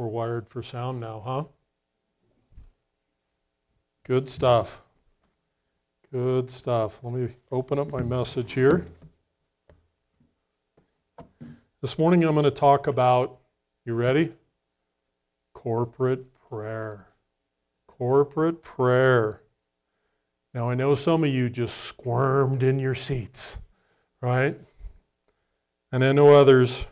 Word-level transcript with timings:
We're 0.00 0.06
wired 0.06 0.48
for 0.48 0.62
sound 0.62 0.98
now, 0.98 1.22
huh? 1.22 1.44
Good 4.06 4.30
stuff. 4.30 4.80
Good 6.10 6.50
stuff. 6.50 7.00
Let 7.02 7.12
me 7.12 7.28
open 7.52 7.78
up 7.78 7.92
my 7.92 8.00
message 8.00 8.54
here. 8.54 8.86
This 11.82 11.98
morning 11.98 12.24
I'm 12.24 12.32
going 12.32 12.44
to 12.44 12.50
talk 12.50 12.86
about, 12.86 13.40
you 13.84 13.92
ready? 13.92 14.32
Corporate 15.52 16.24
prayer. 16.48 17.08
Corporate 17.86 18.62
prayer. 18.62 19.42
Now 20.54 20.70
I 20.70 20.74
know 20.74 20.94
some 20.94 21.24
of 21.24 21.30
you 21.30 21.50
just 21.50 21.76
squirmed 21.76 22.62
in 22.62 22.78
your 22.78 22.94
seats, 22.94 23.58
right? 24.22 24.58
And 25.92 26.02
I 26.02 26.12
know 26.12 26.32
others 26.32 26.86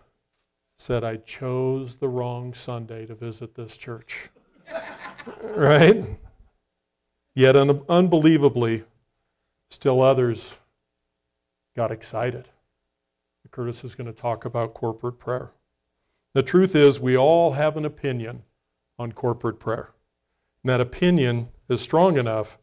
said, 0.79 1.05
I 1.05 1.17
chose 1.17 1.97
the 1.97 2.09
wrong 2.09 2.55
Sunday 2.55 3.05
to 3.07 3.15
visit 3.15 3.55
this 3.55 3.77
church. 3.77 4.31
right? 5.43 6.05
Yet, 7.35 7.57
un- 7.57 7.83
unbelievably, 7.89 8.85
still 9.71 10.01
others 10.01 10.55
got 11.77 11.91
excited. 11.91 12.49
Curtis 13.51 13.83
is 13.83 13.95
going 13.95 14.07
to 14.07 14.13
talk 14.13 14.45
about 14.45 14.75
corporate 14.75 15.19
prayer. 15.19 15.53
The 16.35 16.43
truth 16.43 16.77
is, 16.77 17.01
we 17.01 17.17
all 17.17 17.53
have 17.53 17.77
an 17.77 17.85
opinion 17.85 18.43
on 18.99 19.13
corporate 19.13 19.59
prayer. 19.59 19.91
And 20.63 20.71
that 20.71 20.81
opinion 20.81 21.49
is 21.69 21.81
strong 21.81 22.19
enough 22.19 22.59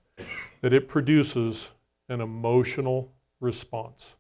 that 0.62 0.74
it 0.74 0.88
produces 0.88 1.70
an 2.08 2.22
emotional 2.22 3.12
response. 3.40 4.16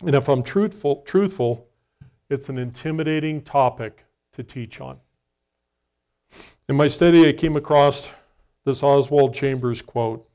And 0.00 0.14
if 0.14 0.28
I'm 0.28 0.42
truthful, 0.42 1.02
truthful, 1.02 1.68
it's 2.34 2.48
an 2.48 2.58
intimidating 2.58 3.40
topic 3.40 4.04
to 4.32 4.42
teach 4.42 4.80
on. 4.80 4.98
In 6.68 6.76
my 6.76 6.88
study, 6.88 7.28
I 7.28 7.32
came 7.32 7.56
across 7.56 8.08
this 8.64 8.82
Oswald 8.82 9.32
Chambers 9.32 9.80
quote. 9.80 10.28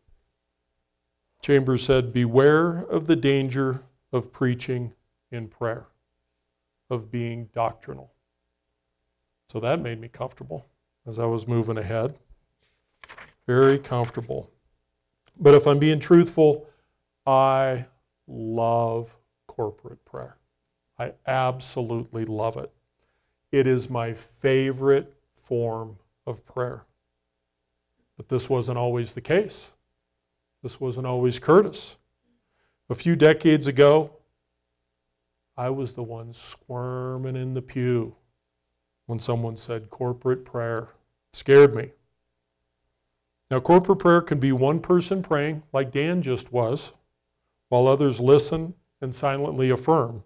Chambers 1.41 1.83
said, 1.83 2.13
Beware 2.13 2.79
of 2.85 3.05
the 3.05 3.17
danger 3.17 3.83
of 4.13 4.31
preaching 4.31 4.93
in 5.29 5.49
prayer, 5.49 5.87
of 6.89 7.11
being 7.11 7.49
doctrinal. 7.53 8.13
So 9.47 9.59
that 9.59 9.81
made 9.81 9.99
me 9.99 10.07
comfortable 10.07 10.65
as 11.05 11.19
I 11.19 11.25
was 11.25 11.47
moving 11.47 11.77
ahead. 11.77 12.15
Very 13.45 13.77
comfortable. 13.77 14.49
But 15.37 15.53
if 15.53 15.67
I'm 15.67 15.79
being 15.79 15.99
truthful, 15.99 16.65
I 17.25 17.87
love 18.27 19.15
corporate 19.47 20.03
prayer. 20.05 20.38
I 20.99 21.13
absolutely 21.25 22.25
love 22.25 22.57
it. 22.57 22.71
It 23.53 23.65
is 23.65 23.89
my 23.89 24.13
favorite 24.13 25.13
form 25.33 25.97
of 26.27 26.45
prayer. 26.45 26.83
But 28.17 28.27
this 28.27 28.49
wasn't 28.49 28.77
always 28.77 29.13
the 29.13 29.21
case. 29.21 29.71
This 30.61 30.81
wasn't 30.81 31.07
always 31.07 31.39
Curtis. 31.39 31.97
A 32.89 32.95
few 32.95 33.15
decades 33.15 33.67
ago, 33.67 34.11
I 35.55 35.69
was 35.69 35.93
the 35.93 36.03
one 36.03 36.33
squirming 36.33 37.37
in 37.37 37.53
the 37.53 37.61
pew 37.61 38.13
when 39.05 39.19
someone 39.19 39.55
said 39.55 39.89
corporate 39.89 40.43
prayer. 40.43 40.89
It 41.31 41.37
scared 41.37 41.75
me. 41.75 41.91
Now, 43.49 43.59
corporate 43.59 43.99
prayer 43.99 44.21
can 44.21 44.39
be 44.39 44.51
one 44.51 44.79
person 44.79 45.23
praying, 45.23 45.63
like 45.73 45.91
Dan 45.91 46.21
just 46.21 46.51
was, 46.51 46.91
while 47.69 47.87
others 47.87 48.19
listen 48.19 48.73
and 49.01 49.15
silently 49.15 49.69
affirm 49.69 50.23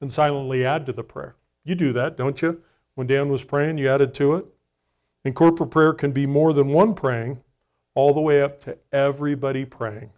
and 0.00 0.10
silently 0.10 0.64
add 0.64 0.86
to 0.86 0.92
the 0.92 1.04
prayer. 1.04 1.36
You 1.64 1.74
do 1.74 1.92
that, 1.92 2.16
don't 2.16 2.40
you? 2.40 2.62
When 2.94 3.06
Dan 3.06 3.28
was 3.28 3.44
praying, 3.44 3.78
you 3.78 3.88
added 3.88 4.14
to 4.14 4.34
it. 4.34 4.46
And 5.24 5.34
corporate 5.34 5.70
prayer 5.70 5.92
can 5.92 6.12
be 6.12 6.26
more 6.26 6.52
than 6.52 6.68
one 6.68 6.94
praying, 6.94 7.42
all 7.94 8.14
the 8.14 8.20
way 8.20 8.42
up 8.42 8.60
to 8.62 8.78
everybody 8.92 9.64
praying. 9.64 10.10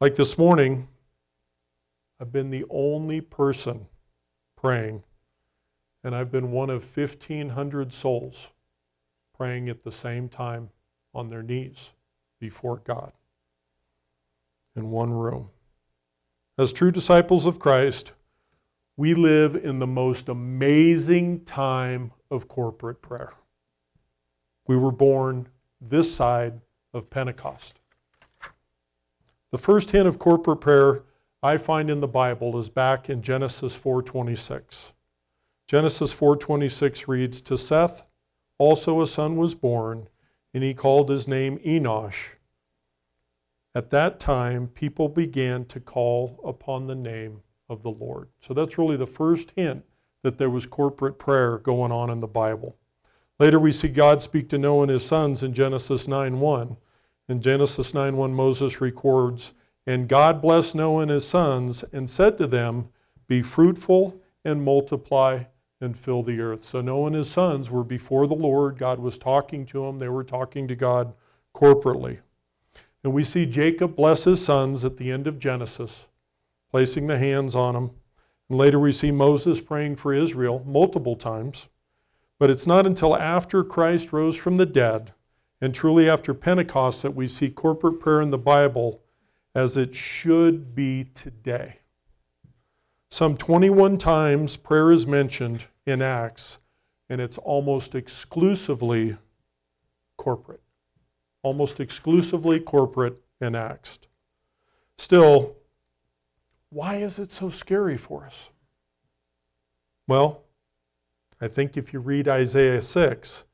Like 0.00 0.14
this 0.14 0.36
morning, 0.36 0.88
I've 2.20 2.32
been 2.32 2.50
the 2.50 2.64
only 2.70 3.20
person 3.20 3.86
praying, 4.56 5.02
and 6.02 6.14
I've 6.14 6.32
been 6.32 6.50
one 6.50 6.70
of 6.70 6.96
1,500 6.96 7.92
souls 7.92 8.48
praying 9.36 9.68
at 9.68 9.82
the 9.82 9.92
same 9.92 10.28
time 10.28 10.70
on 11.14 11.28
their 11.28 11.42
knees 11.42 11.90
before 12.40 12.78
God 12.84 13.12
in 14.74 14.90
one 14.90 15.12
room. 15.12 15.50
As 16.58 16.72
true 16.72 16.90
disciples 16.90 17.46
of 17.46 17.58
Christ, 17.58 18.12
we 18.96 19.14
live 19.14 19.56
in 19.56 19.78
the 19.78 19.86
most 19.86 20.28
amazing 20.28 21.44
time 21.44 22.12
of 22.30 22.48
corporate 22.48 23.00
prayer. 23.00 23.32
We 24.66 24.76
were 24.76 24.92
born 24.92 25.48
this 25.80 26.14
side 26.14 26.60
of 26.92 27.10
Pentecost. 27.10 27.80
The 29.50 29.58
first 29.58 29.90
hint 29.90 30.06
of 30.06 30.18
corporate 30.18 30.60
prayer 30.60 31.02
I 31.42 31.56
find 31.56 31.90
in 31.90 32.00
the 32.00 32.08
Bible 32.08 32.56
is 32.58 32.70
back 32.70 33.10
in 33.10 33.22
Genesis 33.22 33.76
4:26. 33.76 34.92
Genesis 35.66 36.12
4:26 36.12 37.08
reads, 37.08 37.40
"To 37.42 37.56
Seth 37.56 38.06
also 38.58 39.00
a 39.00 39.06
son 39.06 39.36
was 39.36 39.54
born, 39.54 40.08
and 40.54 40.62
he 40.62 40.74
called 40.74 41.08
his 41.08 41.26
name 41.26 41.58
Enosh." 41.58 42.36
At 43.74 43.90
that 43.90 44.20
time, 44.20 44.68
people 44.68 45.08
began 45.08 45.64
to 45.66 45.80
call 45.80 46.38
upon 46.44 46.86
the 46.86 46.94
name 46.94 47.42
of 47.68 47.82
the 47.82 47.90
Lord. 47.90 48.28
So 48.40 48.54
that's 48.54 48.78
really 48.78 48.96
the 48.96 49.06
first 49.06 49.52
hint 49.56 49.84
that 50.22 50.38
there 50.38 50.50
was 50.50 50.66
corporate 50.66 51.18
prayer 51.18 51.58
going 51.58 51.92
on 51.92 52.10
in 52.10 52.20
the 52.20 52.26
Bible. 52.26 52.76
Later, 53.38 53.58
we 53.58 53.72
see 53.72 53.88
God 53.88 54.22
speak 54.22 54.48
to 54.50 54.58
Noah 54.58 54.82
and 54.82 54.90
his 54.90 55.04
sons 55.04 55.42
in 55.42 55.52
Genesis 55.52 56.06
9:1. 56.06 56.76
In 57.28 57.40
Genesis 57.40 57.92
9:1, 57.92 58.34
Moses 58.34 58.80
records, 58.80 59.52
"And 59.86 60.08
God 60.08 60.40
blessed 60.40 60.76
Noah 60.76 61.02
and 61.02 61.10
his 61.10 61.26
sons 61.26 61.82
and 61.92 62.08
said 62.08 62.38
to 62.38 62.46
them, 62.46 62.88
Be 63.26 63.42
fruitful 63.42 64.14
and 64.44 64.64
multiply 64.64 65.44
and 65.80 65.96
fill 65.96 66.22
the 66.22 66.40
earth." 66.40 66.62
So 66.62 66.80
Noah 66.80 67.06
and 67.06 67.16
his 67.16 67.30
sons 67.30 67.70
were 67.70 67.84
before 67.84 68.26
the 68.26 68.34
Lord. 68.34 68.78
God 68.78 69.00
was 69.00 69.18
talking 69.18 69.66
to 69.66 69.86
them. 69.86 69.98
They 69.98 70.08
were 70.08 70.24
talking 70.24 70.68
to 70.68 70.76
God 70.76 71.12
corporately. 71.54 72.18
And 73.02 73.12
we 73.12 73.24
see 73.24 73.46
Jacob 73.46 73.96
bless 73.96 74.24
his 74.24 74.44
sons 74.44 74.84
at 74.84 74.96
the 74.96 75.10
end 75.10 75.26
of 75.26 75.38
Genesis 75.38 76.06
placing 76.72 77.06
the 77.06 77.18
hands 77.18 77.54
on 77.54 77.74
them. 77.74 77.90
And 78.48 78.58
later 78.58 78.78
we 78.78 78.92
see 78.92 79.10
Moses 79.10 79.60
praying 79.60 79.96
for 79.96 80.12
Israel 80.12 80.64
multiple 80.66 81.14
times. 81.14 81.68
But 82.38 82.50
it's 82.50 82.66
not 82.66 82.86
until 82.86 83.14
after 83.14 83.62
Christ 83.62 84.12
rose 84.12 84.36
from 84.36 84.56
the 84.56 84.66
dead 84.66 85.12
and 85.60 85.72
truly 85.72 86.10
after 86.10 86.34
Pentecost 86.34 87.02
that 87.02 87.14
we 87.14 87.28
see 87.28 87.48
corporate 87.48 88.00
prayer 88.00 88.20
in 88.20 88.30
the 88.30 88.38
Bible 88.38 89.00
as 89.54 89.76
it 89.76 89.94
should 89.94 90.74
be 90.74 91.04
today. 91.14 91.76
Some 93.10 93.36
21 93.36 93.98
times 93.98 94.56
prayer 94.56 94.90
is 94.90 95.06
mentioned 95.06 95.64
in 95.86 96.00
Acts, 96.00 96.58
and 97.10 97.20
it's 97.20 97.38
almost 97.38 97.94
exclusively 97.94 99.16
corporate. 100.16 100.62
Almost 101.42 101.78
exclusively 101.78 102.58
corporate 102.58 103.20
in 103.40 103.54
Acts. 103.54 103.98
Still, 104.96 105.54
why 106.72 106.96
is 106.96 107.18
it 107.18 107.30
so 107.30 107.50
scary 107.50 107.98
for 107.98 108.24
us? 108.24 108.48
Well, 110.08 110.44
I 111.40 111.48
think 111.48 111.76
if 111.76 111.92
you 111.92 112.00
read 112.00 112.28
Isaiah 112.28 112.80
6, 112.80 113.44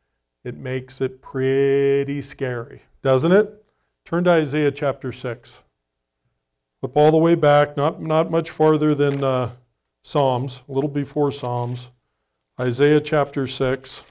it 0.45 0.57
makes 0.57 1.01
it 1.01 1.21
pretty 1.21 2.23
scary, 2.23 2.83
doesn't 3.03 3.33
it? 3.33 3.65
Turn 4.05 4.25
to 4.25 4.31
Isaiah 4.31 4.71
chapter 4.71 5.11
6. 5.11 5.63
Flip 6.81 6.97
all 6.97 7.11
the 7.11 7.17
way 7.17 7.35
back, 7.35 7.77
not, 7.77 8.01
not 8.01 8.31
much 8.31 8.51
farther 8.51 8.95
than 8.95 9.25
uh, 9.25 9.51
Psalms, 10.03 10.63
a 10.69 10.73
little 10.73 10.89
before 10.89 11.33
Psalms. 11.33 11.89
Isaiah 12.61 13.01
chapter 13.01 13.49
6. 13.49 14.05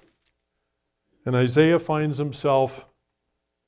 And 1.25 1.35
Isaiah 1.35 1.79
finds 1.79 2.17
himself 2.17 2.85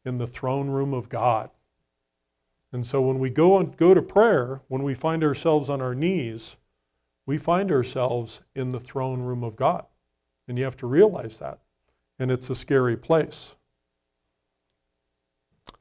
in 0.03 0.17
the 0.17 0.27
throne 0.27 0.69
room 0.69 0.93
of 0.93 1.07
God. 1.07 1.49
And 2.71 2.85
so 2.85 3.01
when 3.01 3.19
we 3.19 3.29
go, 3.29 3.61
go 3.63 3.93
to 3.93 4.01
prayer, 4.01 4.61
when 4.67 4.83
we 4.83 4.93
find 4.93 5.23
ourselves 5.23 5.69
on 5.69 5.81
our 5.81 5.95
knees, 5.95 6.55
we 7.25 7.37
find 7.37 7.71
ourselves 7.71 8.41
in 8.55 8.71
the 8.71 8.79
throne 8.79 9.21
room 9.21 9.43
of 9.43 9.55
God. 9.55 9.85
And 10.47 10.57
you 10.57 10.63
have 10.63 10.77
to 10.77 10.87
realize 10.87 11.39
that. 11.39 11.59
And 12.19 12.31
it's 12.31 12.49
a 12.49 12.55
scary 12.55 12.97
place. 12.97 13.55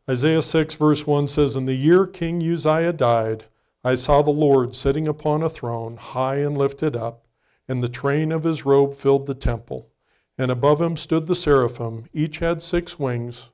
Isaiah 0.08 0.43
6, 0.43 0.75
verse 0.75 1.06
1 1.06 1.29
says, 1.29 1.56
In 1.56 1.67
the 1.67 1.75
year 1.75 2.06
King 2.06 2.43
Uzziah 2.43 2.93
died, 2.93 3.44
I 3.85 3.94
saw 3.94 4.23
the 4.23 4.31
Lord 4.31 4.75
sitting 4.75 5.06
upon 5.06 5.43
a 5.43 5.50
throne, 5.50 5.96
high 5.96 6.37
and 6.37 6.56
lifted 6.56 6.96
up, 6.96 7.26
and 7.69 7.82
the 7.82 7.88
train 7.88 8.32
of 8.32 8.44
his 8.44 8.64
robe 8.64 8.94
filled 8.94 9.26
the 9.26 9.35
temple. 9.35 9.90
And 10.38 10.50
above 10.50 10.81
him 10.81 10.96
stood 10.96 11.26
the 11.26 11.35
seraphim. 11.35 12.06
Each 12.14 12.38
had 12.38 12.62
six 12.62 12.99
wings. 12.99 13.50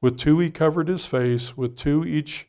With 0.00 0.18
two 0.18 0.38
he 0.40 0.50
covered 0.50 0.88
his 0.88 1.06
face, 1.06 1.56
with 1.56 1.76
two 1.76 2.04
each 2.04 2.48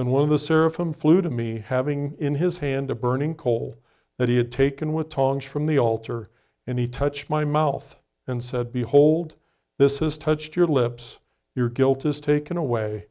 Then 0.00 0.08
one 0.08 0.22
of 0.22 0.30
the 0.30 0.38
seraphim 0.38 0.94
flew 0.94 1.20
to 1.20 1.28
me, 1.28 1.58
having 1.58 2.16
in 2.18 2.36
his 2.36 2.56
hand 2.56 2.90
a 2.90 2.94
burning 2.94 3.34
coal 3.34 3.76
that 4.16 4.30
he 4.30 4.38
had 4.38 4.50
taken 4.50 4.94
with 4.94 5.10
tongs 5.10 5.44
from 5.44 5.66
the 5.66 5.78
altar, 5.78 6.30
and 6.66 6.78
he 6.78 6.88
touched 6.88 7.28
my 7.28 7.44
mouth 7.44 8.00
and 8.26 8.42
said, 8.42 8.72
Behold, 8.72 9.36
this 9.76 9.98
has 9.98 10.16
touched 10.16 10.56
your 10.56 10.66
lips, 10.66 11.18
your 11.54 11.68
guilt 11.68 12.06
is 12.06 12.18
taken 12.18 12.56
away, 12.56 13.08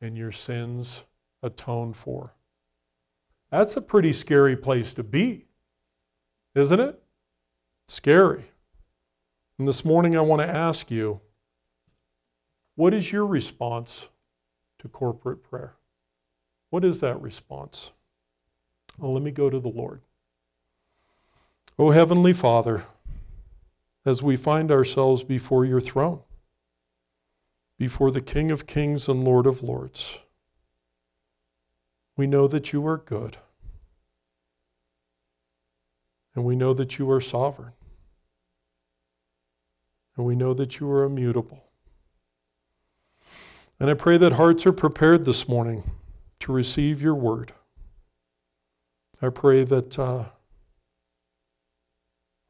and 0.00 0.18
your 0.18 0.32
sins 0.32 1.04
atoned 1.44 1.96
for. 1.96 2.34
That's 3.52 3.76
a 3.76 3.80
pretty 3.80 4.12
scary 4.12 4.56
place 4.56 4.94
to 4.94 5.04
be, 5.04 5.46
isn't 6.56 6.80
it? 6.80 7.00
Scary. 7.86 8.50
And 9.60 9.68
this 9.68 9.84
morning 9.84 10.16
I 10.16 10.22
want 10.22 10.42
to 10.42 10.48
ask 10.48 10.90
you 10.90 11.20
what 12.74 12.92
is 12.92 13.12
your 13.12 13.26
response 13.26 14.08
to 14.80 14.88
corporate 14.88 15.44
prayer? 15.44 15.76
What 16.72 16.86
is 16.86 17.00
that 17.00 17.20
response? 17.20 17.92
Well, 18.96 19.12
let 19.12 19.22
me 19.22 19.30
go 19.30 19.50
to 19.50 19.60
the 19.60 19.68
Lord. 19.68 20.00
O 21.78 21.90
Heavenly 21.90 22.32
Father, 22.32 22.84
as 24.06 24.22
we 24.22 24.36
find 24.36 24.70
ourselves 24.70 25.22
before 25.22 25.66
your 25.66 25.82
throne, 25.82 26.20
before 27.78 28.10
the 28.10 28.22
King 28.22 28.50
of 28.50 28.66
Kings 28.66 29.06
and 29.06 29.22
Lord 29.22 29.44
of 29.44 29.62
Lords, 29.62 30.20
we 32.16 32.26
know 32.26 32.48
that 32.48 32.72
you 32.72 32.86
are 32.86 32.96
good. 32.96 33.36
And 36.34 36.42
we 36.42 36.56
know 36.56 36.72
that 36.72 36.98
you 36.98 37.10
are 37.10 37.20
sovereign. 37.20 37.74
And 40.16 40.24
we 40.24 40.34
know 40.34 40.54
that 40.54 40.80
you 40.80 40.90
are 40.90 41.04
immutable. 41.04 41.64
And 43.78 43.90
I 43.90 43.94
pray 43.94 44.16
that 44.16 44.32
hearts 44.32 44.64
are 44.64 44.72
prepared 44.72 45.26
this 45.26 45.46
morning 45.46 45.84
to 46.42 46.52
receive 46.52 47.00
your 47.00 47.14
word. 47.14 47.52
I 49.20 49.28
pray 49.28 49.62
that 49.62 49.96
uh, 49.96 50.24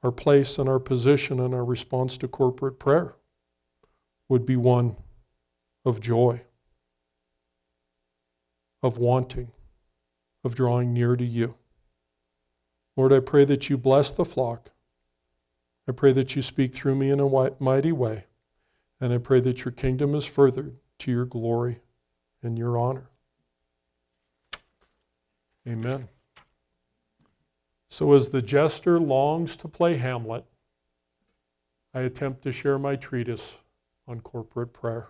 our 0.03 0.11
place 0.11 0.59
and 0.59 0.67
our 0.67 0.79
position 0.79 1.39
and 1.39 1.55
our 1.55 1.65
response 1.65 2.17
to 2.19 2.29
corporate 2.29 2.79
prayer 2.79 3.17
would 4.31 4.47
be 4.47 4.57
one 4.57 4.97
of 5.85 6.01
joy, 6.01 6.41
of 8.83 8.97
wanting, 8.97 9.53
of 10.43 10.55
drawing 10.55 10.95
near 10.95 11.15
to 11.15 11.25
you. 11.25 11.55
Lord, 12.97 13.13
I 13.13 13.21
pray 13.21 13.45
that 13.45 13.69
you 13.69 13.77
bless 13.77 14.11
the 14.11 14.25
flock. 14.25 14.71
I 15.87 15.93
pray 15.93 16.13
that 16.13 16.35
you 16.35 16.41
speak 16.41 16.75
through 16.75 16.95
me 16.95 17.11
in 17.11 17.21
a 17.21 17.51
mighty 17.61 17.93
way. 17.93 18.25
And 19.03 19.13
I 19.13 19.19
pray 19.19 19.41
that 19.41 19.67
your 19.67 19.73
kingdom 19.73 20.15
is 20.15 20.25
furthered 20.25 20.77
to 21.01 21.11
your 21.11 21.27
glory 21.27 21.81
and 22.43 22.57
your 22.57 22.79
honor. 22.79 23.12
Amen. 25.69 26.09
So, 27.89 28.15
as 28.15 28.31
the 28.31 28.43
jester 28.43 28.99
longs 28.99 29.57
to 29.59 29.69
play 29.69 29.97
Hamlet, 29.97 30.45
I 31.95 32.01
attempt 32.01 32.43
to 32.43 32.53
share 32.53 32.79
my 32.79 32.97
treatise 32.97 33.57
on 34.09 34.21
corporate 34.21 34.73
prayer. 34.73 35.09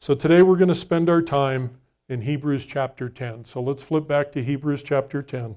So, 0.00 0.14
today 0.14 0.42
we're 0.42 0.56
going 0.56 0.68
to 0.68 0.74
spend 0.74 1.10
our 1.10 1.22
time 1.22 1.78
in 2.08 2.22
Hebrews 2.22 2.66
chapter 2.66 3.08
10. 3.08 3.44
So, 3.44 3.60
let's 3.60 3.82
flip 3.82 4.06
back 4.06 4.32
to 4.32 4.42
Hebrews 4.42 4.82
chapter 4.82 5.22
10. 5.22 5.56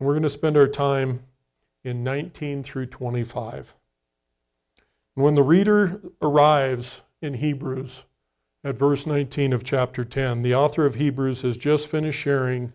we're 0.00 0.14
going 0.14 0.22
to 0.22 0.30
spend 0.30 0.56
our 0.56 0.66
time 0.66 1.20
in 1.84 2.04
19 2.04 2.62
through 2.62 2.86
25. 2.86 3.74
And 5.16 5.24
when 5.24 5.34
the 5.34 5.42
reader 5.42 6.00
arrives 6.22 7.02
in 7.22 7.34
Hebrews 7.34 8.04
at 8.64 8.78
verse 8.78 9.06
19 9.06 9.52
of 9.52 9.64
chapter 9.64 10.04
10, 10.04 10.42
the 10.42 10.54
author 10.54 10.84
of 10.84 10.94
Hebrews 10.94 11.42
has 11.42 11.56
just 11.56 11.88
finished 11.88 12.18
sharing 12.18 12.72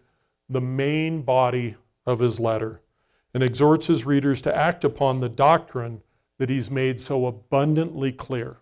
the 0.49 0.61
main 0.61 1.21
body 1.21 1.75
of 2.05 2.19
his 2.19 2.39
letter 2.39 2.81
and 3.33 3.43
exhorts 3.43 3.87
his 3.87 4.05
readers 4.05 4.41
to 4.43 4.55
act 4.55 4.83
upon 4.83 5.19
the 5.19 5.29
doctrine 5.29 6.01
that 6.37 6.49
he's 6.49 6.71
made 6.71 6.99
so 6.99 7.25
abundantly 7.25 8.11
clear. 8.11 8.57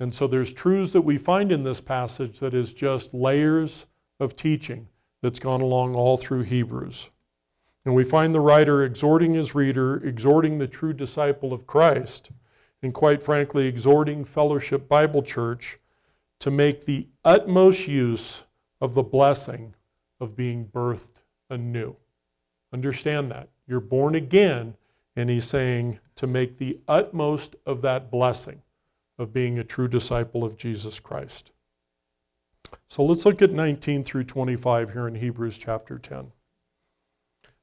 And 0.00 0.12
so 0.12 0.26
there's 0.26 0.52
truths 0.52 0.92
that 0.92 1.02
we 1.02 1.18
find 1.18 1.52
in 1.52 1.62
this 1.62 1.80
passage 1.80 2.40
that 2.40 2.54
is 2.54 2.72
just 2.72 3.14
layers 3.14 3.86
of 4.18 4.34
teaching 4.34 4.88
that's 5.22 5.38
gone 5.38 5.60
along 5.60 5.94
all 5.94 6.16
through 6.16 6.42
Hebrews. 6.42 7.10
And 7.84 7.94
we 7.94 8.04
find 8.04 8.34
the 8.34 8.40
writer 8.40 8.84
exhorting 8.84 9.34
his 9.34 9.54
reader, 9.54 9.96
exhorting 10.06 10.58
the 10.58 10.68
true 10.68 10.92
disciple 10.92 11.52
of 11.52 11.66
Christ, 11.66 12.30
and 12.82 12.94
quite 12.94 13.22
frankly, 13.22 13.66
exhorting 13.66 14.24
Fellowship 14.24 14.88
Bible 14.88 15.22
Church 15.22 15.78
to 16.40 16.50
make 16.50 16.84
the 16.84 17.08
utmost 17.24 17.86
use 17.88 18.44
of 18.80 18.94
the 18.94 19.02
blessing 19.02 19.74
of 20.20 20.36
being 20.36 20.66
birthed 20.66 21.22
anew. 21.50 21.96
Understand 22.72 23.30
that. 23.30 23.48
You're 23.66 23.80
born 23.80 24.14
again, 24.14 24.74
and 25.16 25.28
he's 25.28 25.44
saying 25.44 25.98
to 26.16 26.26
make 26.26 26.58
the 26.58 26.78
utmost 26.88 27.56
of 27.66 27.82
that 27.82 28.10
blessing 28.10 28.62
of 29.18 29.32
being 29.32 29.58
a 29.58 29.64
true 29.64 29.88
disciple 29.88 30.42
of 30.44 30.56
Jesus 30.56 30.98
Christ. 30.98 31.52
So 32.88 33.04
let's 33.04 33.26
look 33.26 33.42
at 33.42 33.50
19 33.50 34.02
through 34.02 34.24
25 34.24 34.92
here 34.92 35.06
in 35.06 35.14
Hebrews 35.14 35.58
chapter 35.58 35.98
10. 35.98 36.32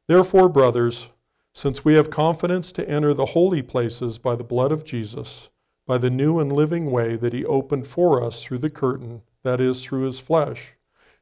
Therefore, 0.10 0.50
brothers, 0.50 1.10
since 1.54 1.86
we 1.86 1.94
have 1.94 2.10
confidence 2.10 2.72
to 2.72 2.90
enter 2.90 3.14
the 3.14 3.28
holy 3.38 3.62
places 3.62 4.18
by 4.18 4.36
the 4.36 4.44
blood 4.44 4.72
of 4.72 4.84
Jesus, 4.84 5.52
by 5.86 6.00
the 6.00 6.10
new 6.10 6.40
and 6.40 6.52
living 6.52 6.90
way 6.90 7.16
that 7.16 7.32
he 7.32 7.46
opened 7.46 7.86
for 7.86 8.20
us 8.20 8.44
through 8.44 8.58
the 8.58 8.72
curtain, 8.72 9.22
that 9.44 9.62
is, 9.62 9.84
through 9.84 10.06
his 10.06 10.18
flesh, 10.18 10.74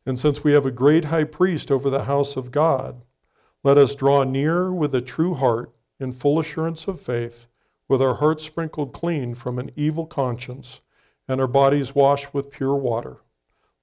and 0.05 0.17
since 0.17 0.41
we 0.41 0.53
have 0.53 0.65
a 0.65 0.71
great 0.71 1.03
high 1.03 1.25
priest 1.25 1.69
over 1.69 1.89
the 1.89 2.05
house 2.05 2.37
of 2.37 2.49
God, 2.49 3.01
let 3.61 3.77
us 3.77 3.93
draw 3.93 4.23
near 4.23 4.71
with 4.71 4.95
a 4.95 5.01
true 5.01 5.33
heart 5.33 5.75
in 5.99 6.13
full 6.13 6.39
assurance 6.39 6.87
of 6.87 7.01
faith, 7.01 7.47
with 7.89 8.01
our 8.01 8.13
hearts 8.13 8.45
sprinkled 8.45 8.93
clean 8.93 9.35
from 9.35 9.59
an 9.59 9.69
evil 9.75 10.05
conscience 10.05 10.79
and 11.27 11.41
our 11.41 11.47
bodies 11.47 11.93
washed 11.93 12.33
with 12.33 12.51
pure 12.51 12.77
water. 12.77 13.17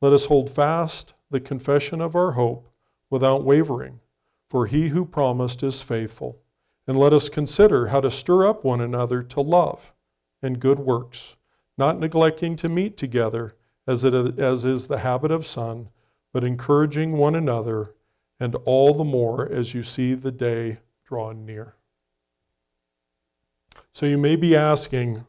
Let 0.01 0.15
us 0.15 0.25
hold 0.25 0.49
fast 0.49 1.13
the 1.31 1.41
confession 1.41 2.01
of 2.01 2.17
our 2.17 2.31
hope 2.31 2.71
without 3.11 3.45
wavering 3.45 4.01
for 4.55 4.67
he 4.67 4.87
who 4.91 5.05
promised 5.05 5.65
is 5.65 5.83
faithful. 5.83 6.39
And 6.87 6.97
let 6.97 7.13
us 7.13 7.29
consider 7.29 7.89
how 7.89 8.01
to 8.01 8.09
stir 8.09 8.47
up 8.47 8.63
one 8.63 8.81
another 8.81 9.21
to 9.21 9.41
love 9.41 9.93
and 10.43 10.61
good 10.61 10.79
works, 10.79 11.35
not 11.77 11.99
neglecting 11.99 12.55
to 12.59 12.69
meet 12.69 12.97
together 12.97 13.57
as, 13.89 14.05
it, 14.05 14.15
as 14.15 14.65
is 14.65 14.87
the 14.87 14.99
habit 14.99 15.33
of 15.33 15.45
some, 15.45 15.89
but 16.33 16.45
encouraging 16.45 17.17
one 17.17 17.35
another, 17.35 17.97
and 18.39 18.55
all 18.65 18.95
the 18.95 19.03
more 19.03 19.51
as 19.51 19.75
you 19.75 19.83
see 19.83 20.15
the 20.15 20.31
day 20.31 20.79
drawing 21.05 21.45
near. 21.45 21.75
So 23.91 24.07
you 24.07 24.19
may 24.19 24.37
be 24.37 24.55
asking, 24.55 25.27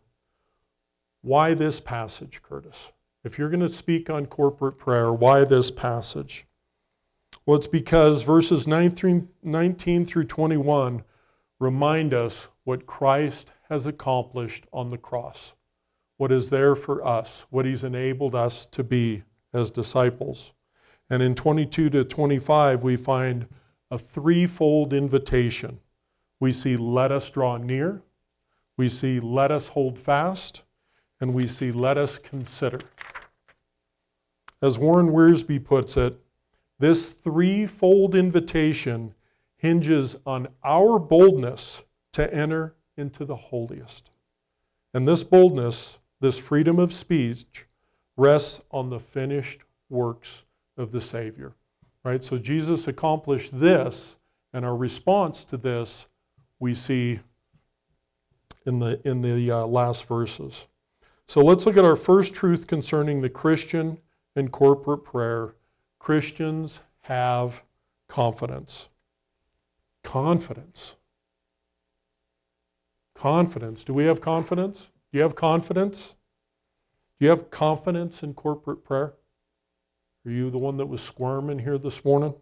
why 1.24 1.56
this 1.56 1.80
passage, 1.80 2.44
Curtis? 2.44 2.92
If 3.24 3.40
you're 3.40 3.50
going 3.50 3.60
to 3.62 3.70
speak 3.70 4.08
on 4.08 4.28
corporate 4.28 4.78
prayer, 4.78 5.12
why 5.12 5.46
this 5.46 5.72
passage? 5.72 6.46
Well, 7.46 7.58
it's 7.58 7.68
because 7.68 8.24
verses 8.24 8.68
19 8.68 10.06
through 10.06 10.24
21 10.24 11.04
remind 11.60 12.14
us 12.14 12.48
what 12.64 12.88
Christ 12.88 13.52
has 13.70 13.86
accomplished 13.86 14.66
on 14.74 14.90
the 14.90 14.98
cross, 14.98 15.54
what 16.18 16.32
is 16.32 16.50
there 16.50 16.76
for 16.76 17.06
us, 17.06 17.46
what 17.52 17.66
he's 17.66 17.84
enabled 17.84 18.34
us 18.34 18.66
to 18.68 18.84
be 18.84 19.24
as 19.54 19.70
disciples. 19.70 20.54
And 21.10 21.22
in 21.22 21.36
22 21.36 21.92
to 21.92 22.04
25, 22.04 22.84
we 22.84 22.96
find 22.96 23.48
a 23.92 24.00
threefold 24.00 24.92
invitation. 24.92 25.80
We 26.40 26.52
see, 26.52 26.76
let 26.76 27.12
us 27.12 27.30
draw 27.30 27.58
near, 27.58 28.02
we 28.76 28.90
see, 28.90 29.20
let 29.20 29.52
us 29.52 29.68
hold 29.68 30.00
fast, 30.00 30.64
and 31.22 31.34
we 31.34 31.46
see, 31.46 31.72
let 31.72 31.98
us 31.98 32.18
consider. 32.18 32.80
As 34.64 34.80
Warren 34.80 35.10
Wiersbe 35.10 35.64
puts 35.64 35.96
it, 35.96 36.20
this 36.80 37.12
threefold 37.12 38.16
invitation 38.16 39.14
hinges 39.58 40.16
on 40.26 40.48
our 40.64 41.00
boldness 41.00 41.84
to 42.14 42.34
enter 42.34 42.76
into 42.98 43.26
the 43.26 43.36
holiest. 43.36 44.12
And 44.94 45.08
this 45.08 45.24
boldness, 45.24 46.00
this 46.20 46.38
freedom 46.38 46.80
of 46.80 46.94
speech, 46.94 47.66
rests 48.18 48.62
on 48.72 48.90
the 48.90 49.00
finished 49.00 49.62
works 49.90 50.44
of 50.78 50.92
the 50.92 51.02
Savior. 51.02 51.54
Right? 52.04 52.24
So 52.24 52.38
Jesus 52.38 52.88
accomplished 52.88 53.58
this, 53.60 54.16
and 54.54 54.64
our 54.64 54.76
response 54.76 55.44
to 55.46 55.58
this 55.58 56.08
we 56.60 56.74
see 56.74 57.20
in 58.66 58.80
the, 58.80 59.00
in 59.08 59.22
the 59.22 59.52
uh, 59.52 59.66
last 59.66 60.06
verses. 60.08 60.68
So 61.28 61.42
let's 61.42 61.66
look 61.66 61.78
at 61.78 61.86
our 61.86 61.96
first 61.96 62.34
truth 62.34 62.68
concerning 62.68 63.22
the 63.22 63.30
Christian 63.30 63.98
and 64.36 64.52
corporate 64.52 65.04
prayer. 65.04 65.56
Christians 66.06 66.82
have 67.02 67.64
confidence. 68.08 68.90
Confidence. 70.04 70.98
Confidence. 73.16 73.84
Do 73.84 73.92
we 73.96 74.06
have 74.06 74.22
confidence? 74.22 74.92
Do 75.12 75.18
you 75.18 75.24
have 75.24 75.34
confidence? 75.34 76.16
Do 77.18 77.26
you 77.26 77.32
have 77.32 77.50
confidence 77.50 78.22
in 78.22 78.36
corporate 78.36 78.84
prayer? 78.86 79.16
Are 80.28 80.32
you 80.32 80.52
the 80.52 80.60
one 80.60 80.78
that 80.78 80.86
was 80.86 81.02
squirming 81.02 81.58
here 81.58 81.80
this 81.80 82.06
morning? 82.06 82.36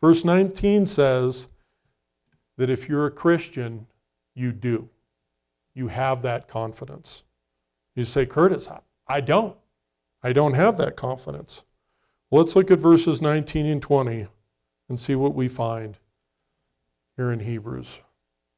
Verse 0.00 0.24
19 0.24 0.84
says 0.84 1.46
that 2.58 2.70
if 2.70 2.88
you're 2.88 3.06
a 3.06 3.12
Christian, 3.12 3.86
you 4.34 4.50
do. 4.50 4.88
You 5.74 5.86
have 5.86 6.22
that 6.22 6.48
confidence. 6.48 7.22
You 7.94 8.02
say, 8.02 8.26
Curtis, 8.26 8.68
I 9.06 9.20
don't. 9.20 9.56
I 10.24 10.32
don't 10.32 10.54
have 10.54 10.76
that 10.78 10.96
confidence. 10.96 11.62
Let's 12.32 12.54
look 12.54 12.70
at 12.70 12.78
verses 12.78 13.20
19 13.20 13.66
and 13.66 13.82
20 13.82 14.28
and 14.88 15.00
see 15.00 15.16
what 15.16 15.34
we 15.34 15.48
find 15.48 15.98
here 17.16 17.32
in 17.32 17.40
Hebrews. 17.40 18.00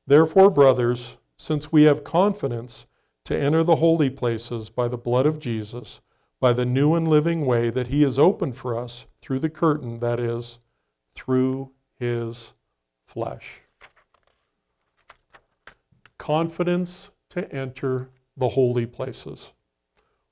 Therefore, 0.06 0.50
brothers, 0.50 1.16
since 1.38 1.72
we 1.72 1.84
have 1.84 2.04
confidence 2.04 2.84
to 3.24 3.36
enter 3.36 3.62
the 3.62 3.76
holy 3.76 4.10
places 4.10 4.68
by 4.68 4.88
the 4.88 4.98
blood 4.98 5.24
of 5.24 5.38
Jesus, 5.38 6.02
by 6.38 6.52
the 6.52 6.66
new 6.66 6.94
and 6.94 7.08
living 7.08 7.46
way 7.46 7.70
that 7.70 7.86
he 7.86 8.02
has 8.02 8.18
opened 8.18 8.58
for 8.58 8.78
us 8.78 9.06
through 9.22 9.38
the 9.38 9.48
curtain, 9.48 10.00
that 10.00 10.20
is, 10.20 10.58
through 11.14 11.70
his 11.98 12.52
flesh. 13.06 13.62
Confidence 16.18 17.08
to 17.30 17.50
enter 17.50 18.10
the 18.36 18.50
holy 18.50 18.84
places. 18.84 19.52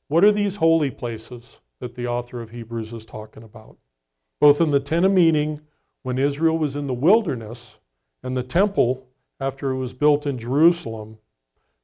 What 0.09 0.25
are 0.25 0.33
these 0.33 0.57
holy 0.57 0.91
places 0.91 1.61
that 1.81 1.95
the 1.95 2.07
author 2.07 2.41
of 2.41 2.51
Hebrews 2.51 2.93
is 2.93 3.05
talking 3.05 3.43
about? 3.43 3.77
Both 4.41 4.61
in 4.61 4.71
the 4.71 4.81
tent 4.81 5.05
of 5.05 5.13
meeting, 5.13 5.61
when 6.03 6.19
Israel 6.19 6.57
was 6.57 6.77
in 6.77 6.87
the 6.87 6.95
wilderness, 6.95 7.79
and 8.23 8.37
the 8.37 8.43
temple, 8.43 9.07
after 9.41 9.71
it 9.71 9.77
was 9.77 9.93
built 9.93 10.27
in 10.27 10.39
Jerusalem, 10.39 11.19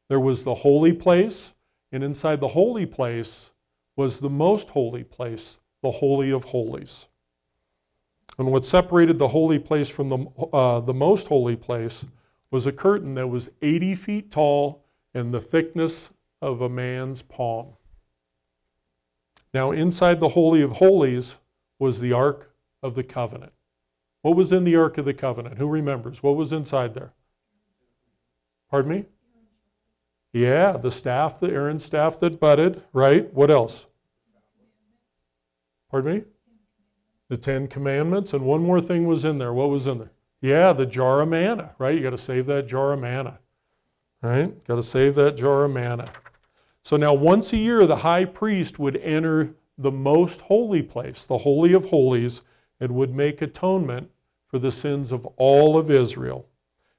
there 0.08 0.20
was 0.20 0.44
the 0.44 0.54
holy 0.54 0.92
place, 0.92 1.52
and 1.92 2.04
inside 2.04 2.40
the 2.40 2.48
holy 2.48 2.86
place 2.86 3.50
was 3.96 4.18
the 4.18 4.30
most 4.30 4.70
holy 4.70 5.04
place, 5.04 5.58
the 5.82 5.90
Holy 5.90 6.30
of 6.30 6.44
Holies. 6.44 7.08
And 8.38 8.52
what 8.52 8.64
separated 8.64 9.18
the 9.18 9.28
holy 9.28 9.58
place 9.58 9.88
from 9.88 10.08
the, 10.08 10.18
uh, 10.52 10.80
the 10.80 10.94
most 10.94 11.26
holy 11.26 11.56
place 11.56 12.04
was 12.50 12.66
a 12.66 12.72
curtain 12.72 13.14
that 13.14 13.26
was 13.26 13.48
80 13.62 13.94
feet 13.94 14.30
tall 14.30 14.84
and 15.14 15.32
the 15.32 15.40
thickness 15.40 16.10
of 16.42 16.60
a 16.60 16.68
man's 16.68 17.22
palm. 17.22 17.75
Now, 19.54 19.70
inside 19.70 20.20
the 20.20 20.28
Holy 20.28 20.62
of 20.62 20.72
Holies 20.72 21.36
was 21.78 22.00
the 22.00 22.12
Ark 22.12 22.52
of 22.82 22.94
the 22.94 23.04
Covenant. 23.04 23.52
What 24.22 24.36
was 24.36 24.52
in 24.52 24.64
the 24.64 24.76
Ark 24.76 24.98
of 24.98 25.04
the 25.04 25.14
Covenant? 25.14 25.58
Who 25.58 25.68
remembers? 25.68 26.22
What 26.22 26.36
was 26.36 26.52
inside 26.52 26.94
there? 26.94 27.12
Pardon 28.70 28.90
me? 28.90 29.04
Yeah, 30.32 30.72
the 30.72 30.90
staff, 30.90 31.40
the 31.40 31.50
Aaron's 31.50 31.84
staff 31.84 32.20
that 32.20 32.40
budded, 32.40 32.82
right? 32.92 33.32
What 33.32 33.50
else? 33.50 33.86
Pardon 35.90 36.16
me? 36.16 36.24
The 37.28 37.36
Ten 37.36 37.68
Commandments, 37.68 38.32
and 38.34 38.44
one 38.44 38.62
more 38.62 38.80
thing 38.80 39.06
was 39.06 39.24
in 39.24 39.38
there. 39.38 39.52
What 39.52 39.70
was 39.70 39.86
in 39.86 39.98
there? 39.98 40.12
Yeah, 40.40 40.72
the 40.72 40.86
jar 40.86 41.22
of 41.22 41.28
manna, 41.28 41.74
right? 41.78 41.96
You 41.96 42.02
got 42.02 42.10
to 42.10 42.18
save 42.18 42.46
that 42.46 42.66
jar 42.66 42.92
of 42.92 43.00
manna, 43.00 43.38
right? 44.22 44.62
Got 44.64 44.76
to 44.76 44.82
save 44.82 45.14
that 45.14 45.36
jar 45.36 45.64
of 45.64 45.70
manna. 45.72 46.08
So 46.86 46.96
now, 46.96 47.12
once 47.12 47.52
a 47.52 47.56
year, 47.56 47.84
the 47.84 47.96
high 47.96 48.24
priest 48.24 48.78
would 48.78 48.98
enter 48.98 49.56
the 49.76 49.90
most 49.90 50.40
holy 50.40 50.82
place, 50.82 51.24
the 51.24 51.36
Holy 51.36 51.72
of 51.72 51.86
Holies, 51.86 52.42
and 52.78 52.92
would 52.92 53.12
make 53.12 53.42
atonement 53.42 54.08
for 54.46 54.60
the 54.60 54.70
sins 54.70 55.10
of 55.10 55.26
all 55.36 55.76
of 55.76 55.90
Israel. 55.90 56.46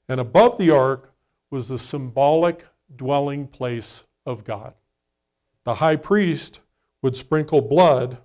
And 0.09 0.19
above 0.19 0.57
the 0.57 0.71
ark 0.71 1.13
was 1.51 1.69
the 1.69 1.79
symbolic 1.79 2.65
dwelling 2.97 3.47
place 3.47 4.03
of 4.25 4.43
God. 4.43 4.73
The 5.63 5.75
high 5.75 5.95
priest 5.95 6.59
would 7.01 7.15
sprinkle 7.15 7.61
blood 7.61 8.17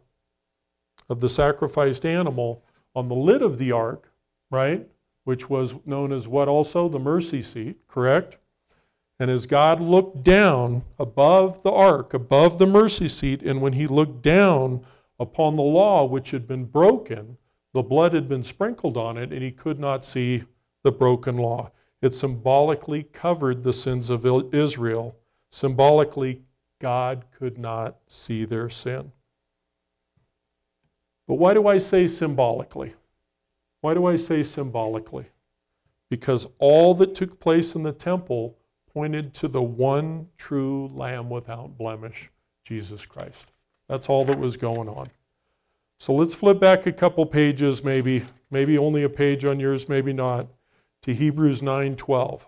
of 1.08 1.20
the 1.20 1.28
sacrificed 1.28 2.04
animal 2.04 2.64
on 2.96 3.06
the 3.06 3.14
lid 3.14 3.40
of 3.40 3.58
the 3.58 3.70
ark, 3.70 4.10
right? 4.50 4.84
Which 5.22 5.48
was 5.48 5.76
known 5.86 6.12
as 6.12 6.26
what 6.26 6.48
also? 6.48 6.88
The 6.88 6.98
mercy 6.98 7.40
seat, 7.40 7.86
correct? 7.86 8.38
And 9.22 9.30
as 9.30 9.46
God 9.46 9.80
looked 9.80 10.24
down 10.24 10.82
above 10.98 11.62
the 11.62 11.70
ark, 11.70 12.12
above 12.12 12.58
the 12.58 12.66
mercy 12.66 13.06
seat, 13.06 13.40
and 13.44 13.62
when 13.62 13.72
he 13.72 13.86
looked 13.86 14.20
down 14.20 14.84
upon 15.20 15.54
the 15.54 15.62
law 15.62 16.04
which 16.04 16.32
had 16.32 16.48
been 16.48 16.64
broken, 16.64 17.38
the 17.72 17.84
blood 17.84 18.14
had 18.14 18.28
been 18.28 18.42
sprinkled 18.42 18.96
on 18.96 19.16
it, 19.16 19.32
and 19.32 19.40
he 19.40 19.52
could 19.52 19.78
not 19.78 20.04
see 20.04 20.42
the 20.82 20.90
broken 20.90 21.36
law. 21.36 21.70
It 22.00 22.14
symbolically 22.14 23.04
covered 23.04 23.62
the 23.62 23.72
sins 23.72 24.10
of 24.10 24.26
Israel. 24.52 25.16
Symbolically, 25.52 26.42
God 26.80 27.24
could 27.30 27.58
not 27.58 27.98
see 28.08 28.44
their 28.44 28.68
sin. 28.68 29.12
But 31.28 31.36
why 31.36 31.54
do 31.54 31.68
I 31.68 31.78
say 31.78 32.08
symbolically? 32.08 32.94
Why 33.82 33.94
do 33.94 34.04
I 34.04 34.16
say 34.16 34.42
symbolically? 34.42 35.26
Because 36.10 36.48
all 36.58 36.92
that 36.94 37.14
took 37.14 37.38
place 37.38 37.76
in 37.76 37.84
the 37.84 37.92
temple 37.92 38.58
pointed 38.92 39.32
to 39.34 39.48
the 39.48 39.62
one 39.62 40.28
true 40.36 40.90
Lamb 40.94 41.30
without 41.30 41.76
blemish, 41.78 42.30
Jesus 42.64 43.06
Christ. 43.06 43.52
That's 43.88 44.08
all 44.08 44.24
that 44.26 44.38
was 44.38 44.56
going 44.56 44.88
on. 44.88 45.08
So 45.98 46.12
let's 46.14 46.34
flip 46.34 46.58
back 46.58 46.86
a 46.86 46.92
couple 46.92 47.24
pages, 47.24 47.84
maybe, 47.84 48.24
maybe 48.50 48.76
only 48.76 49.04
a 49.04 49.08
page 49.08 49.44
on 49.44 49.60
yours, 49.60 49.88
maybe 49.88 50.12
not, 50.12 50.46
to 51.02 51.14
Hebrews 51.14 51.62
9:12. 51.62 52.42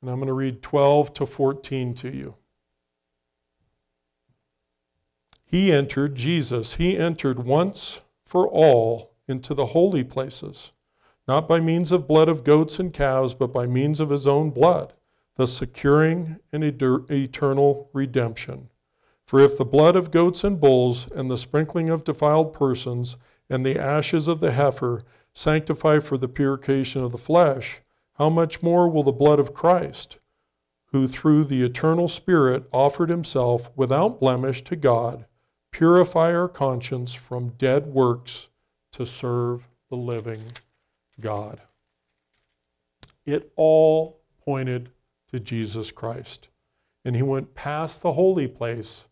And 0.00 0.10
I'm 0.10 0.16
going 0.16 0.28
to 0.28 0.34
read 0.34 0.62
12 0.62 1.14
to 1.14 1.26
14 1.26 1.94
to 1.94 2.14
you. 2.14 2.34
He 5.44 5.72
entered, 5.72 6.14
Jesus, 6.14 6.74
he 6.74 6.96
entered 6.96 7.44
once 7.44 8.00
for 8.24 8.46
all 8.48 9.14
into 9.28 9.54
the 9.54 9.66
holy 9.66 10.04
places 10.04 10.72
not 11.28 11.48
by 11.48 11.58
means 11.58 11.90
of 11.90 12.06
blood 12.06 12.28
of 12.28 12.44
goats 12.44 12.78
and 12.78 12.92
calves, 12.92 13.34
but 13.34 13.52
by 13.52 13.66
means 13.66 13.98
of 13.98 14.10
his 14.10 14.26
own 14.26 14.50
blood, 14.50 14.92
thus 15.36 15.52
securing 15.52 16.38
an 16.52 16.62
eternal 16.62 17.90
redemption. 17.92 18.68
For 19.24 19.40
if 19.40 19.58
the 19.58 19.64
blood 19.64 19.96
of 19.96 20.12
goats 20.12 20.44
and 20.44 20.60
bulls, 20.60 21.08
and 21.12 21.28
the 21.28 21.36
sprinkling 21.36 21.88
of 21.88 22.04
defiled 22.04 22.52
persons, 22.52 23.16
and 23.50 23.66
the 23.66 23.78
ashes 23.78 24.28
of 24.28 24.38
the 24.38 24.52
heifer 24.52 25.02
sanctify 25.32 25.98
for 25.98 26.16
the 26.16 26.28
purification 26.28 27.02
of 27.02 27.10
the 27.10 27.18
flesh, 27.18 27.80
how 28.14 28.30
much 28.30 28.62
more 28.62 28.88
will 28.88 29.02
the 29.02 29.12
blood 29.12 29.40
of 29.40 29.52
Christ, 29.52 30.18
who 30.86 31.08
through 31.08 31.44
the 31.44 31.62
eternal 31.62 32.06
Spirit 32.06 32.68
offered 32.72 33.10
himself 33.10 33.70
without 33.76 34.20
blemish 34.20 34.62
to 34.64 34.76
God, 34.76 35.26
purify 35.72 36.32
our 36.32 36.48
conscience 36.48 37.12
from 37.12 37.50
dead 37.58 37.88
works 37.88 38.48
to 38.92 39.04
serve 39.04 39.68
the 39.90 39.96
living 39.96 40.40
God. 41.20 41.60
It 43.24 43.52
all 43.56 44.20
pointed 44.44 44.90
to 45.32 45.40
Jesus 45.40 45.90
Christ. 45.90 46.48
And 47.04 47.16
he 47.16 47.22
went 47.22 47.54
past 47.54 48.02
the 48.02 48.12
holy 48.12 48.48
place 48.48 49.06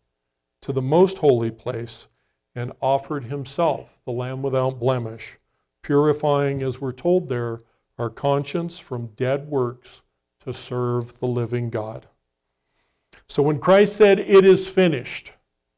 to 0.61 0.71
the 0.71 0.81
most 0.81 1.17
holy 1.19 1.51
place 1.51 2.07
and 2.55 2.71
offered 2.81 3.25
himself, 3.25 3.99
the 4.05 4.11
Lamb 4.11 4.41
without 4.41 4.79
blemish, 4.79 5.37
purifying, 5.81 6.63
as 6.63 6.79
we're 6.79 6.91
told 6.91 7.27
there, 7.27 7.59
our 7.97 8.09
conscience 8.09 8.79
from 8.79 9.07
dead 9.15 9.47
works 9.47 10.01
to 10.41 10.53
serve 10.53 11.19
the 11.19 11.27
living 11.27 11.69
God. 11.69 12.07
So 13.27 13.43
when 13.43 13.59
Christ 13.59 13.95
said, 13.95 14.19
It 14.19 14.45
is 14.45 14.67
finished, 14.67 15.33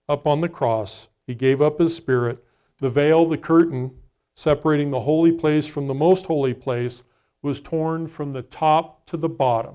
up 0.09 0.25
on 0.25 0.41
the 0.41 0.49
cross, 0.49 1.09
he 1.25 1.35
gave 1.35 1.61
up 1.61 1.79
his 1.79 1.95
spirit. 1.95 2.43
The 2.79 2.89
veil, 2.89 3.25
the 3.25 3.37
curtain, 3.37 3.93
separating 4.37 4.91
the 4.91 4.99
holy 4.99 5.31
place 5.31 5.65
from 5.65 5.87
the 5.87 5.93
most 5.95 6.27
holy 6.27 6.53
place, 6.53 7.01
was 7.41 7.59
torn 7.59 8.05
from 8.05 8.31
the 8.31 8.43
top 8.43 9.03
to 9.07 9.17
the 9.17 9.27
bottom, 9.27 9.73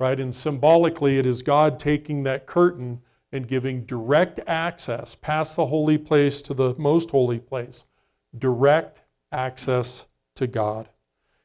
right? 0.00 0.18
And 0.18 0.34
symbolically, 0.34 1.18
it 1.18 1.26
is 1.26 1.42
God 1.42 1.78
taking 1.78 2.24
that 2.24 2.44
curtain 2.44 3.00
and 3.30 3.46
giving 3.46 3.84
direct 3.84 4.40
access 4.48 5.14
past 5.14 5.54
the 5.54 5.66
holy 5.66 5.96
place 5.96 6.42
to 6.42 6.54
the 6.54 6.74
most 6.76 7.12
holy 7.12 7.38
place, 7.38 7.84
direct 8.36 9.02
access 9.30 10.06
to 10.34 10.48
God. 10.48 10.88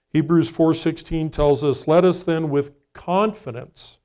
Hebrews 0.09 0.49
4:16 0.49 1.29
tells 1.29 1.63
us, 1.63 1.87
"Let 1.87 2.03
us 2.03 2.23
then 2.23 2.49
with 2.49 2.71
confidence 2.93 3.99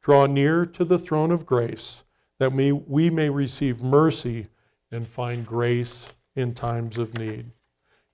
draw 0.00 0.24
near 0.24 0.64
to 0.64 0.86
the 0.86 0.98
throne 0.98 1.30
of 1.30 1.44
grace 1.44 2.02
that 2.38 2.50
we, 2.50 2.72
we 2.72 3.10
may 3.10 3.28
receive 3.28 3.82
mercy 3.82 4.46
and 4.90 5.06
find 5.06 5.44
grace 5.44 6.08
in 6.34 6.54
times 6.54 6.96
of 6.96 7.12
need. 7.18 7.50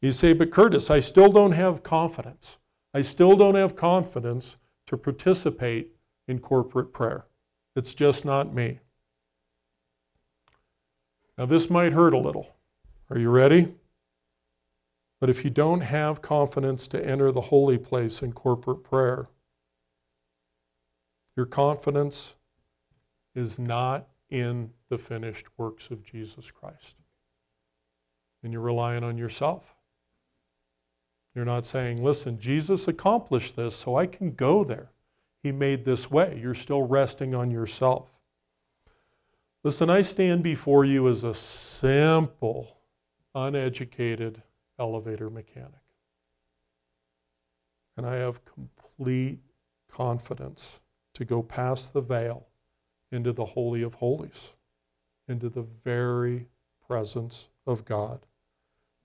You 0.02 0.10
say, 0.10 0.32
but 0.32 0.50
Curtis, 0.50 0.90
I 0.90 0.98
still 0.98 1.30
don't 1.30 1.52
have 1.52 1.84
confidence. 1.84 2.58
I 2.92 3.02
still 3.02 3.36
don't 3.36 3.54
have 3.54 3.76
confidence 3.76 4.56
to 4.88 4.96
participate 4.96 5.92
in 6.26 6.40
corporate 6.40 6.92
prayer. 6.92 7.24
It's 7.76 7.94
just 7.94 8.24
not 8.24 8.52
me. 8.52 8.80
Now, 11.38 11.46
this 11.46 11.70
might 11.70 11.92
hurt 11.92 12.14
a 12.14 12.18
little. 12.18 12.48
Are 13.10 13.18
you 13.18 13.30
ready? 13.30 13.72
But 15.20 15.30
if 15.30 15.44
you 15.44 15.50
don't 15.50 15.80
have 15.82 16.20
confidence 16.20 16.88
to 16.88 17.06
enter 17.06 17.30
the 17.30 17.40
holy 17.40 17.78
place 17.78 18.22
in 18.22 18.32
corporate 18.32 18.82
prayer, 18.82 19.26
your 21.36 21.46
confidence 21.46 22.34
is 23.36 23.58
not 23.58 24.08
in 24.30 24.70
the 24.88 24.98
finished 24.98 25.46
works 25.56 25.90
of 25.90 26.02
Jesus 26.02 26.50
Christ. 26.50 26.96
And 28.42 28.52
you're 28.52 28.62
relying 28.62 29.04
on 29.04 29.16
yourself. 29.16 29.76
You're 31.34 31.44
not 31.44 31.64
saying, 31.64 32.02
listen, 32.02 32.38
Jesus 32.38 32.88
accomplished 32.88 33.56
this, 33.56 33.74
so 33.74 33.96
I 33.96 34.06
can 34.06 34.32
go 34.32 34.64
there. 34.64 34.90
He 35.42 35.50
made 35.50 35.84
this 35.84 36.10
way. 36.10 36.38
You're 36.40 36.54
still 36.54 36.82
resting 36.82 37.34
on 37.34 37.50
yourself. 37.50 38.08
Listen, 39.64 39.88
I 39.88 40.02
stand 40.02 40.42
before 40.42 40.84
you 40.84 41.08
as 41.08 41.24
a 41.24 41.34
simple, 41.34 42.76
uneducated 43.34 44.42
elevator 44.78 45.30
mechanic. 45.30 45.70
And 47.96 48.06
I 48.06 48.16
have 48.16 48.44
complete 48.44 49.38
confidence 49.88 50.80
to 51.14 51.24
go 51.24 51.42
past 51.42 51.92
the 51.92 52.00
veil 52.00 52.46
into 53.10 53.32
the 53.32 53.44
Holy 53.44 53.82
of 53.82 53.94
Holies, 53.94 54.54
into 55.28 55.48
the 55.48 55.66
very 55.84 56.46
presence 56.86 57.48
of 57.66 57.84
God, 57.84 58.26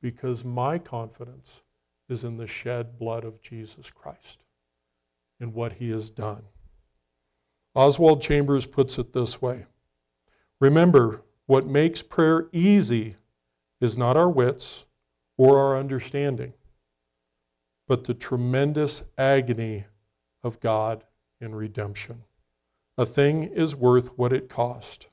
because 0.01 0.43
my 0.43 0.77
confidence 0.77 1.61
is 2.09 2.23
in 2.23 2.37
the 2.37 2.47
shed 2.47 2.97
blood 2.97 3.23
of 3.23 3.41
Jesus 3.41 3.91
Christ 3.91 4.43
and 5.39 5.53
what 5.53 5.73
he 5.73 5.89
has 5.91 6.09
done. 6.09 6.43
Oswald 7.75 8.21
Chambers 8.21 8.65
puts 8.65 8.97
it 8.97 9.13
this 9.13 9.41
way 9.41 9.65
Remember, 10.59 11.21
what 11.45 11.67
makes 11.67 12.01
prayer 12.01 12.47
easy 12.51 13.15
is 13.79 13.97
not 13.97 14.17
our 14.17 14.29
wits 14.29 14.85
or 15.37 15.59
our 15.59 15.77
understanding, 15.77 16.53
but 17.87 18.03
the 18.03 18.13
tremendous 18.13 19.03
agony 19.17 19.85
of 20.43 20.59
God 20.59 21.03
in 21.39 21.53
redemption. 21.53 22.23
A 22.97 23.05
thing 23.05 23.43
is 23.43 23.75
worth 23.75 24.17
what 24.17 24.33
it 24.33 24.49
cost. 24.49 25.07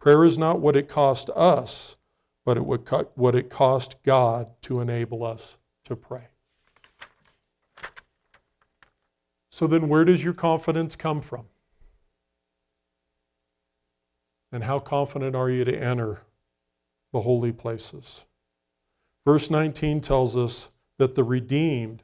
Prayer 0.00 0.24
is 0.24 0.38
not 0.38 0.60
what 0.60 0.76
it 0.76 0.88
cost 0.88 1.28
us, 1.36 1.96
but 2.44 2.56
it 2.56 2.64
what 2.64 3.34
it 3.34 3.50
cost 3.50 4.02
God 4.02 4.50
to 4.62 4.80
enable 4.80 5.24
us 5.24 5.58
to 5.84 5.94
pray. 5.94 6.28
So 9.56 9.66
then, 9.66 9.88
where 9.88 10.04
does 10.04 10.22
your 10.22 10.34
confidence 10.34 10.94
come 10.96 11.22
from? 11.22 11.46
And 14.52 14.64
how 14.64 14.78
confident 14.78 15.34
are 15.34 15.48
you 15.48 15.64
to 15.64 15.74
enter 15.74 16.20
the 17.14 17.22
holy 17.22 17.52
places? 17.52 18.26
Verse 19.24 19.48
19 19.48 20.02
tells 20.02 20.36
us 20.36 20.70
that 20.98 21.14
the 21.14 21.24
redeemed 21.24 22.02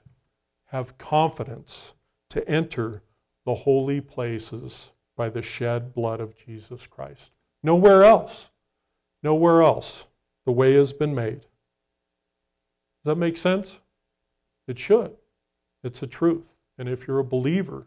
have 0.68 0.96
confidence 0.96 1.92
to 2.30 2.48
enter 2.48 3.02
the 3.44 3.54
holy 3.54 4.00
places 4.00 4.90
by 5.14 5.28
the 5.28 5.42
shed 5.42 5.92
blood 5.92 6.22
of 6.22 6.34
Jesus 6.34 6.86
Christ. 6.86 7.32
Nowhere 7.62 8.02
else. 8.02 8.48
Nowhere 9.22 9.60
else. 9.60 10.06
The 10.46 10.52
way 10.52 10.72
has 10.72 10.94
been 10.94 11.14
made. 11.14 11.40
Does 11.40 11.50
that 13.04 13.16
make 13.16 13.36
sense? 13.36 13.78
It 14.66 14.78
should. 14.78 15.14
It's 15.84 16.00
a 16.00 16.06
truth. 16.06 16.54
And 16.82 16.90
if 16.90 17.06
you're 17.06 17.20
a 17.20 17.24
believer, 17.24 17.86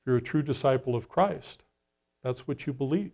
if 0.00 0.06
you're 0.06 0.16
a 0.16 0.20
true 0.20 0.42
disciple 0.42 0.96
of 0.96 1.08
Christ, 1.08 1.62
that's 2.24 2.48
what 2.48 2.66
you 2.66 2.72
believe. 2.72 3.12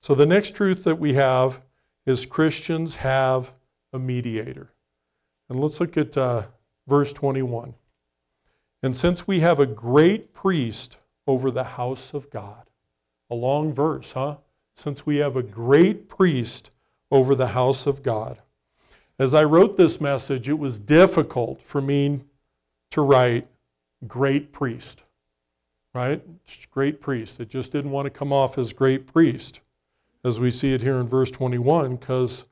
So 0.00 0.14
the 0.14 0.24
next 0.24 0.54
truth 0.54 0.84
that 0.84 1.00
we 1.00 1.14
have 1.14 1.60
is 2.06 2.24
Christians 2.24 2.94
have 2.94 3.52
a 3.92 3.98
mediator. 3.98 4.70
And 5.48 5.58
let's 5.58 5.80
look 5.80 5.96
at 5.96 6.16
uh, 6.16 6.42
verse 6.86 7.12
21. 7.12 7.74
And 8.84 8.94
since 8.94 9.26
we 9.26 9.40
have 9.40 9.58
a 9.58 9.66
great 9.66 10.32
priest 10.32 10.98
over 11.26 11.50
the 11.50 11.64
house 11.64 12.14
of 12.14 12.30
God, 12.30 12.70
a 13.30 13.34
long 13.34 13.72
verse, 13.72 14.12
huh? 14.12 14.36
Since 14.76 15.04
we 15.04 15.16
have 15.16 15.34
a 15.34 15.42
great 15.42 16.08
priest 16.08 16.70
over 17.10 17.34
the 17.34 17.48
house 17.48 17.88
of 17.88 18.04
God. 18.04 18.42
As 19.18 19.34
I 19.34 19.42
wrote 19.42 19.76
this 19.76 20.00
message, 20.00 20.48
it 20.48 20.60
was 20.60 20.78
difficult 20.78 21.60
for 21.60 21.80
me 21.80 22.20
to 22.92 23.00
write 23.00 23.48
great 24.06 24.52
priest, 24.52 25.02
right? 25.94 26.22
Great 26.70 27.00
priest. 27.00 27.40
It 27.40 27.48
just 27.48 27.72
didn't 27.72 27.90
want 27.90 28.06
to 28.06 28.10
come 28.10 28.32
off 28.32 28.58
as 28.58 28.72
great 28.72 29.06
priest, 29.06 29.60
as 30.24 30.40
we 30.40 30.50
see 30.50 30.72
it 30.72 30.82
here 30.82 30.96
in 30.96 31.06
verse 31.06 31.30
21, 31.30 31.96
because 31.96 32.44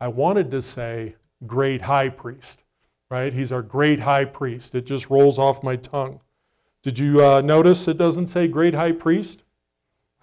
I 0.00 0.08
wanted 0.08 0.50
to 0.50 0.62
say 0.62 1.16
great 1.46 1.82
high 1.82 2.08
priest, 2.08 2.62
right? 3.10 3.32
He's 3.32 3.52
our 3.52 3.62
great 3.62 4.00
high 4.00 4.24
priest. 4.24 4.74
It 4.74 4.86
just 4.86 5.10
rolls 5.10 5.38
off 5.38 5.62
my 5.62 5.76
tongue. 5.76 6.20
Did 6.82 6.98
you 6.98 7.24
uh, 7.24 7.40
notice 7.40 7.88
it 7.88 7.96
doesn't 7.96 8.28
say 8.28 8.46
great 8.46 8.74
high 8.74 8.92
priest? 8.92 9.42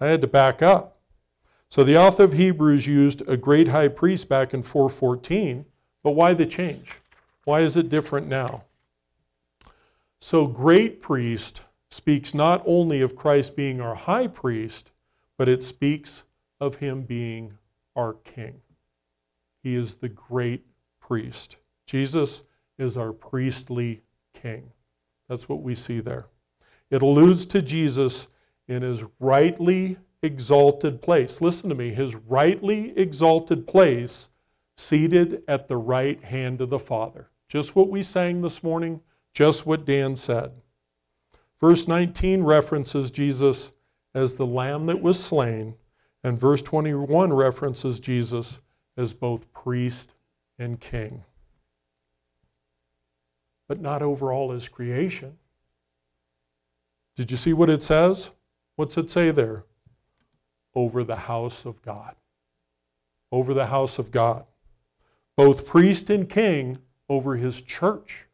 I 0.00 0.06
had 0.06 0.20
to 0.22 0.26
back 0.26 0.62
up. 0.62 0.98
So 1.68 1.82
the 1.82 1.96
author 1.96 2.24
of 2.24 2.34
Hebrews 2.34 2.86
used 2.86 3.22
a 3.28 3.36
great 3.36 3.68
high 3.68 3.88
priest 3.88 4.28
back 4.28 4.54
in 4.54 4.62
414, 4.62 5.64
but 6.02 6.12
why 6.12 6.34
the 6.34 6.46
change? 6.46 7.00
Why 7.44 7.60
is 7.60 7.76
it 7.76 7.88
different 7.88 8.28
now? 8.28 8.64
So, 10.24 10.46
great 10.46 11.00
priest 11.00 11.60
speaks 11.90 12.32
not 12.32 12.62
only 12.64 13.02
of 13.02 13.14
Christ 13.14 13.54
being 13.54 13.82
our 13.82 13.94
high 13.94 14.26
priest, 14.26 14.90
but 15.36 15.50
it 15.50 15.62
speaks 15.62 16.22
of 16.60 16.76
him 16.76 17.02
being 17.02 17.52
our 17.94 18.14
king. 18.24 18.62
He 19.62 19.74
is 19.74 19.98
the 19.98 20.08
great 20.08 20.64
priest. 20.98 21.58
Jesus 21.86 22.42
is 22.78 22.96
our 22.96 23.12
priestly 23.12 24.00
king. 24.32 24.72
That's 25.28 25.46
what 25.46 25.60
we 25.60 25.74
see 25.74 26.00
there. 26.00 26.24
It 26.88 27.02
alludes 27.02 27.44
to 27.44 27.60
Jesus 27.60 28.26
in 28.66 28.80
his 28.80 29.04
rightly 29.20 29.98
exalted 30.22 31.02
place. 31.02 31.42
Listen 31.42 31.68
to 31.68 31.74
me, 31.74 31.90
his 31.90 32.14
rightly 32.14 32.96
exalted 32.96 33.66
place, 33.66 34.30
seated 34.78 35.42
at 35.48 35.68
the 35.68 35.76
right 35.76 36.24
hand 36.24 36.62
of 36.62 36.70
the 36.70 36.78
Father. 36.78 37.28
Just 37.46 37.76
what 37.76 37.90
we 37.90 38.02
sang 38.02 38.40
this 38.40 38.62
morning, 38.62 39.02
just 39.34 39.66
what 39.66 39.84
Dan 39.84 40.16
said. 40.16 40.52
Verse 41.60 41.86
19 41.88 42.42
references 42.42 43.10
Jesus 43.10 43.72
as 44.14 44.36
the 44.36 44.46
lamb 44.46 44.86
that 44.86 45.02
was 45.02 45.22
slain, 45.22 45.74
and 46.22 46.38
verse 46.38 46.62
21 46.62 47.32
references 47.32 48.00
Jesus 48.00 48.60
as 48.96 49.12
both 49.12 49.52
priest 49.52 50.12
and 50.58 50.80
king. 50.80 51.22
But 53.66 53.80
not 53.80 54.02
over 54.02 54.32
all 54.32 54.50
his 54.50 54.68
creation. 54.68 55.36
Did 57.16 57.30
you 57.30 57.36
see 57.36 57.52
what 57.52 57.70
it 57.70 57.82
says? 57.82 58.30
What's 58.76 58.96
it 58.96 59.10
say 59.10 59.30
there? 59.30 59.64
Over 60.74 61.02
the 61.02 61.16
house 61.16 61.64
of 61.64 61.82
God. 61.82 62.14
Over 63.32 63.52
the 63.52 63.66
house 63.66 63.98
of 63.98 64.10
God. 64.10 64.44
Both 65.36 65.66
priest 65.66 66.10
and 66.10 66.28
king 66.28 66.76
over 67.08 67.36
his 67.36 67.62
church. 67.62 68.26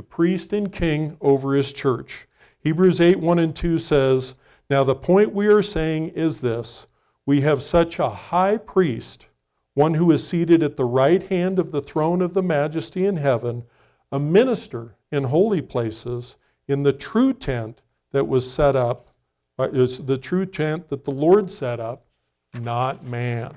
The 0.00 0.06
priest 0.06 0.54
and 0.54 0.72
king 0.72 1.18
over 1.20 1.52
his 1.52 1.74
church. 1.74 2.26
Hebrews 2.60 3.02
8 3.02 3.18
1 3.18 3.38
and 3.38 3.54
2 3.54 3.78
says, 3.78 4.34
Now 4.70 4.82
the 4.82 4.94
point 4.94 5.34
we 5.34 5.46
are 5.48 5.60
saying 5.60 6.08
is 6.14 6.40
this 6.40 6.86
we 7.26 7.42
have 7.42 7.62
such 7.62 7.98
a 7.98 8.08
high 8.08 8.56
priest, 8.56 9.26
one 9.74 9.92
who 9.92 10.10
is 10.10 10.26
seated 10.26 10.62
at 10.62 10.78
the 10.78 10.86
right 10.86 11.22
hand 11.24 11.58
of 11.58 11.70
the 11.70 11.82
throne 11.82 12.22
of 12.22 12.32
the 12.32 12.42
majesty 12.42 13.04
in 13.04 13.18
heaven, 13.18 13.64
a 14.10 14.18
minister 14.18 14.96
in 15.12 15.24
holy 15.24 15.60
places 15.60 16.38
in 16.66 16.80
the 16.80 16.94
true 16.94 17.34
tent 17.34 17.82
that 18.12 18.26
was 18.26 18.50
set 18.50 18.74
up, 18.74 19.10
uh, 19.58 19.68
is 19.70 19.98
the 19.98 20.16
true 20.16 20.46
tent 20.46 20.88
that 20.88 21.04
the 21.04 21.10
Lord 21.10 21.52
set 21.52 21.78
up, 21.78 22.06
not 22.54 23.04
man. 23.04 23.54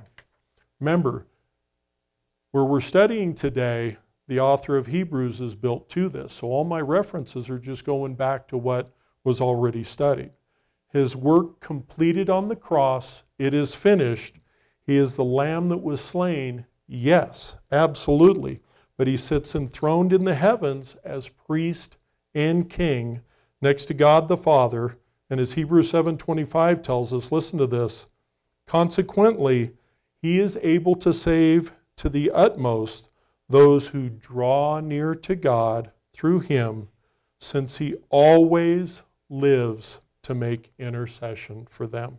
Remember, 0.82 1.25
where 2.51 2.65
we're 2.65 2.82
studying 2.82 3.34
today, 3.34 3.95
the 4.27 4.39
author 4.39 4.77
of 4.77 4.88
Hebrews 4.88 5.41
is 5.41 5.55
built 5.55 5.89
to 5.89 6.09
this. 6.09 6.33
So 6.33 6.47
all 6.47 6.63
my 6.63 6.79
references 6.79 7.49
are 7.49 7.59
just 7.59 7.86
going 7.86 8.15
back 8.15 8.47
to 8.49 8.57
what 8.57 8.89
was 9.23 9.41
already 9.41 9.83
studied. 9.83 10.31
His 10.89 11.15
work 11.15 11.59
completed 11.59 12.29
on 12.29 12.45
the 12.45 12.55
cross, 12.55 13.23
it 13.38 13.53
is 13.53 13.75
finished. 13.75 14.36
He 14.86 14.97
is 14.97 15.15
the 15.15 15.25
lamb 15.25 15.69
that 15.69 15.77
was 15.77 16.01
slain. 16.01 16.65
Yes, 16.88 17.57
absolutely. 17.71 18.62
But 18.97 19.07
he 19.07 19.17
sits 19.17 19.55
enthroned 19.55 20.13
in 20.13 20.23
the 20.23 20.36
heavens 20.36 20.95
as 21.03 21.29
priest 21.29 21.97
and 22.36 22.69
king 22.69 23.21
next 23.62 23.86
to 23.86 23.93
God 23.93 24.27
the 24.27 24.38
Father 24.38 24.97
And 25.29 25.39
as 25.39 25.53
Hebrews 25.53 25.91
7:25 25.91 26.83
tells 26.83 27.12
us, 27.12 27.31
listen 27.31 27.57
to 27.57 27.65
this. 27.65 28.05
Consequently, 28.67 29.71
he 30.21 30.39
is 30.39 30.59
able 30.62 30.95
to 30.97 31.12
save 31.12 31.73
to 31.95 32.07
the 32.07 32.29
utmost 32.29 33.09
those 33.54 33.86
who 33.86 34.10
draw 34.10 34.80
near 34.80 35.13
to 35.13 35.36
God 35.36 35.92
through 36.12 36.39
him, 36.39 36.88
since 37.39 37.78
he 37.78 37.94
always 38.10 39.04
lives 39.30 40.00
to 40.24 40.34
make 40.34 40.74
intercession 40.80 41.68
for 41.70 41.86
them. 41.86 42.18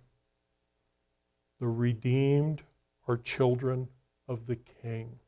The 1.58 1.66
redeemed 1.66 2.62
are 3.08 3.16
children 3.16 3.88
of 4.28 4.46
the 4.46 4.54
King. 4.80 5.18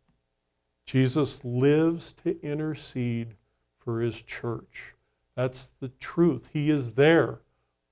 Jesus 0.84 1.44
lives 1.44 2.12
to 2.22 2.40
intercede 2.40 3.34
for 3.80 4.00
his 4.00 4.22
church. 4.22 4.94
That's 5.34 5.70
the 5.80 5.88
truth. 5.98 6.50
He 6.52 6.70
is 6.70 6.92
there 6.92 7.40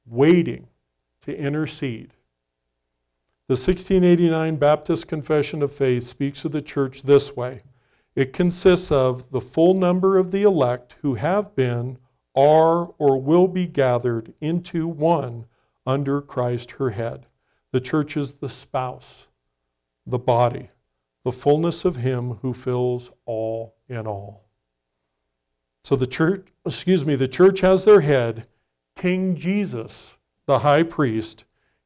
waiting 0.06 0.68
to 1.22 1.36
intercede. 1.36 2.12
The 3.48 3.54
1689 3.54 4.54
Baptist 4.54 5.08
Confession 5.08 5.62
of 5.62 5.72
Faith 5.72 6.04
speaks 6.04 6.44
of 6.44 6.52
the 6.52 6.62
church 6.62 7.02
this 7.02 7.34
way 7.34 7.62
it 8.14 8.32
consists 8.32 8.92
of 8.92 9.30
the 9.30 9.40
full 9.40 9.74
number 9.74 10.18
of 10.18 10.30
the 10.30 10.42
elect 10.42 10.96
who 11.02 11.14
have 11.14 11.54
been, 11.56 11.98
are, 12.36 12.86
or 12.98 13.20
will 13.20 13.48
be 13.48 13.66
gathered 13.66 14.32
into 14.40 14.86
one 14.86 15.46
under 15.86 16.20
Christ 16.20 16.72
her 16.72 16.90
head. 16.90 17.26
The 17.72 17.80
church 17.80 18.16
is 18.16 18.32
the 18.32 18.48
spouse, 18.48 19.26
the 20.06 20.18
body, 20.18 20.68
the 21.24 21.32
fullness 21.32 21.84
of 21.84 21.96
Him 21.96 22.34
who 22.42 22.54
fills 22.54 23.10
all 23.26 23.74
in 23.88 24.06
all. 24.06 24.44
So 25.82 25.96
the 25.96 26.06
church, 26.06 26.46
excuse 26.64 27.04
me, 27.04 27.14
the 27.16 27.28
church 27.28 27.60
has 27.60 27.84
their 27.84 28.00
head, 28.00 28.46
King 28.96 29.34
Jesus, 29.34 30.16
the 30.46 30.60
high 30.60 30.82
priest, 30.84 31.44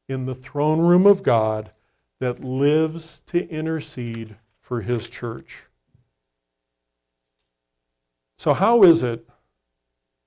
in 0.09 0.25
the 0.25 0.35
throne 0.35 0.81
room 0.81 1.07
of 1.07 1.23
God 1.23 1.73
that 2.21 2.45
lives 2.45 3.21
to 3.27 3.49
intercede 3.49 4.37
for 4.61 4.81
his 4.81 5.09
church. 5.09 5.68
So, 8.39 8.55
how 8.55 8.85
is 8.85 9.03
it 9.03 9.29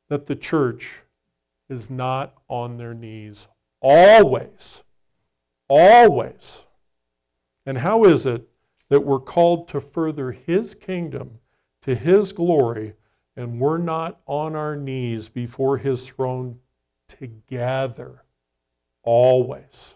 that 0.09 0.25
the 0.25 0.35
church 0.35 1.03
is 1.69 1.89
not 1.89 2.33
on 2.49 2.75
their 2.75 2.93
knees 2.93 3.47
always? 3.79 4.83
Always. 5.69 6.65
And 7.65 7.77
how 7.77 8.03
is 8.03 8.25
it 8.25 8.49
that 8.89 8.99
we're 8.99 9.21
called 9.21 9.69
to 9.69 9.79
further 9.79 10.33
his 10.33 10.75
kingdom, 10.75 11.39
to 11.83 11.95
his 11.95 12.33
glory, 12.33 12.95
and 13.37 13.61
we're 13.61 13.77
not 13.77 14.19
on 14.25 14.57
our 14.57 14.75
knees 14.75 15.29
before 15.29 15.77
his 15.77 16.05
throne 16.05 16.59
together? 17.07 18.25
Always. 19.03 19.95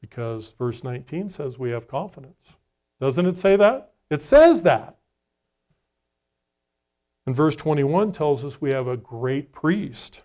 Because 0.00 0.50
verse 0.58 0.82
19 0.82 1.28
says 1.28 1.56
we 1.56 1.70
have 1.70 1.86
confidence. 1.86 2.56
Doesn't 3.00 3.26
it 3.26 3.36
say 3.36 3.56
that? 3.56 3.92
It 4.10 4.20
says 4.20 4.62
that. 4.64 4.96
And 7.26 7.34
verse 7.34 7.56
21 7.56 8.12
tells 8.12 8.44
us 8.44 8.60
we 8.60 8.70
have 8.70 8.88
a 8.88 8.96
great 8.96 9.52
priest. 9.52 10.22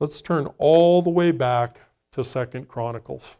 Let's 0.00 0.20
turn 0.20 0.48
all 0.58 1.02
the 1.02 1.10
way 1.10 1.30
back 1.30 1.78
to 2.12 2.22
Second 2.24 2.68
Chronicles. 2.68 3.36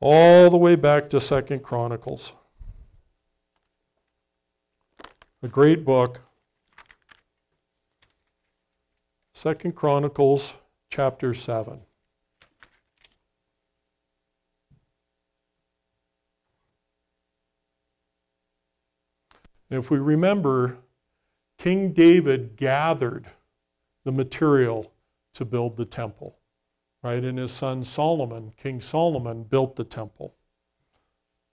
All 0.00 0.50
the 0.50 0.56
way 0.56 0.76
back 0.76 1.10
to 1.10 1.20
Second 1.20 1.62
Chronicles. 1.62 2.32
A 5.42 5.48
great 5.48 5.84
book 5.84 6.20
Second 9.34 9.74
Chronicles 9.74 10.54
chapter 10.88 11.34
7. 11.34 11.80
If 19.70 19.90
we 19.90 19.98
remember, 19.98 20.78
King 21.58 21.92
David 21.92 22.56
gathered 22.56 23.26
the 24.04 24.12
material 24.12 24.92
to 25.34 25.44
build 25.44 25.76
the 25.76 25.84
temple, 25.84 26.38
right? 27.02 27.24
And 27.24 27.38
his 27.38 27.52
son 27.52 27.84
Solomon, 27.84 28.52
King 28.56 28.80
Solomon, 28.80 29.44
built 29.44 29.76
the 29.76 29.84
temple. 29.84 30.34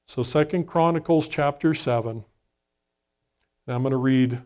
So 0.08 0.24
Second 0.24 0.66
Chronicles 0.66 1.28
chapter 1.28 1.74
7, 1.74 2.26
and 3.68 3.76
I'm 3.76 3.84
going 3.84 3.92
to 3.92 3.98
read 3.98 4.42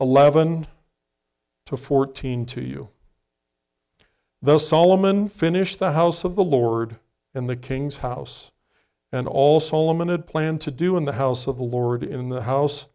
11 0.00 0.66
to 1.66 1.76
14 1.76 2.46
to 2.46 2.60
you. 2.60 2.88
Thus 4.40 4.68
Solomon 4.68 5.28
finished 5.28 5.78
the 5.78 5.92
house 5.92 6.24
of 6.24 6.34
the 6.34 6.44
Lord 6.44 6.96
and 7.34 7.48
the 7.48 7.56
king's 7.56 7.98
house, 7.98 8.50
and 9.12 9.26
all 9.26 9.60
Solomon 9.60 10.08
had 10.08 10.26
planned 10.26 10.60
to 10.62 10.70
do 10.70 10.96
in 10.96 11.04
the 11.04 11.12
house 11.12 11.46
of 11.46 11.56
the 11.56 11.64
Lord, 11.64 12.02
in 12.02 12.28
the 12.28 12.42
house 12.42 12.86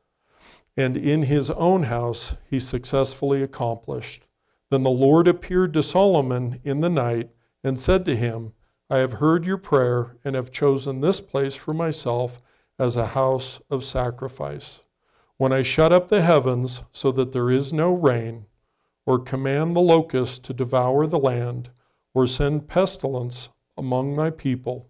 and 0.75 0.97
in 0.97 1.23
his 1.23 1.49
own 1.51 1.83
house, 1.83 2.35
he 2.49 2.59
successfully 2.59 3.43
accomplished. 3.43 4.25
Then 4.71 4.83
the 4.83 4.89
Lord 4.89 5.27
appeared 5.27 5.73
to 5.73 5.83
Solomon 5.83 6.59
in 6.63 6.79
the 6.79 6.89
night 6.89 7.29
and 7.63 7.77
said 7.77 8.05
to 8.05 8.15
him, 8.15 8.53
I 8.89 8.97
have 8.97 9.13
heard 9.13 9.45
your 9.45 9.57
prayer 9.57 10.17
and 10.23 10.35
have 10.35 10.51
chosen 10.51 10.99
this 10.99 11.21
place 11.21 11.55
for 11.55 11.73
myself 11.73 12.41
as 12.79 12.97
a 12.97 13.07
house 13.07 13.61
of 13.69 13.83
sacrifice. 13.83 14.81
When 15.37 15.53
I 15.53 15.61
shut 15.61 15.93
up 15.93 16.07
the 16.07 16.21
heavens 16.21 16.83
so 16.91 17.11
that 17.11 17.31
there 17.31 17.51
is 17.51 17.71
no 17.71 17.93
rain, 17.93 18.45
or 19.05 19.19
command 19.19 19.75
the 19.75 19.81
locusts 19.81 20.39
to 20.39 20.53
devour 20.53 21.05
the 21.05 21.19
land, 21.19 21.69
or 22.13 22.25
send 22.25 22.67
pestilence 22.67 23.49
among 23.77 24.15
my 24.15 24.29
people. 24.29 24.89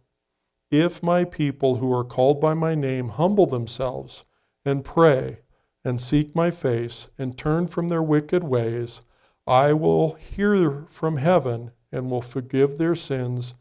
If 0.73 1.03
my 1.03 1.23
people 1.23 1.75
who 1.75 1.93
are 1.93 2.03
called 2.03 2.41
by 2.41 2.55
my 2.55 2.73
name 2.73 3.09
humble 3.09 3.45
themselves 3.45 4.25
and 4.65 4.83
pray 4.83 5.41
and 5.85 6.01
seek 6.01 6.35
my 6.35 6.49
face 6.49 7.09
and 7.15 7.37
turn 7.37 7.67
from 7.67 7.89
their 7.89 8.01
wicked 8.01 8.43
ways, 8.43 9.01
I 9.45 9.73
will 9.73 10.13
hear 10.13 10.87
from 10.89 11.17
heaven 11.17 11.73
and 11.91 12.09
will 12.09 12.23
forgive 12.23 12.79
their 12.79 12.95
sins 12.95 13.53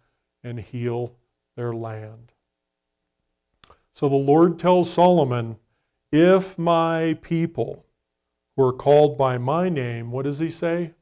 and 0.43 0.59
heal 0.59 1.15
their 1.55 1.75
land. 1.75 2.33
So 3.93 4.09
the 4.09 4.17
Lord 4.17 4.59
tells 4.59 4.91
Solomon, 4.91 5.59
If 6.11 6.59
my 6.59 7.19
people, 7.21 7.85
who 8.57 8.65
are 8.65 8.73
called 8.73 9.19
by 9.19 9.37
my 9.37 9.69
name, 9.69 10.13
what 10.13 10.23
does 10.23 10.39
he 10.39 10.49
say? 10.49 10.95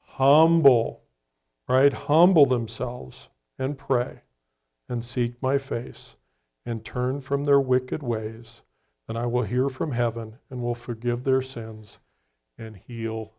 Humble, 0.00 1.04
right? 1.66 1.94
Humble 1.94 2.44
themselves 2.44 3.30
and 3.58 3.78
pray 3.78 4.23
and 4.88 5.04
seek 5.04 5.40
my 5.40 5.58
face 5.58 6.16
and 6.66 6.84
turn 6.84 7.20
from 7.20 7.44
their 7.44 7.60
wicked 7.60 8.02
ways. 8.02 8.62
Then 9.06 9.16
I 9.16 9.26
will 9.26 9.42
hear 9.42 9.68
from 9.68 9.92
heaven 9.92 10.38
and 10.50 10.62
will 10.62 10.74
forgive 10.74 11.24
their 11.24 11.42
sins 11.42 11.98
and 12.56 12.76
heal 12.76 13.32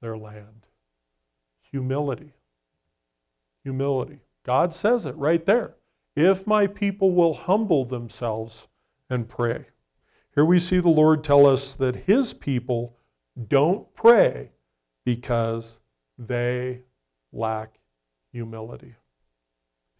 their 0.00 0.16
land. 0.16 0.66
Humility. 1.70 2.32
Humility. 3.62 4.20
God 4.44 4.74
says 4.74 5.06
it 5.06 5.16
right 5.16 5.44
there. 5.44 5.74
If 6.16 6.46
my 6.46 6.66
people 6.66 7.12
will 7.12 7.34
humble 7.34 7.84
themselves 7.84 8.68
and 9.08 9.28
pray. 9.28 9.66
Here 10.34 10.44
we 10.44 10.58
see 10.58 10.78
the 10.78 10.88
Lord 10.88 11.24
tell 11.24 11.46
us 11.46 11.74
that 11.74 11.96
his 11.96 12.32
people 12.32 12.96
don't 13.48 13.92
pray 13.94 14.50
because 15.04 15.78
they 16.18 16.82
lack 17.32 17.78
humility. 18.32 18.94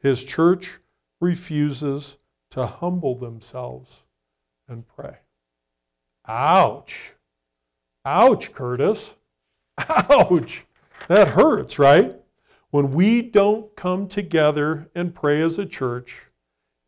His 0.01 0.25
church 0.25 0.79
refuses 1.21 2.17
to 2.51 2.67
humble 2.67 3.15
themselves 3.15 4.03
and 4.69 4.87
pray. 4.87 5.19
Ouch. 6.27 7.15
Ouch, 8.05 8.53
Curtis. 8.53 9.15
Ouch. 9.79 10.67
That 11.09 11.29
hurts, 11.29 11.79
right? 11.79 12.17
When 12.71 12.93
we 12.93 13.21
don't 13.23 13.75
come 13.77 14.09
together 14.09 14.91
and 14.95 15.15
pray 15.15 15.43
as 15.43 15.59
a 15.59 15.67
church, 15.67 16.31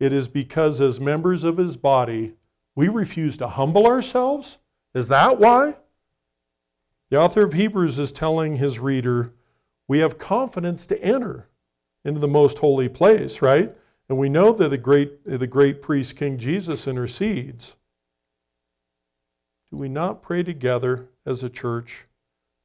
it 0.00 0.12
is 0.12 0.28
because, 0.28 0.80
as 0.80 1.00
members 1.00 1.44
of 1.44 1.56
his 1.56 1.76
body, 1.76 2.34
we 2.74 2.88
refuse 2.88 3.36
to 3.38 3.48
humble 3.48 3.86
ourselves? 3.86 4.58
Is 4.94 5.08
that 5.08 5.38
why? 5.38 5.76
The 7.10 7.20
author 7.20 7.42
of 7.44 7.52
Hebrews 7.52 7.98
is 7.98 8.10
telling 8.10 8.56
his 8.56 8.78
reader, 8.78 9.34
we 9.86 9.98
have 9.98 10.18
confidence 10.18 10.86
to 10.86 11.02
enter 11.02 11.48
into 12.04 12.20
the 12.20 12.28
most 12.28 12.58
holy 12.58 12.88
place, 12.88 13.42
right? 13.42 13.74
And 14.08 14.18
we 14.18 14.28
know 14.28 14.52
that 14.52 14.68
the 14.68 14.78
great, 14.78 15.24
the 15.24 15.46
great 15.46 15.80
priest 15.80 16.16
King 16.16 16.36
Jesus 16.36 16.86
intercedes. 16.86 17.76
Do 19.70 19.78
we 19.78 19.88
not 19.88 20.22
pray 20.22 20.42
together 20.42 21.08
as 21.24 21.42
a 21.42 21.48
church 21.48 22.06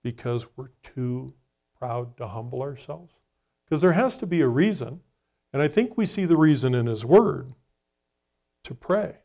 because 0.03 0.47
we're 0.55 0.71
too 0.83 1.33
proud 1.77 2.17
to 2.17 2.27
humble 2.27 2.61
ourselves? 2.61 3.13
Because 3.65 3.81
there 3.81 3.93
has 3.93 4.17
to 4.17 4.25
be 4.25 4.41
a 4.41 4.47
reason, 4.47 5.01
and 5.53 5.61
I 5.61 5.67
think 5.67 5.97
we 5.97 6.05
see 6.05 6.25
the 6.25 6.37
reason 6.37 6.73
in 6.73 6.87
His 6.87 7.05
Word 7.05 7.53
to 8.63 8.73
pray 8.73 9.17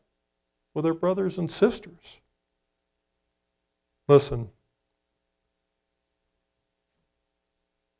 with 0.73 0.85
our 0.85 0.93
brothers 0.93 1.37
and 1.37 1.49
sisters. 1.49 2.19
Listen, 4.07 4.49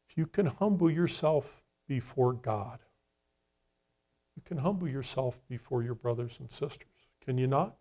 if 0.09 0.17
you 0.17 0.25
can 0.25 0.45
humble 0.45 0.91
yourself 0.91 1.62
before 1.93 2.33
God, 2.33 2.79
you 4.35 4.41
can 4.43 4.57
humble 4.57 4.87
yourself 4.87 5.39
before 5.47 5.83
your 5.83 5.93
brothers 5.93 6.39
and 6.39 6.51
sisters. 6.51 6.87
Can 7.23 7.37
you 7.37 7.45
not? 7.45 7.75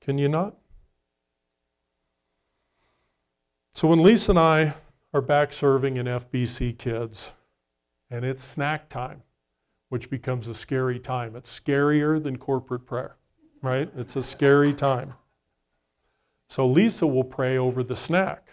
Can 0.00 0.18
you 0.18 0.28
not? 0.28 0.54
So 3.74 3.88
when 3.88 4.04
Lisa 4.04 4.30
and 4.30 4.38
I 4.38 4.74
are 5.12 5.20
back 5.20 5.52
serving 5.52 5.96
in 5.96 6.06
FBC 6.06 6.78
Kids, 6.78 7.32
and 8.08 8.24
it's 8.24 8.40
snack 8.40 8.88
time, 8.88 9.20
which 9.88 10.10
becomes 10.10 10.46
a 10.46 10.54
scary 10.54 11.00
time. 11.00 11.34
It's 11.34 11.58
scarier 11.58 12.22
than 12.22 12.36
corporate 12.38 12.86
prayer, 12.86 13.16
right? 13.62 13.90
It's 13.96 14.14
a 14.14 14.22
scary 14.22 14.72
time. 14.72 15.12
So 16.48 16.68
Lisa 16.68 17.04
will 17.04 17.24
pray 17.24 17.58
over 17.58 17.82
the 17.82 17.96
snack. 17.96 18.48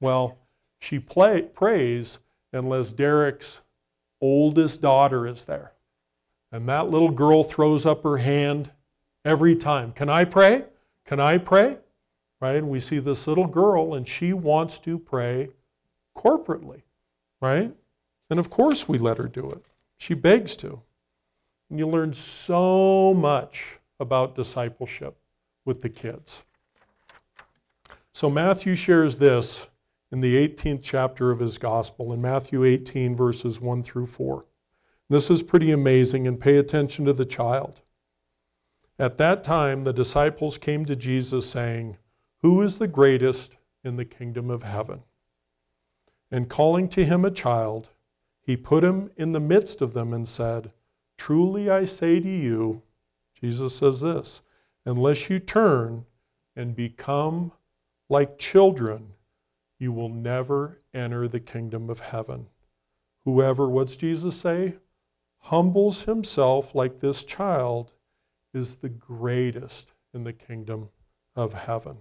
Well, 0.00 0.38
she 0.78 1.00
play, 1.00 1.42
prays 1.42 2.20
unless 2.52 2.92
Derek's 2.92 3.62
oldest 4.20 4.82
daughter 4.82 5.26
is 5.26 5.44
there. 5.44 5.72
And 6.52 6.68
that 6.68 6.90
little 6.90 7.10
girl 7.10 7.44
throws 7.44 7.84
up 7.86 8.02
her 8.02 8.16
hand 8.16 8.70
every 9.24 9.56
time. 9.56 9.92
Can 9.92 10.08
I 10.08 10.24
pray? 10.24 10.64
Can 11.04 11.20
I 11.20 11.38
pray? 11.38 11.78
Right? 12.40 12.56
And 12.56 12.68
we 12.68 12.80
see 12.80 12.98
this 12.98 13.26
little 13.26 13.46
girl, 13.46 13.94
and 13.94 14.06
she 14.06 14.32
wants 14.32 14.78
to 14.80 14.98
pray 14.98 15.48
corporately, 16.16 16.82
right? 17.40 17.74
And 18.30 18.38
of 18.38 18.50
course, 18.50 18.88
we 18.88 18.98
let 18.98 19.18
her 19.18 19.28
do 19.28 19.50
it. 19.50 19.62
She 19.98 20.14
begs 20.14 20.56
to. 20.56 20.80
And 21.70 21.78
you 21.78 21.86
learn 21.86 22.12
so 22.12 23.14
much 23.14 23.78
about 23.98 24.36
discipleship 24.36 25.16
with 25.64 25.82
the 25.82 25.88
kids. 25.88 26.42
So 28.12 28.30
Matthew 28.30 28.74
shares 28.74 29.16
this 29.16 29.68
in 30.16 30.22
the 30.22 30.48
18th 30.48 30.80
chapter 30.82 31.30
of 31.30 31.40
his 31.40 31.58
gospel, 31.58 32.10
in 32.10 32.22
Matthew 32.22 32.64
18, 32.64 33.14
verses 33.14 33.60
1 33.60 33.82
through 33.82 34.06
4. 34.06 34.46
This 35.10 35.28
is 35.28 35.42
pretty 35.42 35.70
amazing, 35.70 36.26
and 36.26 36.40
pay 36.40 36.56
attention 36.56 37.04
to 37.04 37.12
the 37.12 37.26
child. 37.26 37.82
At 38.98 39.18
that 39.18 39.44
time, 39.44 39.82
the 39.82 39.92
disciples 39.92 40.56
came 40.56 40.86
to 40.86 40.96
Jesus, 40.96 41.50
saying, 41.50 41.98
Who 42.40 42.62
is 42.62 42.78
the 42.78 42.88
greatest 42.88 43.58
in 43.84 43.96
the 43.96 44.06
kingdom 44.06 44.48
of 44.48 44.62
heaven? 44.62 45.02
And 46.30 46.48
calling 46.48 46.88
to 46.88 47.04
him 47.04 47.26
a 47.26 47.30
child, 47.30 47.90
he 48.40 48.56
put 48.56 48.82
him 48.82 49.10
in 49.18 49.32
the 49.32 49.38
midst 49.38 49.82
of 49.82 49.92
them 49.92 50.14
and 50.14 50.26
said, 50.26 50.72
Truly 51.18 51.68
I 51.68 51.84
say 51.84 52.20
to 52.20 52.26
you, 52.26 52.80
Jesus 53.38 53.76
says 53.76 54.00
this, 54.00 54.40
unless 54.86 55.28
you 55.28 55.40
turn 55.40 56.06
and 56.56 56.74
become 56.74 57.52
like 58.08 58.38
children, 58.38 59.12
you 59.78 59.92
will 59.92 60.08
never 60.08 60.78
enter 60.94 61.28
the 61.28 61.40
kingdom 61.40 61.90
of 61.90 62.00
heaven. 62.00 62.46
Whoever, 63.24 63.68
what's 63.68 63.96
Jesus 63.96 64.36
say? 64.36 64.76
Humbles 65.38 66.02
himself 66.04 66.74
like 66.74 66.98
this 66.98 67.24
child 67.24 67.92
is 68.54 68.76
the 68.76 68.88
greatest 68.88 69.92
in 70.14 70.24
the 70.24 70.32
kingdom 70.32 70.88
of 71.34 71.52
heaven. 71.52 71.98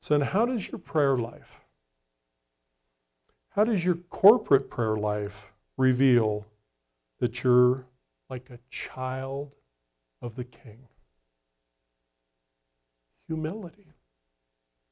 So, 0.00 0.18
then 0.18 0.26
how 0.26 0.46
does 0.46 0.68
your 0.68 0.78
prayer 0.78 1.16
life, 1.16 1.60
how 3.50 3.64
does 3.64 3.84
your 3.84 3.96
corporate 3.96 4.70
prayer 4.70 4.96
life 4.96 5.52
reveal 5.76 6.46
that 7.18 7.44
you're 7.44 7.86
like 8.28 8.50
a 8.50 8.58
child 8.70 9.54
of 10.22 10.34
the 10.34 10.44
king? 10.44 10.88
Humility. 13.26 13.89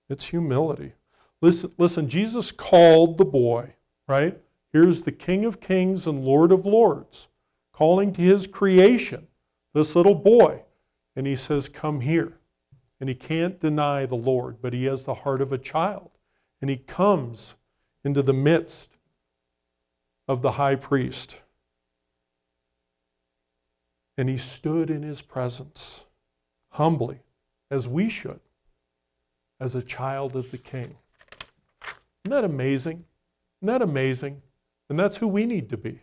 It's 0.08 0.24
humility. 0.24 0.92
Listen, 1.40 1.72
listen, 1.78 2.08
Jesus 2.08 2.50
called 2.50 3.18
the 3.18 3.24
boy, 3.24 3.74
right? 4.06 4.38
Here's 4.72 5.02
the 5.02 5.12
King 5.12 5.44
of 5.44 5.60
Kings 5.60 6.06
and 6.06 6.24
Lord 6.24 6.52
of 6.52 6.66
Lords 6.66 7.28
calling 7.72 8.12
to 8.12 8.22
his 8.22 8.46
creation, 8.46 9.26
this 9.72 9.94
little 9.94 10.14
boy. 10.14 10.62
And 11.14 11.26
he 11.26 11.36
says, 11.36 11.68
Come 11.68 12.00
here. 12.00 12.38
And 13.00 13.08
he 13.08 13.14
can't 13.14 13.60
deny 13.60 14.06
the 14.06 14.16
Lord, 14.16 14.56
but 14.60 14.72
he 14.72 14.84
has 14.86 15.04
the 15.04 15.14
heart 15.14 15.40
of 15.40 15.52
a 15.52 15.58
child. 15.58 16.10
And 16.60 16.68
he 16.68 16.76
comes 16.76 17.54
into 18.04 18.22
the 18.22 18.32
midst 18.32 18.96
of 20.26 20.42
the 20.42 20.52
high 20.52 20.74
priest. 20.74 21.40
And 24.16 24.28
he 24.28 24.36
stood 24.36 24.90
in 24.90 25.04
his 25.04 25.22
presence 25.22 26.06
humbly, 26.70 27.20
as 27.70 27.86
we 27.86 28.08
should 28.08 28.40
as 29.60 29.74
a 29.74 29.82
child 29.82 30.36
of 30.36 30.50
the 30.50 30.58
King. 30.58 30.96
Isn't 32.24 32.30
that 32.30 32.44
amazing? 32.44 33.04
Isn't 33.60 33.72
that 33.72 33.82
amazing? 33.82 34.42
And 34.88 34.98
that's 34.98 35.16
who 35.16 35.28
we 35.28 35.46
need 35.46 35.68
to 35.70 35.76
be. 35.76 36.00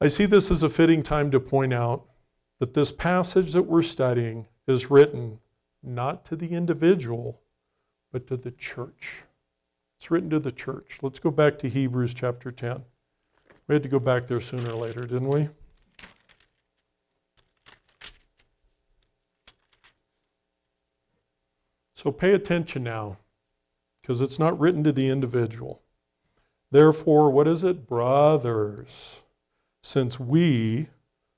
I 0.00 0.08
see 0.08 0.26
this 0.26 0.50
as 0.50 0.62
a 0.62 0.68
fitting 0.68 1.02
time 1.02 1.30
to 1.30 1.40
point 1.40 1.72
out 1.72 2.04
that 2.58 2.74
this 2.74 2.92
passage 2.92 3.52
that 3.52 3.62
we're 3.62 3.82
studying 3.82 4.46
is 4.66 4.90
written 4.90 5.38
not 5.82 6.24
to 6.26 6.36
the 6.36 6.48
individual, 6.48 7.40
but 8.12 8.26
to 8.26 8.36
the 8.36 8.50
church. 8.52 9.22
It's 9.98 10.10
written 10.10 10.30
to 10.30 10.40
the 10.40 10.52
church. 10.52 10.98
Let's 11.02 11.18
go 11.18 11.30
back 11.30 11.58
to 11.60 11.68
Hebrews 11.68 12.12
chapter 12.12 12.50
10. 12.50 12.82
We 13.68 13.74
had 13.74 13.82
to 13.82 13.88
go 13.88 13.98
back 13.98 14.26
there 14.26 14.40
sooner 14.40 14.70
or 14.70 14.76
later, 14.76 15.02
didn't 15.02 15.28
we? 15.28 15.48
So 22.06 22.12
pay 22.12 22.34
attention 22.34 22.84
now, 22.84 23.18
because 24.00 24.20
it's 24.20 24.38
not 24.38 24.56
written 24.60 24.84
to 24.84 24.92
the 24.92 25.08
individual. 25.08 25.82
Therefore, 26.70 27.32
what 27.32 27.48
is 27.48 27.64
it? 27.64 27.88
Brothers, 27.88 29.22
since 29.82 30.20
we 30.20 30.86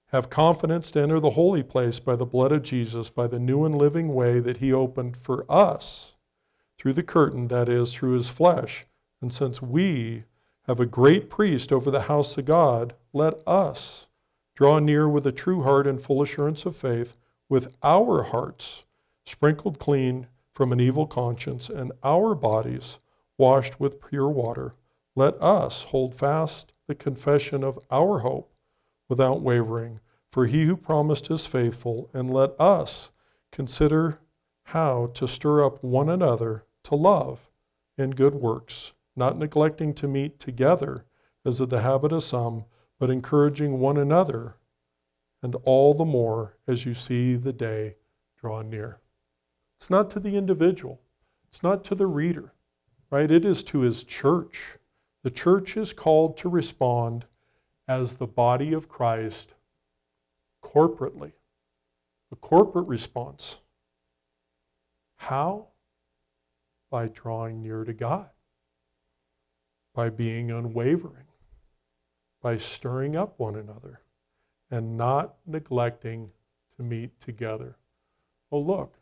have 0.08 0.28
confidence 0.28 0.90
to 0.90 1.00
enter 1.00 1.20
the 1.20 1.30
holy 1.30 1.62
place 1.62 2.00
by 2.00 2.16
the 2.16 2.26
blood 2.26 2.52
of 2.52 2.64
Jesus, 2.64 3.08
by 3.08 3.26
the 3.26 3.38
new 3.38 3.64
and 3.64 3.74
living 3.74 4.12
way 4.12 4.40
that 4.40 4.58
he 4.58 4.70
opened 4.70 5.16
for 5.16 5.46
us 5.50 6.16
through 6.76 6.92
the 6.92 7.02
curtain, 7.02 7.48
that 7.48 7.70
is, 7.70 7.94
through 7.94 8.12
his 8.12 8.28
flesh, 8.28 8.84
and 9.22 9.32
since 9.32 9.62
we 9.62 10.24
have 10.66 10.80
a 10.80 10.84
great 10.84 11.30
priest 11.30 11.72
over 11.72 11.90
the 11.90 12.02
house 12.02 12.36
of 12.36 12.44
God, 12.44 12.92
let 13.14 13.40
us 13.46 14.06
draw 14.54 14.78
near 14.80 15.08
with 15.08 15.26
a 15.26 15.32
true 15.32 15.62
heart 15.62 15.86
and 15.86 15.98
full 15.98 16.20
assurance 16.20 16.66
of 16.66 16.76
faith, 16.76 17.16
with 17.48 17.74
our 17.82 18.24
hearts 18.24 18.84
sprinkled 19.24 19.78
clean 19.78 20.26
from 20.58 20.72
an 20.72 20.80
evil 20.80 21.06
conscience, 21.06 21.68
and 21.68 21.92
our 22.02 22.34
bodies 22.34 22.98
washed 23.38 23.78
with 23.78 24.04
pure 24.04 24.28
water, 24.28 24.74
let 25.14 25.40
us 25.40 25.84
hold 25.84 26.12
fast 26.12 26.72
the 26.88 26.96
confession 26.96 27.62
of 27.62 27.78
our 27.92 28.18
hope 28.18 28.52
without 29.08 29.40
wavering. 29.40 30.00
For 30.32 30.46
he 30.46 30.64
who 30.64 30.76
promised 30.76 31.30
is 31.30 31.46
faithful, 31.46 32.10
and 32.12 32.34
let 32.34 32.60
us 32.60 33.12
consider 33.52 34.18
how 34.64 35.12
to 35.14 35.28
stir 35.28 35.64
up 35.64 35.84
one 35.84 36.08
another 36.08 36.64
to 36.82 36.96
love 36.96 37.48
and 37.96 38.16
good 38.16 38.34
works, 38.34 38.94
not 39.14 39.38
neglecting 39.38 39.94
to 39.94 40.08
meet 40.08 40.40
together, 40.40 41.04
as 41.44 41.60
is 41.60 41.68
the 41.68 41.82
habit 41.82 42.10
of 42.10 42.24
some, 42.24 42.64
but 42.98 43.10
encouraging 43.10 43.78
one 43.78 43.96
another, 43.96 44.56
and 45.40 45.54
all 45.62 45.94
the 45.94 46.04
more 46.04 46.56
as 46.66 46.84
you 46.84 46.94
see 46.94 47.36
the 47.36 47.52
day 47.52 47.94
draw 48.40 48.60
near. 48.60 48.98
It's 49.78 49.90
not 49.90 50.10
to 50.10 50.20
the 50.20 50.36
individual, 50.36 51.00
it's 51.46 51.62
not 51.62 51.84
to 51.84 51.94
the 51.94 52.08
reader, 52.08 52.52
right? 53.10 53.30
It 53.30 53.44
is 53.44 53.62
to 53.64 53.80
his 53.80 54.02
church. 54.02 54.76
The 55.22 55.30
church 55.30 55.76
is 55.76 55.92
called 55.92 56.36
to 56.38 56.48
respond 56.48 57.26
as 57.86 58.16
the 58.16 58.26
body 58.26 58.72
of 58.72 58.88
Christ 58.88 59.54
corporately, 60.64 61.32
a 62.32 62.36
corporate 62.36 62.88
response. 62.88 63.60
How? 65.16 65.68
By 66.90 67.08
drawing 67.08 67.62
near 67.62 67.84
to 67.84 67.92
God, 67.92 68.30
by 69.94 70.10
being 70.10 70.50
unwavering, 70.50 71.26
by 72.42 72.56
stirring 72.56 73.14
up 73.14 73.38
one 73.38 73.56
another, 73.56 74.00
and 74.70 74.96
not 74.96 75.36
neglecting 75.46 76.30
to 76.76 76.82
meet 76.82 77.18
together. 77.20 77.76
Oh, 78.50 78.58
look, 78.60 78.97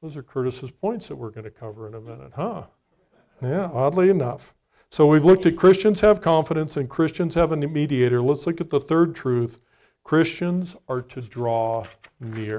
those 0.00 0.16
are 0.16 0.22
Curtis's 0.22 0.70
points 0.70 1.08
that 1.08 1.16
we're 1.16 1.30
going 1.30 1.44
to 1.44 1.50
cover 1.50 1.88
in 1.88 1.94
a 1.94 2.00
minute, 2.00 2.32
huh? 2.34 2.64
Yeah, 3.42 3.70
oddly 3.72 4.10
enough. 4.10 4.54
So 4.90 5.06
we've 5.06 5.24
looked 5.24 5.46
at 5.46 5.56
Christians 5.56 6.00
have 6.00 6.20
confidence 6.20 6.76
and 6.76 6.88
Christians 6.88 7.34
have 7.34 7.52
a 7.52 7.56
mediator. 7.56 8.22
Let's 8.22 8.46
look 8.46 8.60
at 8.60 8.70
the 8.70 8.80
third 8.80 9.14
truth 9.14 9.60
Christians 10.04 10.74
are 10.88 11.02
to 11.02 11.20
draw 11.20 11.84
near. 12.20 12.58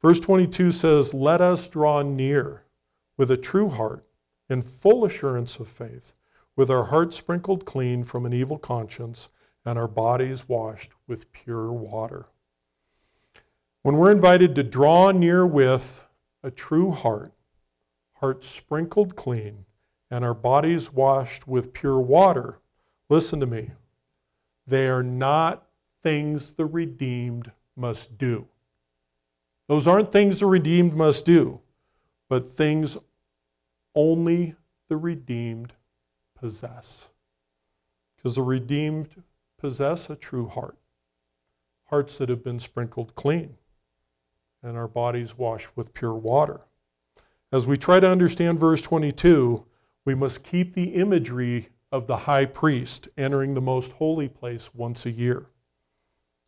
Verse 0.00 0.18
22 0.18 0.72
says, 0.72 1.14
Let 1.14 1.40
us 1.40 1.68
draw 1.68 2.02
near 2.02 2.64
with 3.16 3.30
a 3.30 3.36
true 3.36 3.68
heart 3.68 4.04
in 4.50 4.60
full 4.60 5.04
assurance 5.04 5.56
of 5.58 5.68
faith, 5.68 6.14
with 6.56 6.70
our 6.70 6.82
hearts 6.82 7.16
sprinkled 7.16 7.64
clean 7.64 8.02
from 8.02 8.26
an 8.26 8.32
evil 8.32 8.58
conscience 8.58 9.28
and 9.64 9.78
our 9.78 9.86
bodies 9.86 10.48
washed 10.48 10.92
with 11.06 11.30
pure 11.32 11.72
water. 11.72 12.26
When 13.82 13.96
we're 13.96 14.10
invited 14.10 14.54
to 14.56 14.62
draw 14.62 15.12
near 15.12 15.46
with 15.46 16.04
a 16.42 16.50
true 16.50 16.90
heart, 16.90 17.32
hearts 18.14 18.46
sprinkled 18.46 19.16
clean, 19.16 19.64
and 20.10 20.24
our 20.24 20.34
bodies 20.34 20.92
washed 20.92 21.46
with 21.46 21.72
pure 21.72 22.00
water, 22.00 22.58
listen 23.08 23.40
to 23.40 23.46
me, 23.46 23.70
they 24.66 24.88
are 24.88 25.02
not 25.02 25.66
things 26.02 26.52
the 26.52 26.66
redeemed 26.66 27.50
must 27.76 28.18
do. 28.18 28.46
Those 29.68 29.86
aren't 29.86 30.12
things 30.12 30.40
the 30.40 30.46
redeemed 30.46 30.94
must 30.94 31.24
do, 31.24 31.60
but 32.28 32.44
things 32.44 32.96
only 33.94 34.54
the 34.88 34.96
redeemed 34.96 35.72
possess. 36.34 37.08
Because 38.16 38.34
the 38.34 38.42
redeemed 38.42 39.22
possess 39.58 40.10
a 40.10 40.16
true 40.16 40.48
heart, 40.48 40.76
hearts 41.84 42.18
that 42.18 42.28
have 42.28 42.42
been 42.42 42.58
sprinkled 42.58 43.14
clean, 43.14 43.56
and 44.62 44.76
our 44.76 44.88
bodies 44.88 45.36
washed 45.36 45.76
with 45.76 45.94
pure 45.94 46.14
water. 46.14 46.60
As 47.52 47.66
we 47.66 47.76
try 47.76 48.00
to 48.00 48.08
understand 48.08 48.58
verse 48.58 48.82
22, 48.82 49.64
we 50.04 50.14
must 50.14 50.42
keep 50.42 50.72
the 50.72 50.94
imagery 50.94 51.68
of 51.90 52.06
the 52.06 52.16
high 52.16 52.46
priest 52.46 53.08
entering 53.16 53.54
the 53.54 53.60
most 53.60 53.92
holy 53.92 54.28
place 54.28 54.74
once 54.74 55.04
a 55.04 55.10
year 55.10 55.46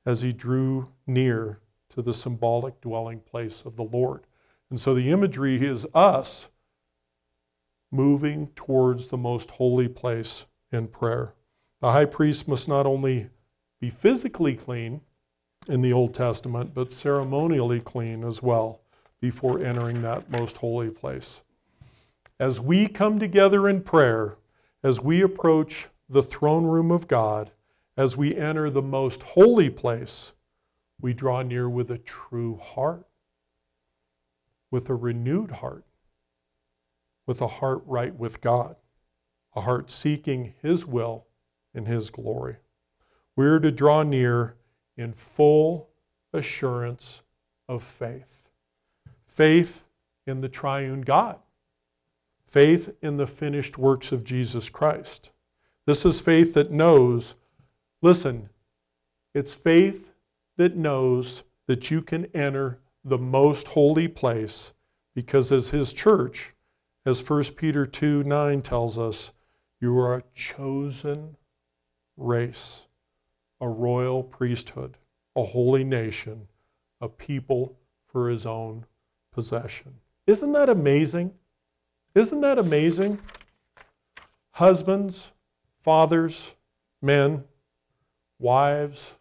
as 0.07 0.22
he 0.22 0.33
drew 0.33 0.87
near 1.07 1.61
to 1.90 2.03
the 2.03 2.14
symbolic 2.14 2.81
dwelling 2.81 3.20
place 3.20 3.62
of 3.62 3.77
the 3.77 3.85
Lord. 3.85 4.27
And 4.70 4.81
so 4.81 4.94
the 4.94 5.11
imagery 5.11 5.64
is 5.64 5.87
us 5.94 6.48
moving 7.92 8.48
towards 8.57 9.09
the 9.09 9.16
most 9.16 9.50
holy 9.53 9.88
place 9.88 10.46
in 10.72 10.88
prayer. 10.88 11.35
The 11.81 11.92
high 11.92 12.07
priest 12.07 12.48
must 12.48 12.68
not 12.68 12.87
only 12.87 13.29
be 13.81 13.90
physically 13.90 14.55
clean 14.55 15.00
in 15.68 15.81
the 15.81 15.92
Old 15.92 16.14
Testament, 16.14 16.74
but 16.74 16.92
ceremonially 16.92 17.81
clean 17.81 18.24
as 18.24 18.42
well 18.42 18.81
before 19.20 19.64
entering 19.64 20.03
that 20.03 20.31
most 20.31 20.57
holy 20.57 20.90
place. 20.90 21.42
As 22.38 22.61
we 22.61 22.87
come 22.87 23.18
together 23.18 23.68
in 23.68 23.81
prayer, 23.81 24.37
as 24.83 25.00
we 25.00 25.22
approach 25.22 25.88
the 26.09 26.22
throne 26.22 26.64
room 26.64 26.90
of 26.90 27.09
God, 27.09 27.50
as 27.96 28.16
we 28.16 28.37
enter 28.37 28.68
the 28.68 28.83
most 28.83 29.22
holy 29.22 29.70
place, 29.70 30.33
we 31.00 31.14
draw 31.14 31.42
near 31.42 31.68
with 31.68 31.90
a 31.90 31.98
true 31.98 32.57
heart, 32.57 33.07
with 34.70 34.90
a 34.90 34.94
renewed 34.94 35.50
heart, 35.50 35.85
with 37.27 37.40
a 37.40 37.46
heart 37.46 37.83
right 37.87 38.14
with 38.14 38.40
God, 38.40 38.77
a 39.55 39.61
heart 39.61 39.90
seeking 39.90 40.55
His 40.61 40.85
will 40.85 41.27
and 41.72 41.87
His 41.87 42.11
glory. 42.11 42.57
We're 43.37 43.61
to 43.61 43.72
draw 43.72 44.03
near 44.03 44.57
in 44.96 45.12
full 45.12 45.88
assurance 46.33 47.22
of 47.68 47.83
faith. 47.83 48.42
Faith 49.26 49.85
in 50.26 50.38
the 50.38 50.48
triune 50.48 51.02
God, 51.02 51.38
faith 52.46 52.94
in 53.02 53.16
the 53.16 53.26
finished 53.26 53.76
works 53.78 54.12
of 54.12 54.24
Jesus 54.24 54.70
Christ. 54.70 55.33
This 55.87 56.07
is 56.07 56.20
faith 56.20 56.54
that 56.54 56.70
knows, 56.70 57.35
listen, 58.00 58.48
it's 59.35 59.54
faith 59.54 60.14
that 60.57 60.76
knows 60.76 61.44
that 61.66 61.90
you 61.90 62.00
can 62.00 62.26
enter 62.35 62.78
the 63.04 63.18
most 63.18 63.68
holy 63.68 64.09
place 64.09 64.72
because 65.14 65.52
as 65.52 65.70
his 65.70 65.92
church, 65.92 66.54
as 67.07 67.28
1 67.28 67.44
Peter 67.57 67.85
2 67.85 68.22
9 68.22 68.62
tells 68.62 68.98
us, 68.98 69.33
you 69.80 69.98
are 69.98 70.16
a 70.16 70.22
chosen 70.35 71.37
race, 72.16 72.87
a 73.60 73.68
royal 73.68 74.22
priesthood, 74.22 74.96
a 75.36 75.42
holy 75.42 75.84
nation, 75.84 76.48
a 77.00 77.08
people 77.08 77.78
for 78.06 78.28
his 78.28 78.46
own 78.46 78.86
possession. 79.32 79.94
Isn't 80.26 80.52
that 80.52 80.68
amazing? 80.68 81.32
Isn't 82.14 82.40
that 82.42 82.58
amazing? 82.58 83.18
Husbands, 84.52 85.32
fathers, 85.80 86.54
men, 87.02 87.44
wives, 88.38 89.14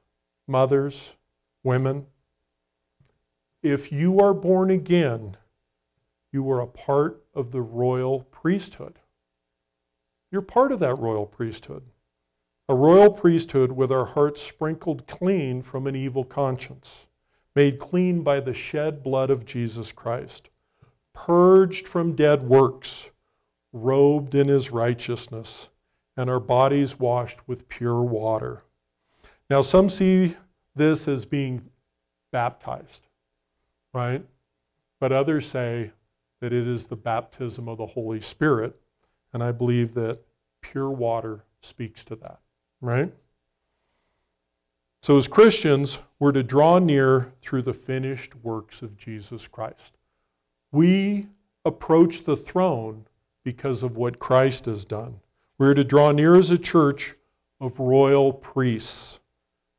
mothers, 0.47 1.15
women, 1.63 2.05
if 3.63 3.91
you 3.91 4.19
are 4.19 4.33
born 4.33 4.69
again, 4.69 5.37
you 6.31 6.51
are 6.51 6.59
a 6.59 6.67
part 6.67 7.23
of 7.33 7.51
the 7.51 7.61
royal 7.61 8.21
priesthood. 8.23 8.99
You're 10.31 10.41
part 10.41 10.71
of 10.71 10.79
that 10.79 10.99
royal 10.99 11.25
priesthood. 11.25 11.83
A 12.69 12.75
royal 12.75 13.11
priesthood 13.11 13.73
with 13.73 13.91
our 13.91 14.05
hearts 14.05 14.41
sprinkled 14.41 15.05
clean 15.05 15.61
from 15.61 15.85
an 15.85 15.97
evil 15.97 16.23
conscience, 16.23 17.07
made 17.55 17.77
clean 17.77 18.23
by 18.23 18.39
the 18.39 18.53
shed 18.53 19.03
blood 19.03 19.29
of 19.29 19.45
Jesus 19.45 19.91
Christ, 19.91 20.49
purged 21.13 21.87
from 21.87 22.15
dead 22.15 22.41
works, 22.41 23.11
robed 23.73 24.33
in 24.33 24.47
his 24.47 24.71
righteousness, 24.71 25.69
and 26.15 26.29
our 26.29 26.39
bodies 26.39 26.97
washed 26.97 27.45
with 27.47 27.67
pure 27.67 28.01
water. 28.01 28.61
Now, 29.49 29.61
some 29.61 29.89
see 29.89 30.35
this 30.73 31.07
as 31.07 31.25
being 31.25 31.69
baptized, 32.31 33.07
right? 33.93 34.25
But 35.01 35.11
others 35.11 35.45
say 35.45 35.91
that 36.39 36.53
it 36.53 36.67
is 36.67 36.87
the 36.87 36.95
baptism 36.95 37.67
of 37.67 37.77
the 37.77 37.85
Holy 37.85 38.21
Spirit, 38.21 38.79
and 39.33 39.43
I 39.43 39.51
believe 39.51 39.93
that 39.95 40.21
pure 40.61 40.91
water 40.91 41.43
speaks 41.61 42.05
to 42.05 42.15
that, 42.15 42.39
right? 42.83 43.11
So, 45.01 45.17
as 45.17 45.27
Christians, 45.27 45.99
we're 46.19 46.33
to 46.33 46.43
draw 46.43 46.79
near 46.79 47.33
through 47.41 47.63
the 47.63 47.73
finished 47.73 48.35
works 48.43 48.81
of 48.81 48.97
Jesus 48.97 49.47
Christ. 49.47 49.97
We 50.71 51.27
approach 51.65 52.23
the 52.23 52.35
throne 52.35 53.05
because 53.43 53.83
of 53.83 53.95
what 53.95 54.19
Christ 54.19 54.65
has 54.65 54.85
done. 54.85 55.19
We're 55.57 55.73
to 55.73 55.83
draw 55.83 56.11
near 56.11 56.35
as 56.35 56.51
a 56.51 56.57
church 56.57 57.15
of 57.61 57.79
royal 57.79 58.33
priests 58.33 59.19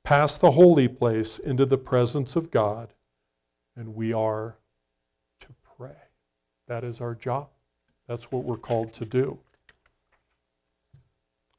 past 0.02 0.40
the 0.40 0.50
holy 0.50 0.88
place 0.88 1.38
into 1.38 1.66
the 1.66 1.78
presence 1.78 2.36
of 2.36 2.50
God, 2.50 2.92
and 3.76 3.94
we 3.94 4.12
are 4.12 4.56
to 5.40 5.48
pray. 5.76 5.96
That 6.68 6.84
is 6.84 7.00
our 7.00 7.14
job. 7.14 7.48
That's 8.06 8.30
what 8.30 8.44
we're 8.44 8.56
called 8.56 8.92
to 8.94 9.04
do. 9.04 9.38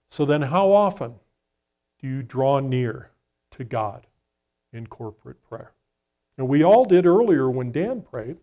So 0.10 0.25
then, 0.25 0.43
how 0.43 0.71
often 0.71 1.15
you 2.08 2.24
draw 2.24 2.60
near 2.60 3.12
to 3.52 3.63
God 3.63 4.08
in 4.74 4.88
corporate 4.88 5.41
prayer? 5.44 5.74
And 6.38 6.48
we 6.48 6.63
all 6.63 6.86
did 6.86 7.06
earlier 7.06 7.50
when 7.50 7.72
Dan 7.72 8.02
prayed, 8.02 8.38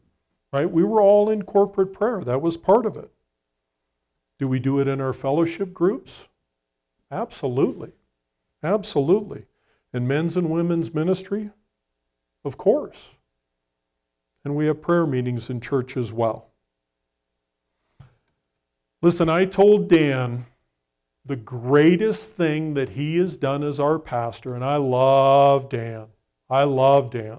right? 0.52 0.70
We 0.70 0.84
were 0.84 1.00
all 1.00 1.30
in 1.30 1.42
corporate 1.42 1.92
prayer. 1.92 2.20
That 2.20 2.40
was 2.40 2.56
part 2.56 2.86
of 2.86 2.96
it. 2.96 3.10
Do 4.38 4.48
we 4.48 4.58
do 4.58 4.80
it 4.80 4.88
in 4.88 5.00
our 5.00 5.12
fellowship 5.12 5.72
groups? 5.72 6.26
Absolutely. 7.10 7.92
Absolutely. 8.62 9.44
In 9.92 10.06
men's 10.06 10.36
and 10.36 10.50
women's 10.50 10.94
ministry? 10.94 11.50
Of 12.44 12.56
course. 12.56 13.14
And 14.44 14.56
we 14.56 14.66
have 14.66 14.80
prayer 14.80 15.06
meetings 15.06 15.50
in 15.50 15.60
church 15.60 15.96
as 15.96 16.12
well. 16.12 16.48
Listen, 19.02 19.28
I 19.28 19.44
told 19.44 19.88
Dan 19.88 20.46
the 21.24 21.36
greatest 21.36 22.34
thing 22.34 22.74
that 22.74 22.90
he 22.90 23.16
has 23.18 23.36
done 23.36 23.62
as 23.62 23.78
our 23.78 23.98
pastor, 23.98 24.54
and 24.54 24.64
I 24.64 24.76
love 24.76 25.68
Dan. 25.68 26.06
I 26.50 26.64
love 26.64 27.10
Dan. 27.10 27.38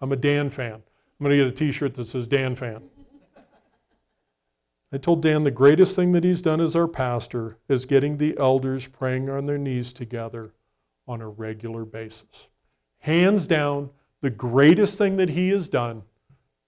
I'm 0.00 0.12
a 0.12 0.16
Dan 0.16 0.50
fan. 0.50 0.74
I'm 0.74 1.24
going 1.24 1.36
to 1.36 1.44
get 1.44 1.52
a 1.52 1.56
t 1.56 1.72
shirt 1.72 1.94
that 1.94 2.06
says 2.06 2.26
Dan 2.26 2.54
fan. 2.54 2.82
I 4.90 4.96
told 4.96 5.22
Dan 5.22 5.42
the 5.42 5.50
greatest 5.50 5.94
thing 5.94 6.12
that 6.12 6.24
he's 6.24 6.40
done 6.40 6.60
as 6.60 6.74
our 6.74 6.88
pastor 6.88 7.58
is 7.68 7.84
getting 7.84 8.16
the 8.16 8.36
elders 8.38 8.86
praying 8.86 9.28
on 9.28 9.44
their 9.44 9.58
knees 9.58 9.92
together 9.92 10.54
on 11.06 11.20
a 11.20 11.28
regular 11.28 11.84
basis. 11.84 12.48
Hands 13.00 13.46
down, 13.46 13.90
the 14.22 14.30
greatest 14.30 14.96
thing 14.96 15.16
that 15.16 15.28
he 15.28 15.50
has 15.50 15.68
done 15.68 16.02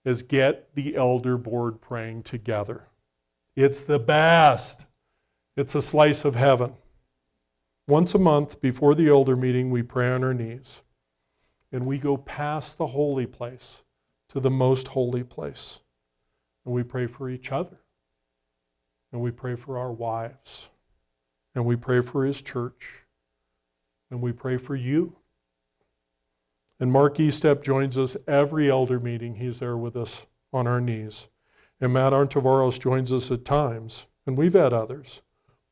is 0.04 0.22
get 0.22 0.74
the 0.74 0.96
elder 0.96 1.38
board 1.38 1.80
praying 1.80 2.22
together. 2.22 2.88
It's 3.56 3.80
the 3.80 3.98
best. 3.98 4.86
It's 5.56 5.74
a 5.74 5.82
slice 5.82 6.24
of 6.24 6.34
heaven. 6.34 6.74
Once 7.88 8.14
a 8.14 8.18
month 8.18 8.60
before 8.60 8.94
the 8.94 9.08
elder 9.08 9.36
meeting, 9.36 9.70
we 9.70 9.82
pray 9.82 10.10
on 10.10 10.22
our 10.22 10.34
knees 10.34 10.82
and 11.72 11.86
we 11.86 11.98
go 11.98 12.16
past 12.16 12.78
the 12.78 12.86
holy 12.86 13.26
place 13.26 13.82
to 14.28 14.40
the 14.40 14.50
most 14.50 14.88
holy 14.88 15.24
place. 15.24 15.80
And 16.64 16.74
we 16.74 16.82
pray 16.82 17.06
for 17.06 17.28
each 17.28 17.52
other. 17.52 17.78
And 19.12 19.20
we 19.20 19.30
pray 19.30 19.56
for 19.56 19.78
our 19.78 19.92
wives. 19.92 20.70
And 21.54 21.64
we 21.64 21.76
pray 21.76 22.00
for 22.00 22.24
his 22.24 22.42
church. 22.42 23.04
And 24.10 24.20
we 24.20 24.32
pray 24.32 24.56
for 24.56 24.76
you. 24.76 25.16
And 26.78 26.92
Mark 26.92 27.16
Estep 27.16 27.62
joins 27.62 27.98
us 27.98 28.16
every 28.26 28.70
elder 28.70 29.00
meeting. 29.00 29.34
He's 29.34 29.58
there 29.58 29.76
with 29.76 29.96
us 29.96 30.26
on 30.52 30.66
our 30.66 30.80
knees. 30.80 31.28
And 31.80 31.92
Matt 31.92 32.12
Arntavaros 32.12 32.78
joins 32.78 33.12
us 33.12 33.30
at 33.30 33.44
times. 33.44 34.06
And 34.26 34.38
we've 34.38 34.54
had 34.54 34.72
others. 34.72 35.22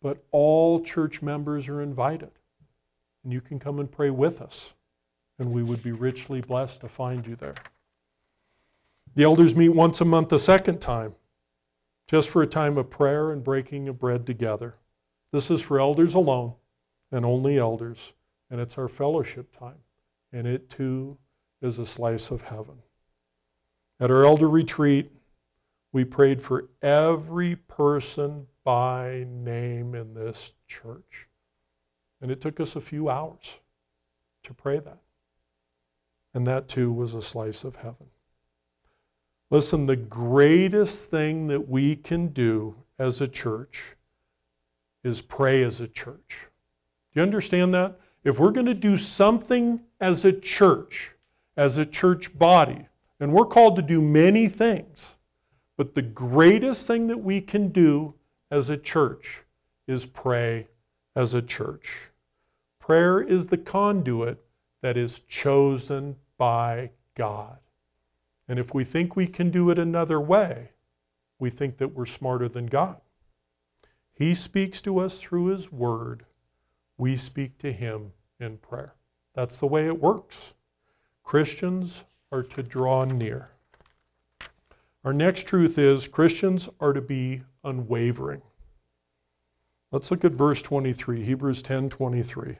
But 0.00 0.24
all 0.30 0.80
church 0.82 1.22
members 1.22 1.68
are 1.68 1.82
invited. 1.82 2.30
And 3.24 3.32
you 3.32 3.40
can 3.40 3.58
come 3.58 3.78
and 3.78 3.90
pray 3.90 4.10
with 4.10 4.40
us. 4.40 4.74
And 5.38 5.52
we 5.52 5.62
would 5.62 5.82
be 5.82 5.92
richly 5.92 6.40
blessed 6.40 6.80
to 6.82 6.88
find 6.88 7.26
you 7.26 7.36
there. 7.36 7.54
The 9.14 9.24
elders 9.24 9.56
meet 9.56 9.70
once 9.70 10.00
a 10.00 10.04
month 10.04 10.32
a 10.32 10.38
second 10.38 10.80
time, 10.80 11.14
just 12.06 12.28
for 12.28 12.42
a 12.42 12.46
time 12.46 12.78
of 12.78 12.90
prayer 12.90 13.32
and 13.32 13.42
breaking 13.42 13.88
of 13.88 13.98
bread 13.98 14.26
together. 14.26 14.76
This 15.32 15.50
is 15.50 15.60
for 15.60 15.80
elders 15.80 16.14
alone 16.14 16.54
and 17.10 17.24
only 17.24 17.58
elders, 17.58 18.12
and 18.50 18.60
it's 18.60 18.78
our 18.78 18.88
fellowship 18.88 19.56
time. 19.56 19.78
And 20.32 20.46
it 20.46 20.70
too 20.70 21.18
is 21.60 21.78
a 21.78 21.86
slice 21.86 22.30
of 22.30 22.42
heaven. 22.42 22.76
At 24.00 24.10
our 24.10 24.24
elder 24.24 24.48
retreat, 24.48 25.10
we 25.92 26.04
prayed 26.04 26.40
for 26.40 26.68
every 26.82 27.56
person 27.56 28.46
by 28.68 29.24
name 29.30 29.94
in 29.94 30.12
this 30.12 30.52
church. 30.66 31.26
And 32.20 32.30
it 32.30 32.42
took 32.42 32.60
us 32.60 32.76
a 32.76 32.82
few 32.82 33.08
hours 33.08 33.56
to 34.42 34.52
pray 34.52 34.78
that. 34.78 34.98
And 36.34 36.46
that 36.46 36.68
too 36.68 36.92
was 36.92 37.14
a 37.14 37.22
slice 37.22 37.64
of 37.64 37.76
heaven. 37.76 38.08
Listen, 39.48 39.86
the 39.86 39.96
greatest 39.96 41.08
thing 41.08 41.46
that 41.46 41.66
we 41.66 41.96
can 41.96 42.26
do 42.26 42.74
as 42.98 43.22
a 43.22 43.26
church 43.26 43.96
is 45.02 45.22
pray 45.22 45.62
as 45.62 45.80
a 45.80 45.88
church. 45.88 46.48
Do 47.14 47.20
you 47.20 47.22
understand 47.22 47.72
that? 47.72 47.98
If 48.22 48.38
we're 48.38 48.50
going 48.50 48.66
to 48.66 48.74
do 48.74 48.98
something 48.98 49.80
as 49.98 50.26
a 50.26 50.32
church, 50.32 51.14
as 51.56 51.78
a 51.78 51.86
church 51.86 52.38
body, 52.38 52.86
and 53.18 53.32
we're 53.32 53.46
called 53.46 53.76
to 53.76 53.82
do 53.82 54.02
many 54.02 54.46
things, 54.46 55.16
but 55.78 55.94
the 55.94 56.02
greatest 56.02 56.86
thing 56.86 57.06
that 57.06 57.16
we 57.16 57.40
can 57.40 57.68
do 57.68 58.12
as 58.50 58.70
a 58.70 58.76
church 58.76 59.44
is 59.86 60.06
pray 60.06 60.66
as 61.16 61.34
a 61.34 61.42
church. 61.42 62.10
Prayer 62.78 63.20
is 63.20 63.46
the 63.46 63.58
conduit 63.58 64.42
that 64.82 64.96
is 64.96 65.20
chosen 65.20 66.16
by 66.36 66.90
God. 67.14 67.58
And 68.48 68.58
if 68.58 68.72
we 68.72 68.84
think 68.84 69.14
we 69.14 69.26
can 69.26 69.50
do 69.50 69.70
it 69.70 69.78
another 69.78 70.20
way, 70.20 70.70
we 71.38 71.50
think 71.50 71.76
that 71.76 71.88
we're 71.88 72.06
smarter 72.06 72.48
than 72.48 72.66
God. 72.66 73.00
He 74.12 74.34
speaks 74.34 74.80
to 74.82 74.98
us 74.98 75.18
through 75.18 75.46
His 75.46 75.70
Word. 75.70 76.24
We 76.96 77.16
speak 77.16 77.58
to 77.58 77.72
Him 77.72 78.12
in 78.40 78.56
prayer. 78.58 78.94
That's 79.34 79.58
the 79.58 79.66
way 79.66 79.86
it 79.86 80.00
works. 80.00 80.54
Christians 81.22 82.04
are 82.32 82.42
to 82.42 82.62
draw 82.62 83.04
near. 83.04 83.50
Our 85.04 85.12
next 85.12 85.46
truth 85.46 85.78
is 85.78 86.08
Christians 86.08 86.68
are 86.80 86.92
to 86.92 87.00
be 87.00 87.42
unwavering. 87.64 88.42
Let's 89.90 90.10
look 90.10 90.24
at 90.24 90.32
verse 90.32 90.62
23, 90.62 91.24
Hebrews 91.24 91.62
10 91.62 91.88
23. 91.88 92.58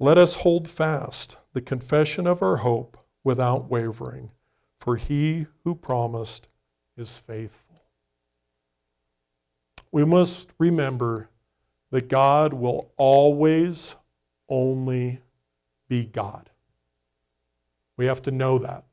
Let 0.00 0.18
us 0.18 0.34
hold 0.34 0.68
fast 0.68 1.36
the 1.52 1.60
confession 1.60 2.26
of 2.26 2.42
our 2.42 2.56
hope 2.56 2.98
without 3.22 3.70
wavering, 3.70 4.32
for 4.80 4.96
he 4.96 5.46
who 5.62 5.76
promised 5.76 6.48
is 6.96 7.16
faithful. 7.16 7.84
We 9.92 10.04
must 10.04 10.52
remember 10.58 11.28
that 11.92 12.08
God 12.08 12.52
will 12.52 12.90
always 12.96 13.94
only 14.48 15.20
be 15.88 16.06
God. 16.06 16.50
We 17.96 18.06
have 18.06 18.22
to 18.22 18.30
know 18.30 18.58
that. 18.58 18.84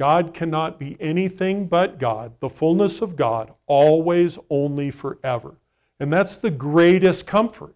God 0.00 0.32
cannot 0.32 0.78
be 0.78 0.96
anything 0.98 1.66
but 1.66 1.98
God, 1.98 2.32
the 2.40 2.48
fullness 2.48 3.02
of 3.02 3.16
God, 3.16 3.52
always, 3.66 4.38
only, 4.48 4.90
forever. 4.90 5.56
And 6.00 6.10
that's 6.10 6.38
the 6.38 6.50
greatest 6.50 7.26
comfort. 7.26 7.74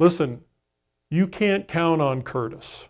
Listen, 0.00 0.42
you 1.08 1.28
can't 1.28 1.68
count 1.68 2.02
on 2.02 2.22
Curtis. 2.22 2.88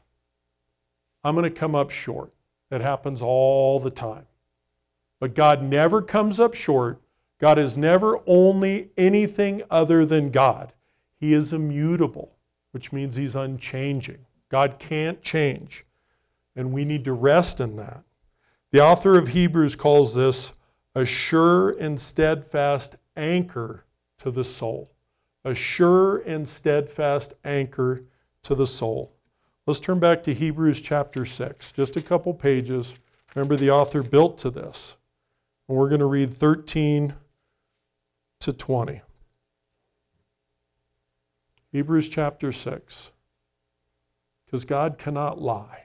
I'm 1.23 1.35
going 1.35 1.45
to 1.45 1.51
come 1.51 1.75
up 1.75 1.91
short. 1.91 2.33
It 2.71 2.81
happens 2.81 3.21
all 3.21 3.79
the 3.79 3.91
time. 3.91 4.25
But 5.21 5.35
God 5.35 5.63
never 5.63 6.01
comes 6.01 6.41
up 6.41 6.55
short. 6.55 7.03
God 7.39 7.59
is 7.59 7.77
never 7.77 8.21
only 8.27 8.89
anything 8.97 9.63
other 9.71 10.07
than 10.07 10.31
God. 10.31 10.73
He 11.21 11.35
is 11.35 11.53
immutable, 11.53 12.33
which 12.71 12.91
means 12.91 13.17
He's 13.17 13.37
unchanging. 13.37 14.25
God 14.49 14.79
can't 14.79 15.21
change. 15.21 15.85
And 16.59 16.75
we 16.75 16.85
need 16.85 17.07
to 17.07 17.15
rest 17.15 17.61
in 17.61 17.77
that. 17.77 18.03
The 18.71 18.83
author 18.83 19.17
of 19.17 19.29
Hebrews 19.29 19.77
calls 19.77 20.15
this 20.15 20.53
a 20.95 21.07
sure 21.07 21.71
and 21.71 21.99
steadfast 21.99 22.97
anchor 23.17 23.87
to 24.19 24.31
the 24.31 24.45
soul 24.45 24.91
a 25.49 25.55
sure 25.55 26.19
and 26.19 26.47
steadfast 26.47 27.35
anchor 27.45 28.05
to 28.43 28.55
the 28.55 28.67
soul. 28.67 29.15
Let's 29.67 29.81
turn 29.81 29.99
back 29.99 30.23
to 30.25 30.35
Hebrews 30.35 30.81
chapter 30.81 31.25
6, 31.25 31.73
just 31.73 31.97
a 31.97 32.03
couple 32.03 32.33
pages. 32.35 32.95
Remember, 33.35 33.57
the 33.57 33.71
author 33.71 34.03
built 34.03 34.39
to 34.39 34.51
this. 34.51 34.97
And 35.69 35.77
we're 35.77 35.89
going 35.89 36.01
to 36.01 36.07
read 36.07 36.31
13 36.33 37.15
to 38.41 38.53
20. 38.53 39.03
Hebrews 41.73 42.09
chapter 42.09 42.53
6. 42.53 43.11
Because 44.45 44.65
God 44.65 44.97
cannot 44.97 45.41
lie, 45.41 45.85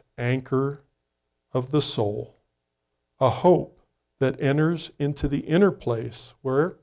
anchor 0.17 0.83
of 1.53 1.71
the 1.71 1.81
soul, 1.81 2.37
a 3.19 3.29
hope 3.29 3.81
that 4.19 4.39
enters 4.41 4.91
into 4.99 5.27
the 5.27 5.39
inner 5.39 5.71
place 5.71 6.33
where? 6.41 6.77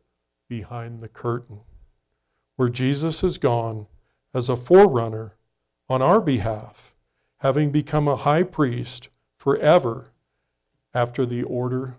Behind 0.48 1.00
the 1.00 1.08
curtain, 1.08 1.60
where 2.56 2.68
Jesus 2.70 3.20
has 3.20 3.36
gone 3.36 3.86
as 4.32 4.48
a 4.48 4.56
forerunner 4.56 5.36
on 5.88 6.02
our 6.02 6.20
behalf, 6.20 6.94
having 7.40 7.70
become 7.70 8.08
a 8.08 8.16
high 8.16 8.42
priest 8.42 9.08
forever 9.36 10.06
after 10.94 11.24
the 11.24 11.42
order 11.42 11.96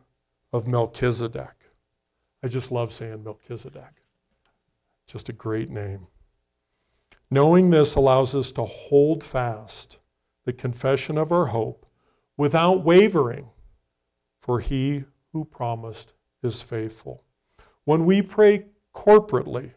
of 0.52 0.68
Melchizedek. 0.68 1.56
I 2.44 2.48
just 2.48 2.72
love 2.72 2.92
saying 2.92 3.24
Melchizedek. 3.24 4.04
Just 5.08 5.30
a 5.30 5.34
great 5.34 5.70
name. 5.70 6.08
Knowing 7.32 7.70
this 7.70 7.96
allows 7.96 8.34
us 8.34 8.52
to 8.54 8.64
hold 8.64 9.24
fast 9.24 10.00
the 10.50 10.54
confession 10.54 11.16
of 11.16 11.32
our 11.32 11.45
hope 11.45 11.86
without 12.36 12.84
wavering, 12.84 13.47
for 14.41 14.60
he 14.60 15.04
who 15.32 15.45
promised 15.45 16.14
is 16.41 16.60
faithful. 16.60 17.22
When 17.84 18.04
we 18.04 18.24
pray 18.24 18.66
corporately, 18.95 19.74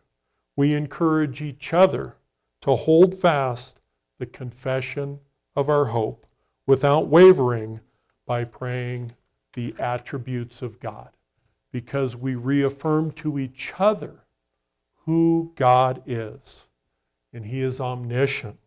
we 0.56 0.72
encourage 0.72 1.42
each 1.42 1.74
other 1.74 2.16
to 2.62 2.74
hold 2.74 3.14
fast 3.14 3.80
the 4.18 4.24
confession 4.24 5.20
of 5.56 5.68
our 5.68 5.84
hope 5.84 6.24
without 6.66 7.08
wavering 7.08 7.78
by 8.24 8.44
praying 8.44 9.12
the 9.52 9.74
attributes 9.78 10.62
of 10.62 10.80
God, 10.80 11.10
because 11.70 12.16
we 12.16 12.34
reaffirm 12.34 13.10
to 13.12 13.38
each 13.38 13.74
other 13.78 14.24
who 15.04 15.52
God 15.54 16.02
is 16.06 16.66
and 17.30 17.44
He 17.44 17.60
is 17.60 17.78
omniscient, 17.78 18.58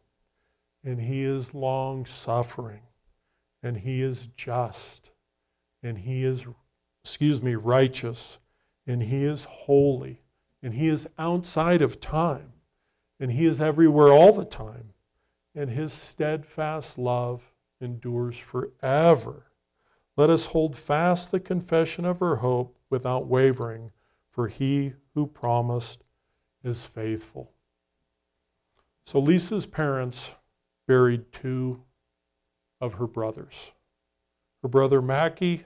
and 0.86 1.02
He 1.02 1.24
is 1.24 1.54
long 1.54 2.06
suffering, 2.06 2.84
and 3.62 3.76
He 3.76 4.02
is 4.02 4.30
just, 4.38 5.12
and 5.84 5.98
He 5.98 6.24
is, 6.24 6.48
excuse 7.04 7.42
me, 7.42 7.56
righteous, 7.56 8.40
and 8.88 9.02
He 9.02 9.24
is 9.24 9.44
holy, 9.44 10.22
and 10.64 10.74
He 10.74 10.88
is 10.88 11.08
outside 11.18 11.82
of 11.82 12.00
time, 12.00 12.54
and 13.20 13.32
He 13.32 13.46
is 13.46 13.60
everywhere 13.60 14.14
all 14.14 14.32
the 14.32 14.46
time, 14.46 14.94
and 15.54 15.70
His 15.70 15.92
steadfast 15.92 16.98
love 16.98 17.52
endures 17.82 18.38
forever. 18.38 19.48
Let 20.18 20.30
us 20.30 20.46
hold 20.46 20.76
fast 20.76 21.32
the 21.32 21.40
confession 21.40 22.06
of 22.06 22.22
our 22.22 22.38
hope 22.38 22.78
without 22.90 23.28
wavering, 23.28 23.92
for 24.30 24.48
he 24.48 24.94
who 25.14 25.28
promised 25.28 26.04
is 26.64 26.86
faithful. 26.86 27.52
So 29.06 29.20
Lisa's 29.20 29.66
parents 29.66 30.32
buried 30.88 31.32
two 31.32 31.82
of 32.82 32.96
her 32.96 33.08
brothers. 33.08 33.72
Her 34.62 34.70
brother 34.70 35.02
Mackie 35.02 35.66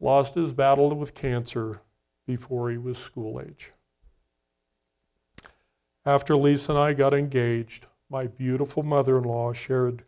lost 0.00 0.34
his 0.34 0.52
battle 0.52 0.94
with 0.94 1.14
cancer 1.14 1.80
before 2.26 2.70
he 2.70 2.78
was 2.78 2.98
school 2.98 3.40
age. 3.40 3.72
After 6.04 6.36
Lisa 6.36 6.72
and 6.72 6.78
I 6.78 6.94
got 6.94 7.12
engaged, 7.12 7.86
my 8.08 8.26
beautiful 8.26 8.82
mother 8.82 9.18
in 9.18 9.24
law 9.24 9.52
shared 9.52 10.04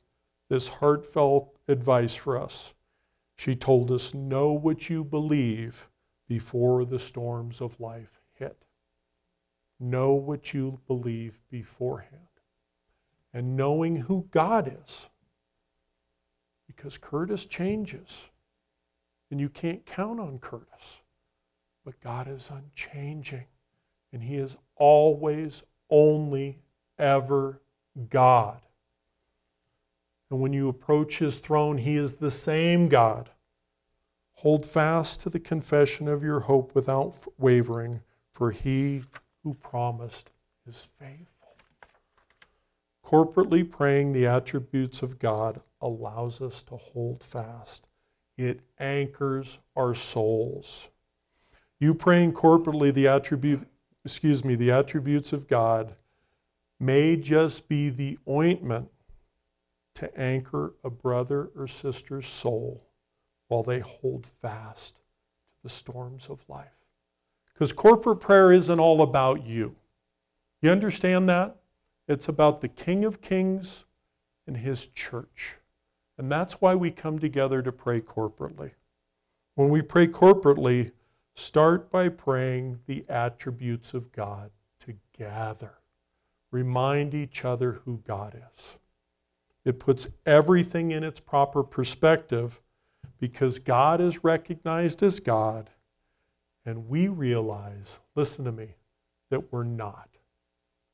this 0.49 0.67
heartfelt 0.67 1.55
advice 1.69 2.15
for 2.15 2.39
us. 2.39 2.75
She 3.37 3.55
told 3.55 3.91
us, 3.91 4.15
Know 4.15 4.53
what 4.53 4.89
you 4.89 5.05
believe 5.05 5.89
before 6.29 6.85
the 6.85 6.99
storms 6.99 7.61
of 7.61 7.79
life 7.81 8.21
hit. 8.33 8.65
Know 9.79 10.15
what 10.15 10.55
you 10.55 10.81
believe 10.87 11.39
beforehand. 11.51 12.30
And 13.33 13.57
knowing 13.57 13.97
who 13.97 14.27
God 14.31 14.73
is. 14.83 15.09
Because 16.67 16.99
Curtis 16.99 17.47
changes. 17.47 18.29
And 19.31 19.41
you 19.41 19.49
can't 19.49 19.85
count 19.87 20.19
on 20.19 20.39
Curtis. 20.39 21.01
But 21.85 22.01
God 22.01 22.29
is 22.29 22.51
unchanging. 22.51 23.45
And 24.13 24.23
He 24.23 24.37
is 24.37 24.57
always, 24.77 25.63
only, 25.89 26.59
ever 26.99 27.61
God. 28.09 28.61
And 30.31 30.41
when 30.41 30.53
you 30.53 30.69
approach 30.69 31.19
His 31.19 31.39
throne, 31.39 31.79
He 31.79 31.97
is 31.97 32.15
the 32.15 32.31
same 32.31 32.89
God. 32.89 33.31
Hold 34.33 34.65
fast 34.65 35.21
to 35.21 35.31
the 35.31 35.41
confession 35.41 36.09
of 36.09 36.23
your 36.23 36.41
hope 36.41 36.75
without 36.75 37.19
wavering, 37.39 38.01
for 38.31 38.51
He 38.51 39.03
who 39.43 39.55
promised 39.55 40.31
is 40.67 40.89
faithful. 40.99 41.30
Corporately 43.11 43.69
praying 43.69 44.13
the 44.13 44.27
attributes 44.27 45.03
of 45.03 45.19
God 45.19 45.61
allows 45.81 46.41
us 46.41 46.63
to 46.63 46.77
hold 46.77 47.25
fast. 47.25 47.89
It 48.39 48.61
anchors 48.79 49.59
our 49.75 49.95
souls. 49.95 50.91
You 51.81 51.93
praying 51.93 52.35
corporately 52.35 52.95
the 52.95 53.09
attribute, 53.09 53.67
excuse 54.05 54.45
me, 54.45 54.55
the 54.55 54.71
attributes 54.71 55.33
of 55.33 55.49
God 55.49 55.97
may 56.79 57.17
just 57.17 57.69
be 57.69 57.89
the 57.89 58.17
ointment 58.29 58.89
to 59.95 60.19
anchor 60.19 60.75
a 60.85 60.91
brother 60.91 61.51
or 61.57 61.67
sister's 61.67 62.29
soul 62.29 62.87
while 63.49 63.65
they 63.65 63.81
hold 63.81 64.25
fast 64.25 64.95
to 64.95 65.63
the 65.65 65.69
storms 65.69 66.29
of 66.29 66.49
life. 66.49 66.87
Because 67.53 67.73
corporate 67.73 68.21
prayer 68.21 68.53
isn't 68.53 68.79
all 68.79 69.03
about 69.03 69.45
you. 69.45 69.75
You 70.63 70.71
understand 70.71 71.29
that? 71.29 71.57
It's 72.11 72.27
about 72.27 72.61
the 72.61 72.67
King 72.67 73.05
of 73.05 73.21
Kings 73.21 73.85
and 74.49 74.57
his 74.57 74.89
church. 74.89 75.55
And 76.19 76.31
that's 76.31 76.55
why 76.55 76.75
we 76.75 76.91
come 76.91 77.21
together 77.21 77.63
to 77.63 77.71
pray 77.71 78.01
corporately. 78.01 78.73
When 79.55 79.69
we 79.69 79.81
pray 79.81 80.09
corporately, 80.09 80.91
start 81.37 81.89
by 81.89 82.09
praying 82.09 82.81
the 82.87 83.05
attributes 83.09 83.95
of 83.95 84.11
God 84.11 84.51
together. 84.81 85.75
Remind 86.51 87.15
each 87.15 87.45
other 87.45 87.81
who 87.85 87.99
God 87.99 88.43
is. 88.53 88.79
It 89.65 89.79
puts 89.79 90.09
everything 90.27 90.91
in 90.91 91.05
its 91.05 91.21
proper 91.21 91.63
perspective 91.63 92.61
because 93.21 93.61
God 93.61 94.01
is 94.01 94.25
recognized 94.25 95.05
as 95.05 95.21
God 95.21 95.71
and 96.67 96.89
we 96.89 97.07
realize, 97.07 98.01
listen 98.17 98.45
to 98.47 98.53
me, 98.53 98.75
that 99.31 99.53
we're 99.53 99.63
not. 99.63 100.09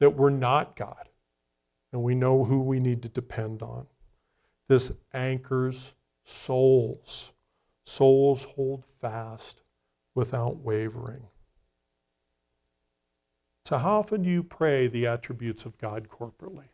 That 0.00 0.10
we're 0.10 0.30
not 0.30 0.76
God. 0.76 1.08
And 1.92 2.02
we 2.02 2.14
know 2.14 2.44
who 2.44 2.60
we 2.60 2.78
need 2.78 3.02
to 3.02 3.08
depend 3.08 3.62
on. 3.62 3.86
This 4.68 4.92
anchors 5.14 5.94
souls. 6.24 7.32
Souls 7.86 8.44
hold 8.44 8.84
fast 9.00 9.62
without 10.14 10.56
wavering. 10.56 11.22
So, 13.64 13.78
how 13.78 13.98
often 13.98 14.22
do 14.22 14.30
you 14.30 14.42
pray 14.42 14.86
the 14.86 15.06
attributes 15.06 15.64
of 15.64 15.78
God 15.78 16.08
corporately? 16.08 16.68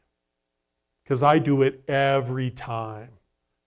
Because 1.03 1.23
I 1.23 1.39
do 1.39 1.62
it 1.62 1.83
every 1.89 2.51
time. 2.51 3.11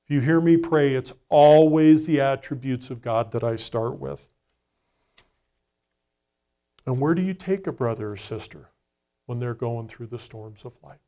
If 0.06 0.12
you 0.12 0.22
hear 0.22 0.40
me 0.40 0.58
pray, 0.58 0.94
it's 0.94 1.12
always 1.30 2.06
the 2.06 2.22
attributes 2.22 2.90
of 2.90 3.02
God 3.02 3.32
that 3.32 3.44
I 3.44 3.56
start 3.56 4.00
with. 4.00 4.30
And 6.86 7.00
where 7.00 7.16
do 7.16 7.24
you 7.24 7.34
take 7.34 7.66
a 7.66 7.72
brother 7.72 8.12
or 8.12 8.18
sister 8.18 8.70
when 9.26 9.40
they're 9.40 9.54
going 9.54 9.88
through 9.88 10.08
the 10.08 10.20
storms 10.20 10.66
of 10.66 10.76
life? 10.84 11.00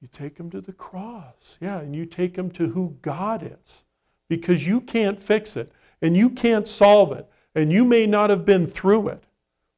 You 0.00 0.08
take 0.12 0.36
them 0.36 0.50
to 0.50 0.60
the 0.60 0.72
cross. 0.72 1.58
Yeah, 1.60 1.80
and 1.80 1.94
you 1.94 2.06
take 2.06 2.34
them 2.34 2.50
to 2.52 2.68
who 2.68 2.96
God 3.02 3.42
is 3.42 3.84
because 4.28 4.66
you 4.66 4.80
can't 4.80 5.20
fix 5.20 5.56
it 5.56 5.72
and 6.00 6.16
you 6.16 6.30
can't 6.30 6.66
solve 6.66 7.12
it 7.12 7.28
and 7.54 7.72
you 7.72 7.84
may 7.84 8.06
not 8.06 8.30
have 8.30 8.44
been 8.44 8.66
through 8.66 9.08
it, 9.08 9.24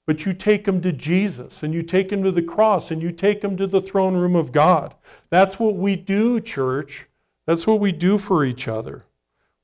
but 0.07 0.25
you 0.25 0.33
take 0.33 0.65
them 0.65 0.81
to 0.83 0.93
Jesus 0.93 1.63
and 1.63 1.75
you 1.75 1.83
take 1.83 2.09
them 2.09 2.23
to 2.23 2.31
the 2.31 2.43
cross 2.43 2.91
and 2.91 3.03
you 3.03 3.11
take 3.11 3.41
them 3.41 3.57
to 3.57 3.67
the 3.67 3.81
throne 3.81 4.15
room 4.15 4.37
of 4.37 4.53
God. 4.53 4.95
That's 5.31 5.59
what 5.59 5.77
we 5.77 5.97
do, 5.97 6.41
church. 6.41 7.07
That's 7.47 7.67
what 7.67 7.81
we 7.81 7.91
do 7.91 8.19
for 8.19 8.45
each 8.45 8.69
other. 8.69 9.05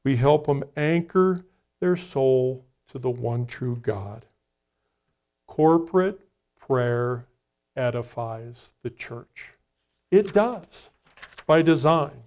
We 0.04 0.16
help 0.16 0.46
them 0.46 0.64
anchor 0.76 1.44
their 1.80 1.96
soul 1.96 2.64
to 2.90 2.98
the 2.98 3.10
one 3.10 3.46
true 3.46 3.76
God. 3.76 4.24
Corporate 5.46 6.20
prayer 6.58 7.26
edifies 7.78 8.74
the 8.82 8.90
church. 8.90 9.54
It 10.10 10.32
does, 10.32 10.90
by 11.46 11.62
design. 11.62 12.22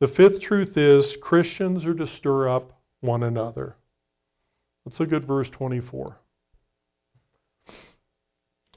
The 0.00 0.06
fifth 0.06 0.40
truth 0.40 0.76
is 0.76 1.16
Christians 1.16 1.86
are 1.86 1.94
to 1.94 2.06
stir 2.06 2.48
up 2.48 2.78
one 3.00 3.22
another. 3.22 3.76
Let's 4.84 5.00
look 5.00 5.12
at 5.12 5.22
verse 5.22 5.50
24. 5.50 6.18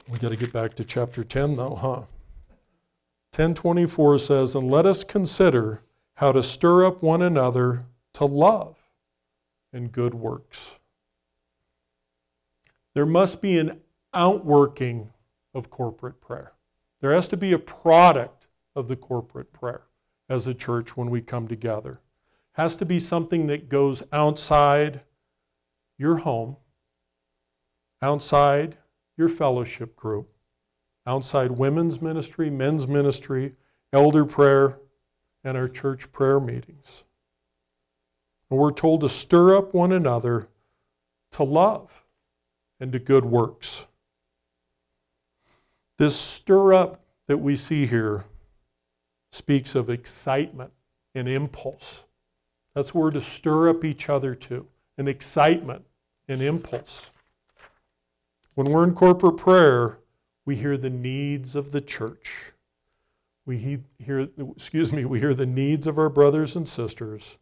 We 0.08 0.18
got 0.18 0.30
to 0.30 0.36
get 0.36 0.52
back 0.52 0.74
to 0.74 0.84
chapter 0.84 1.22
10 1.22 1.56
though, 1.56 1.74
huh? 1.74 2.02
1024 3.36 4.18
says, 4.18 4.54
And 4.54 4.70
let 4.70 4.86
us 4.86 5.04
consider 5.04 5.82
how 6.14 6.32
to 6.32 6.42
stir 6.42 6.86
up 6.86 7.02
one 7.02 7.20
another 7.20 7.84
to 8.14 8.24
love 8.24 8.76
and 9.72 9.92
good 9.92 10.14
works. 10.14 10.76
There 12.94 13.06
must 13.06 13.42
be 13.42 13.58
an 13.58 13.80
outworking 14.14 15.10
of 15.58 15.68
corporate 15.68 16.20
prayer. 16.20 16.52
There 17.00 17.12
has 17.12 17.28
to 17.28 17.36
be 17.36 17.52
a 17.52 17.58
product 17.58 18.46
of 18.74 18.88
the 18.88 18.96
corporate 18.96 19.52
prayer 19.52 19.82
as 20.28 20.46
a 20.46 20.54
church 20.54 20.96
when 20.96 21.10
we 21.10 21.20
come 21.20 21.48
together. 21.48 22.00
Has 22.52 22.76
to 22.76 22.86
be 22.86 22.98
something 22.98 23.46
that 23.48 23.68
goes 23.68 24.02
outside 24.12 25.02
your 25.98 26.16
home, 26.16 26.56
outside 28.00 28.78
your 29.16 29.28
fellowship 29.28 29.96
group, 29.96 30.30
outside 31.06 31.50
women's 31.50 32.00
ministry, 32.00 32.50
men's 32.50 32.86
ministry, 32.86 33.54
elder 33.92 34.24
prayer, 34.24 34.78
and 35.44 35.56
our 35.56 35.68
church 35.68 36.10
prayer 36.12 36.40
meetings. 36.40 37.04
And 38.50 38.58
we're 38.58 38.70
told 38.70 39.00
to 39.00 39.08
stir 39.08 39.56
up 39.56 39.74
one 39.74 39.92
another 39.92 40.48
to 41.32 41.42
love 41.42 42.04
and 42.80 42.92
to 42.92 42.98
good 42.98 43.24
works. 43.24 43.86
This 45.98 46.16
stir 46.16 46.74
up 46.74 47.00
that 47.26 47.38
we 47.38 47.56
see 47.56 47.84
here 47.84 48.24
speaks 49.32 49.74
of 49.74 49.90
excitement 49.90 50.72
and 51.14 51.28
impulse. 51.28 52.04
That's 52.74 52.94
where 52.94 53.10
to 53.10 53.20
stir 53.20 53.68
up 53.68 53.84
each 53.84 54.08
other 54.08 54.36
to 54.36 54.66
an 54.96 55.08
excitement 55.08 55.84
and 56.28 56.40
impulse. 56.40 57.10
When 58.54 58.70
we're 58.70 58.84
in 58.84 58.94
corporate 58.94 59.36
prayer, 59.36 59.98
we 60.44 60.54
hear 60.54 60.76
the 60.76 60.90
needs 60.90 61.54
of 61.54 61.72
the 61.72 61.80
church. 61.80 62.52
We 63.44 63.80
hear, 63.98 64.28
excuse 64.38 64.92
me, 64.92 65.04
we 65.04 65.18
hear 65.18 65.34
the 65.34 65.46
needs 65.46 65.86
of 65.86 65.98
our 65.98 66.08
brothers 66.08 66.54
and 66.54 66.66
sisters, 66.66 67.38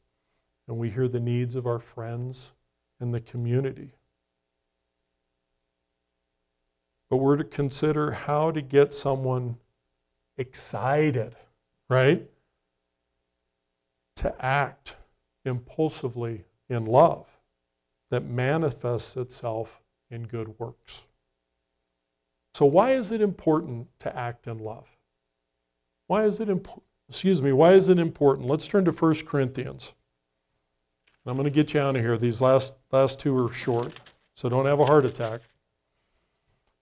and 0.67 0.79
we 0.79 0.89
hear 0.89 1.09
the 1.09 1.21
needs 1.21 1.55
of 1.55 1.67
our 1.67 1.79
friends 1.79 2.53
and 3.01 3.13
the 3.13 3.21
community. 3.21 3.96
But 7.11 7.19
we're 7.19 7.37
to 7.37 7.45
consider 7.45 8.11
how 8.11 8.51
to 8.51 8.61
get 8.61 8.93
someone 8.93 9.57
excited, 10.39 11.35
right? 11.89 12.29
To 14.17 14.45
act 14.45 14.97
impulsively 15.45 16.45
in 16.69 16.87
love 16.87 17.27
that 18.11 18.25
manifests 18.25 19.17
itself 19.17 19.81
in 20.11 20.27
good 20.27 20.59
works. 20.59 21.07
So, 22.55 22.65
why 22.65 22.93
is 22.93 23.13
it 23.13 23.21
important 23.21 23.89
to 24.01 24.17
act 24.17 24.47
in 24.47 24.59
love? 24.59 24.87
Why 26.07 26.25
is 26.25 26.41
it 26.41 26.49
important? 26.49 26.85
Excuse 27.09 27.41
me, 27.41 27.53
why 27.53 27.73
is 27.73 27.89
it 27.89 27.99
important? 27.99 28.49
Let's 28.49 28.67
turn 28.67 28.85
to 28.87 28.91
1 28.91 29.15
Corinthians. 29.27 29.93
I'm 31.27 31.35
going 31.35 31.45
to 31.45 31.51
get 31.51 31.75
you 31.75 31.81
out 31.81 31.97
of 31.97 32.03
here. 32.03 32.17
These 32.17 32.41
last, 32.41 32.75
last 32.93 33.19
two 33.19 33.37
are 33.37 33.53
short, 33.53 34.01
so 34.35 34.49
don't 34.49 34.67
have 34.67 34.79
a 34.79 34.85
heart 34.85 35.05
attack. 35.05 35.41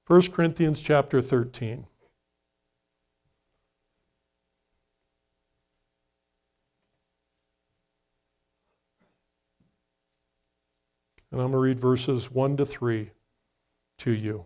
1 0.07 0.33
Corinthians 0.33 0.83
chapter 0.83 1.23
13. 1.23 1.87
And 11.33 11.41
I'm 11.41 11.51
going 11.51 11.53
to 11.53 11.59
read 11.59 11.81
verses 11.81 12.31
1 12.31 12.59
to 12.59 12.67
3 12.67 13.13
to 13.99 14.11
you. 14.11 14.45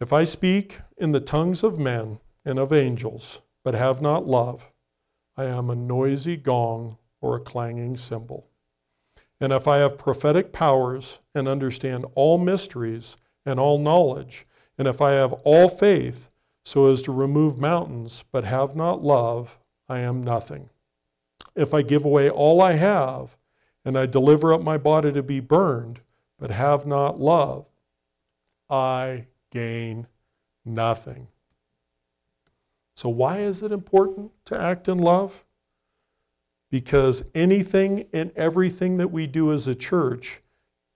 If 0.00 0.14
I 0.14 0.24
speak 0.24 0.80
in 0.96 1.12
the 1.12 1.20
tongues 1.20 1.62
of 1.62 1.78
men 1.78 2.20
and 2.42 2.58
of 2.58 2.72
angels, 2.72 3.42
but 3.62 3.74
have 3.74 4.00
not 4.00 4.26
love, 4.26 4.72
I 5.36 5.44
am 5.44 5.68
a 5.68 5.76
noisy 5.76 6.38
gong 6.38 6.96
or 7.20 7.36
a 7.36 7.40
clanging 7.40 7.98
cymbal. 7.98 8.48
And 9.38 9.52
if 9.52 9.68
I 9.68 9.76
have 9.76 9.98
prophetic 9.98 10.54
powers 10.54 11.18
and 11.34 11.46
understand 11.46 12.06
all 12.14 12.38
mysteries 12.38 13.18
and 13.46 13.58
all 13.58 13.78
knowledge, 13.78 14.46
and 14.76 14.86
if 14.86 15.00
I 15.00 15.12
have 15.12 15.32
all 15.44 15.68
faith 15.68 16.28
so 16.64 16.90
as 16.90 17.00
to 17.02 17.12
remove 17.12 17.58
mountains, 17.58 18.24
but 18.32 18.44
have 18.44 18.74
not 18.74 19.02
love, 19.02 19.58
I 19.88 20.00
am 20.00 20.22
nothing. 20.22 20.68
If 21.54 21.72
I 21.72 21.82
give 21.82 22.04
away 22.04 22.28
all 22.28 22.60
I 22.60 22.72
have, 22.72 23.36
and 23.84 23.96
I 23.96 24.04
deliver 24.04 24.52
up 24.52 24.62
my 24.62 24.76
body 24.76 25.12
to 25.12 25.22
be 25.22 25.38
burned, 25.38 26.00
but 26.38 26.50
have 26.50 26.86
not 26.86 27.20
love, 27.20 27.66
I 28.68 29.28
gain 29.52 30.08
nothing. 30.64 31.28
So, 32.96 33.08
why 33.08 33.38
is 33.38 33.62
it 33.62 33.70
important 33.70 34.32
to 34.46 34.60
act 34.60 34.88
in 34.88 34.98
love? 34.98 35.44
Because 36.70 37.22
anything 37.34 38.06
and 38.12 38.32
everything 38.34 38.96
that 38.96 39.12
we 39.12 39.28
do 39.28 39.52
as 39.52 39.68
a 39.68 39.74
church, 39.74 40.42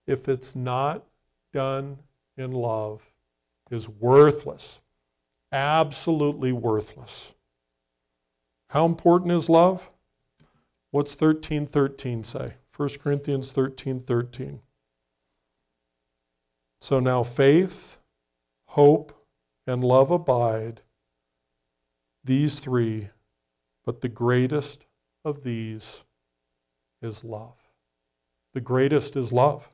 if 0.07 0.29
it's 0.29 0.57
not 0.57 1.07
done 1.53 1.99
in 2.41 2.53
love, 2.53 3.03
is 3.71 3.89
worthless. 3.89 4.81
Absolutely 5.53 6.53
worthless. 6.53 7.35
How 8.71 8.87
important 8.87 9.33
is 9.33 9.49
love? 9.49 9.91
What's 10.91 11.13
1313 11.13 12.25
say? 12.25 12.55
1 12.77 12.89
Corinthians 13.01 13.53
13 13.53 14.01
13. 14.01 14.61
So 16.81 16.99
now 16.99 17.23
faith, 17.23 17.99
hope, 18.69 19.13
and 19.67 19.85
love 19.85 20.11
abide, 20.11 20.83
these 22.25 22.59
three, 22.59 23.11
but 23.85 24.01
the 24.01 24.09
greatest 24.09 24.87
of 25.25 25.43
these 25.43 26.05
is 27.03 27.23
love. 27.23 27.57
The 28.55 28.61
greatest 28.61 29.17
is 29.17 29.33
love. 29.33 29.69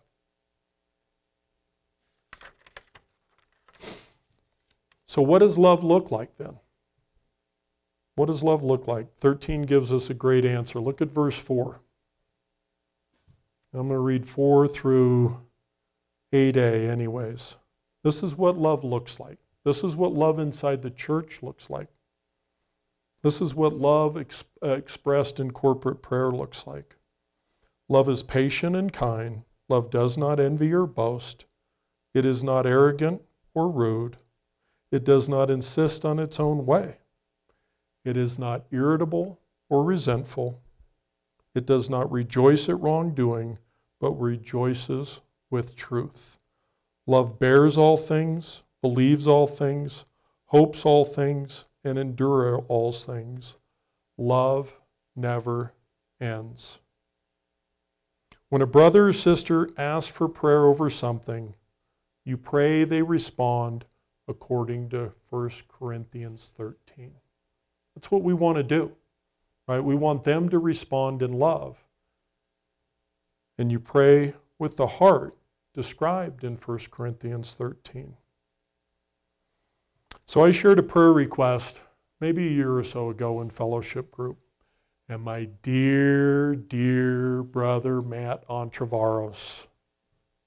So, 5.06 5.22
what 5.22 5.38
does 5.38 5.56
love 5.56 5.84
look 5.84 6.10
like 6.10 6.36
then? 6.36 6.58
What 8.16 8.26
does 8.26 8.42
love 8.42 8.64
look 8.64 8.88
like? 8.88 9.14
13 9.16 9.62
gives 9.62 9.92
us 9.92 10.10
a 10.10 10.14
great 10.14 10.44
answer. 10.44 10.80
Look 10.80 11.00
at 11.00 11.10
verse 11.10 11.38
4. 11.38 11.80
I'm 13.74 13.88
going 13.88 13.90
to 13.90 13.98
read 13.98 14.26
4 14.26 14.66
through 14.68 15.38
8a, 16.32 16.88
anyways. 16.88 17.56
This 18.02 18.22
is 18.22 18.34
what 18.34 18.56
love 18.56 18.84
looks 18.84 19.20
like. 19.20 19.38
This 19.64 19.84
is 19.84 19.96
what 19.96 20.12
love 20.12 20.38
inside 20.38 20.80
the 20.80 20.90
church 20.90 21.42
looks 21.42 21.68
like. 21.68 21.88
This 23.22 23.40
is 23.40 23.54
what 23.54 23.74
love 23.74 24.16
ex- 24.16 24.44
uh, 24.62 24.70
expressed 24.70 25.38
in 25.38 25.50
corporate 25.50 26.00
prayer 26.00 26.30
looks 26.30 26.66
like. 26.66 26.96
Love 27.88 28.08
is 28.08 28.22
patient 28.22 28.74
and 28.76 28.92
kind. 28.92 29.42
Love 29.68 29.90
does 29.90 30.16
not 30.16 30.40
envy 30.40 30.72
or 30.72 30.86
boast. 30.86 31.44
It 32.14 32.24
is 32.24 32.42
not 32.42 32.66
arrogant 32.66 33.22
or 33.54 33.68
rude. 33.68 34.16
It 34.90 35.04
does 35.04 35.28
not 35.28 35.50
insist 35.50 36.04
on 36.04 36.18
its 36.18 36.38
own 36.38 36.64
way. 36.64 36.98
It 38.04 38.16
is 38.16 38.38
not 38.38 38.66
irritable 38.70 39.40
or 39.68 39.82
resentful. 39.82 40.60
It 41.54 41.66
does 41.66 41.90
not 41.90 42.10
rejoice 42.12 42.68
at 42.68 42.80
wrongdoing, 42.80 43.58
but 44.00 44.12
rejoices 44.12 45.20
with 45.50 45.74
truth. 45.74 46.38
Love 47.06 47.38
bears 47.38 47.76
all 47.76 47.96
things, 47.96 48.62
believes 48.80 49.26
all 49.26 49.46
things, 49.46 50.04
hopes 50.46 50.84
all 50.84 51.04
things, 51.04 51.64
and 51.82 51.98
endure 51.98 52.58
all 52.68 52.92
things. 52.92 53.56
Love 54.18 54.78
never 55.14 55.72
ends. 56.20 56.80
When 58.48 58.62
a 58.62 58.66
brother 58.66 59.08
or 59.08 59.12
sister 59.12 59.68
asks 59.76 60.10
for 60.10 60.28
prayer 60.28 60.66
over 60.66 60.88
something, 60.88 61.54
you 62.24 62.36
pray 62.36 62.84
they 62.84 63.02
respond 63.02 63.84
according 64.28 64.88
to 64.90 65.12
1 65.30 65.50
Corinthians 65.68 66.52
13. 66.56 67.12
That's 67.94 68.10
what 68.10 68.22
we 68.22 68.34
want 68.34 68.56
to 68.56 68.62
do, 68.62 68.92
right? 69.68 69.80
We 69.80 69.94
want 69.94 70.24
them 70.24 70.48
to 70.50 70.58
respond 70.58 71.22
in 71.22 71.32
love. 71.32 71.82
And 73.58 73.72
you 73.72 73.80
pray 73.80 74.34
with 74.58 74.76
the 74.76 74.86
heart 74.86 75.36
described 75.74 76.44
in 76.44 76.56
1 76.56 76.78
Corinthians 76.90 77.54
13. 77.54 78.14
So 80.26 80.44
I 80.44 80.50
shared 80.50 80.78
a 80.78 80.82
prayer 80.82 81.12
request 81.12 81.80
maybe 82.20 82.46
a 82.46 82.50
year 82.50 82.76
or 82.76 82.82
so 82.82 83.10
ago 83.10 83.42
in 83.42 83.50
fellowship 83.50 84.10
group. 84.10 84.38
And 85.08 85.22
my 85.22 85.44
dear, 85.62 86.56
dear 86.56 87.44
brother 87.44 88.02
Matt 88.02 88.46
Entrevaros, 88.48 89.68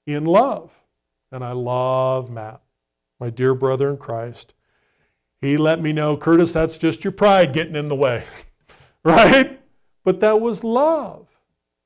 in 0.06 0.24
love, 0.24 0.72
and 1.32 1.42
I 1.42 1.52
love 1.52 2.30
Matt, 2.30 2.60
my 3.20 3.30
dear 3.30 3.54
brother 3.54 3.90
in 3.90 3.98
Christ, 3.98 4.54
he 5.40 5.56
let 5.56 5.80
me 5.80 5.92
know, 5.92 6.16
Curtis, 6.16 6.52
that's 6.52 6.78
just 6.78 7.04
your 7.04 7.12
pride 7.12 7.52
getting 7.52 7.76
in 7.76 7.88
the 7.88 7.94
way, 7.94 8.24
right? 9.04 9.60
But 10.04 10.20
that 10.20 10.40
was 10.40 10.64
love. 10.64 11.26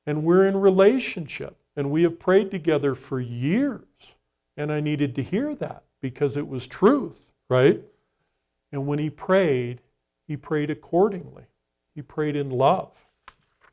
And 0.05 0.23
we're 0.23 0.45
in 0.45 0.57
relationship. 0.57 1.57
And 1.75 1.91
we 1.91 2.03
have 2.03 2.19
prayed 2.19 2.51
together 2.51 2.95
for 2.95 3.19
years. 3.19 3.83
And 4.57 4.71
I 4.71 4.79
needed 4.79 5.15
to 5.15 5.23
hear 5.23 5.55
that 5.55 5.83
because 6.01 6.37
it 6.37 6.47
was 6.47 6.67
truth, 6.67 7.33
right? 7.49 7.81
And 8.71 8.87
when 8.87 8.99
he 8.99 9.09
prayed, 9.09 9.81
he 10.27 10.37
prayed 10.37 10.69
accordingly. 10.69 11.43
He 11.93 12.01
prayed 12.01 12.35
in 12.35 12.49
love. 12.49 12.91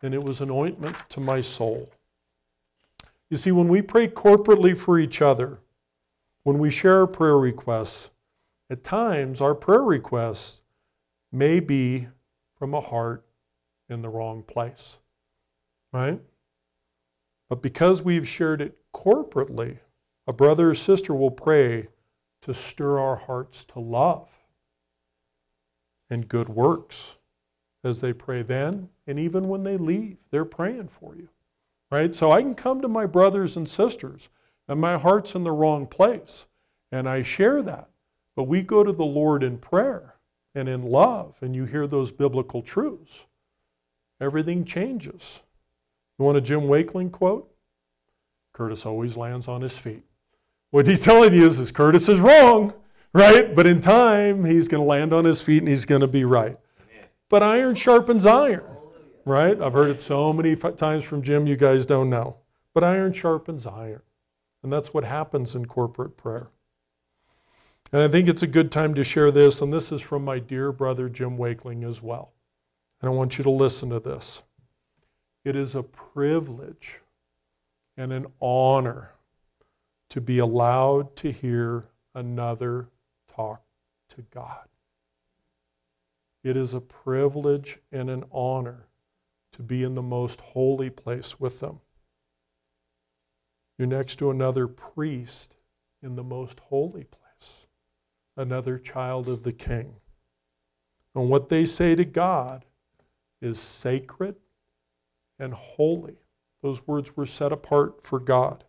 And 0.03 0.15
it 0.15 0.23
was 0.23 0.41
an 0.41 0.51
ointment 0.51 0.97
to 1.11 1.21
my 1.21 1.41
soul. 1.41 1.89
You 3.31 3.37
see, 3.37 3.53
when 3.53 3.69
we 3.69 3.81
pray 3.83 4.09
corporately 4.09 4.77
for 4.77 4.99
each 4.99 5.23
other, 5.23 5.59
when 6.45 6.59
we 6.59 6.71
share 6.71 7.07
prayer 7.07 7.39
requests, 7.39 8.11
at 8.71 8.83
times 8.83 9.41
our 9.41 9.55
prayer 9.55 9.83
requests 9.83 10.61
may 11.31 11.61
be 11.61 12.09
from 12.57 12.75
a 12.75 12.81
heart 12.81 13.25
in 13.89 14.03
the 14.03 14.09
wrong 14.09 14.43
place, 14.43 14.99
right? 15.93 16.21
But 17.49 17.63
because 17.63 18.03
we've 18.03 18.27
shared 18.27 18.61
it 18.61 18.79
corporately, 18.95 19.79
a 20.27 20.33
brother 20.33 20.71
or 20.71 20.75
sister 20.75 21.15
will 21.15 21.31
pray 21.31 21.89
to 22.43 22.55
stir 22.55 22.99
our 22.99 23.17
hearts 23.17 23.65
to 23.67 23.81
love 23.81 24.29
and 26.11 26.29
good 26.29 26.49
works 26.49 27.19
as 27.85 28.01
they 28.01 28.13
pray 28.13 28.43
then 28.43 28.89
and 29.07 29.19
even 29.19 29.49
when 29.49 29.63
they 29.63 29.77
leave. 29.77 30.17
They're 30.31 30.45
praying 30.45 30.89
for 30.89 31.15
you, 31.17 31.29
right? 31.91 32.15
So 32.15 32.31
I 32.31 32.43
can 32.43 32.55
come 32.55 32.81
to 32.81 32.89
my 32.89 33.07
brothers 33.07 33.57
and 33.57 33.69
sisters 33.69 34.29
and 34.73 34.81
my 34.81 34.97
heart's 34.97 35.35
in 35.35 35.45
the 35.45 35.53
wrong 35.53 35.87
place 35.87 36.47
and 36.93 37.07
I 37.07 37.21
share 37.21 37.63
that. 37.63 37.91
But 38.35 38.45
we 38.45 38.63
go 38.63 38.83
to 38.83 38.93
the 38.93 39.05
Lord 39.05 39.43
in 39.43 39.59
prayer 39.59 40.15
and 40.55 40.67
in 40.67 40.83
love 40.83 41.37
and 41.43 41.55
you 41.55 41.67
hear 41.67 41.87
those 41.87 42.11
biblical 42.11 42.63
truths. 42.63 43.27
Everything 44.19 44.65
changes. 44.65 45.43
You 46.19 46.25
want 46.25 46.39
a 46.39 46.41
Jim 46.41 46.69
Wakeling 46.69 47.11
quote? 47.11 47.53
Curtis 48.55 48.87
always 48.87 49.15
lands 49.15 49.47
on 49.47 49.61
his 49.61 49.77
feet. 49.77 50.05
What 50.71 50.87
he's 50.87 51.05
telling 51.05 51.35
you 51.35 51.45
is, 51.45 51.59
is 51.59 51.71
Curtis 51.71 52.09
is 52.09 52.19
wrong, 52.19 52.73
right? 53.13 53.55
But 53.55 53.67
in 53.67 53.79
time, 53.79 54.43
he's 54.43 54.69
going 54.69 54.83
to 54.83 54.89
land 54.89 55.13
on 55.13 55.27
his 55.27 55.43
feet 55.43 55.59
and 55.59 55.69
he's 55.69 55.85
going 55.85 56.01
to 56.01 56.07
be 56.07 56.25
right. 56.25 56.59
But 57.29 57.43
iron 57.43 57.75
sharpens 57.75 58.25
iron, 58.25 58.65
right? 59.27 59.61
I've 59.61 59.75
heard 59.75 59.91
it 59.91 60.01
so 60.01 60.33
many 60.33 60.57
times 60.57 61.05
from 61.05 61.21
Jim, 61.21 61.47
you 61.47 61.57
guys 61.57 61.85
don't 61.85 62.09
know. 62.09 62.37
But 62.73 62.85
iron 62.85 63.13
sharpens 63.13 63.67
iron. 63.67 64.01
And 64.63 64.73
that's 64.73 64.95
what 64.95 65.05
happens 65.05 65.55
in 65.55 65.67
corporate 65.67 66.17
prayer. 66.17 66.49
And 67.93 68.01
I 68.01 68.09
think 68.09 68.29
it's 68.29 68.43
a 68.43 68.47
good 68.47 68.73
time 68.73 68.95
to 68.95 69.05
share 69.05 69.31
this, 69.31 69.61
and 69.61 69.73
this 69.73 69.93
is 69.93 70.01
from 70.01 70.25
my 70.25 70.39
dear 70.39 70.73
brother 70.73 71.09
Jim 71.09 71.37
Wakeling 71.37 71.85
as 71.85 72.03
well. 72.03 72.33
And 73.01 73.11
I 73.11 73.13
want 73.13 73.37
you 73.37 73.45
to 73.45 73.51
listen 73.51 73.91
to 73.91 74.01
this. 74.01 74.43
It 75.45 75.57
is 75.57 75.75
a 75.75 75.83
privilege 75.83 77.01
and 77.97 78.13
an 78.13 78.27
honor 78.41 79.11
to 80.11 80.21
be 80.21 80.39
allowed 80.39 81.17
to 81.17 81.33
hear 81.33 81.85
another 82.15 82.89
talk 83.27 83.63
to 84.11 84.23
God. 84.31 84.69
It 86.45 86.57
is 86.57 86.75
a 86.75 86.81
privilege 86.81 87.79
and 87.91 88.09
an 88.11 88.25
honor 88.33 88.87
to 89.53 89.63
be 89.63 89.83
in 89.83 89.95
the 89.95 90.03
most 90.03 90.41
holy 90.41 90.91
place 90.91 91.39
with 91.39 91.61
them. 91.61 91.81
You're 93.83 93.89
next 93.89 94.21
to 94.21 94.31
another 94.31 94.69
priest 94.69 95.57
in 96.05 96.15
the 96.15 96.23
most 96.23 96.61
holy 96.61 97.03
place, 97.03 97.67
another 98.37 98.79
child 98.79 99.29
of 99.29 99.43
the 99.43 99.53
king. 99.53 99.97
And 101.17 101.29
what 101.29 101.49
they 101.49 101.67
say 101.67 101.97
to 101.97 102.05
God 102.05 102.65
is 103.41 103.59
sacred 103.59 104.37
and 105.41 105.53
holy. 105.53 106.15
Those 106.63 106.87
words 106.87 107.17
were 107.17 107.27
set 107.27 107.51
apart 107.51 108.05
for 108.05 108.21
God. 108.21 108.63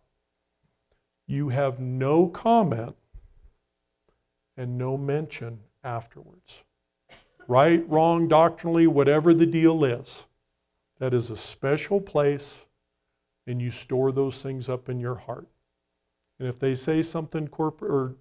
You 1.28 1.48
have 1.48 1.78
no 1.78 2.26
comment 2.26 2.96
and 4.56 4.76
no 4.76 4.96
mention 4.96 5.60
afterwards. 5.84 6.64
Right, 7.46 7.88
wrong, 7.88 8.26
doctrinally, 8.26 8.88
whatever 8.88 9.32
the 9.32 9.46
deal 9.46 9.84
is, 9.84 10.24
that 10.98 11.14
is 11.14 11.30
a 11.30 11.36
special 11.36 12.00
place, 12.00 12.64
and 13.46 13.60
you 13.60 13.70
store 13.70 14.12
those 14.12 14.42
things 14.42 14.68
up 14.68 14.88
in 14.88 14.98
your 14.98 15.14
heart. 15.14 15.46
And 16.38 16.48
if 16.48 16.58
they 16.58 16.74
say 16.74 17.02
something 17.02 17.48
corporate 17.48 17.90
or, 17.90 18.14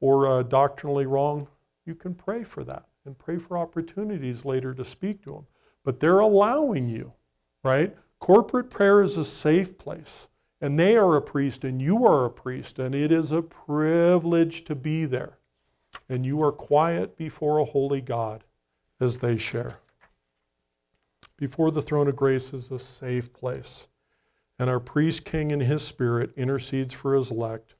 or 0.00 0.26
uh, 0.26 0.42
doctrinally 0.42 1.06
wrong, 1.06 1.46
you 1.84 1.94
can 1.94 2.14
pray 2.14 2.42
for 2.42 2.64
that 2.64 2.86
and 3.04 3.18
pray 3.18 3.38
for 3.38 3.58
opportunities 3.58 4.44
later 4.44 4.74
to 4.74 4.84
speak 4.84 5.22
to 5.24 5.32
them. 5.32 5.46
But 5.84 6.00
they're 6.00 6.18
allowing 6.20 6.88
you, 6.88 7.12
right? 7.64 7.96
Corporate 8.20 8.68
prayer 8.68 9.02
is 9.02 9.16
a 9.16 9.24
safe 9.24 9.78
place, 9.78 10.28
and 10.60 10.78
they 10.78 10.96
are 10.96 11.16
a 11.16 11.22
priest, 11.22 11.64
and 11.64 11.80
you 11.80 12.06
are 12.06 12.24
a 12.26 12.30
priest, 12.30 12.78
and 12.78 12.94
it 12.94 13.12
is 13.12 13.32
a 13.32 13.42
privilege 13.42 14.64
to 14.64 14.74
be 14.74 15.04
there. 15.04 15.38
And 16.08 16.26
you 16.26 16.42
are 16.42 16.52
quiet 16.52 17.16
before 17.16 17.58
a 17.58 17.64
holy 17.64 18.00
God 18.00 18.44
as 19.00 19.18
they 19.18 19.36
share. 19.36 19.78
Before 21.36 21.70
the 21.70 21.82
throne 21.82 22.08
of 22.08 22.16
grace 22.16 22.52
is 22.52 22.70
a 22.70 22.78
safe 22.78 23.32
place. 23.32 23.86
And 24.58 24.68
our 24.68 24.80
priest 24.80 25.24
king 25.24 25.50
in 25.50 25.60
his 25.60 25.82
spirit 25.82 26.32
intercedes 26.36 26.92
for 26.92 27.14
his 27.14 27.30
elect 27.30 27.74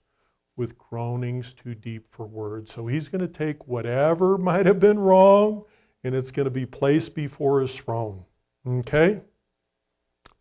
with 0.56 0.78
groanings 0.78 1.52
too 1.52 1.74
deep 1.74 2.06
for 2.10 2.26
words. 2.26 2.72
So 2.72 2.86
he's 2.86 3.08
going 3.08 3.20
to 3.20 3.28
take 3.28 3.66
whatever 3.66 4.38
might 4.38 4.66
have 4.66 4.80
been 4.80 4.98
wrong 4.98 5.64
and 6.04 6.14
it's 6.14 6.30
going 6.30 6.44
to 6.44 6.50
be 6.50 6.66
placed 6.66 7.14
before 7.14 7.60
his 7.60 7.76
throne. 7.76 8.24
Okay? 8.66 9.20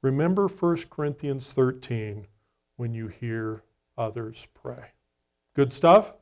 Remember 0.01 0.47
1 0.47 0.77
Corinthians 0.89 1.53
13 1.53 2.27
when 2.75 2.93
you 2.93 3.07
hear 3.07 3.63
others 3.97 4.47
pray. 4.53 4.91
Good 5.55 5.73
stuff? 5.73 6.13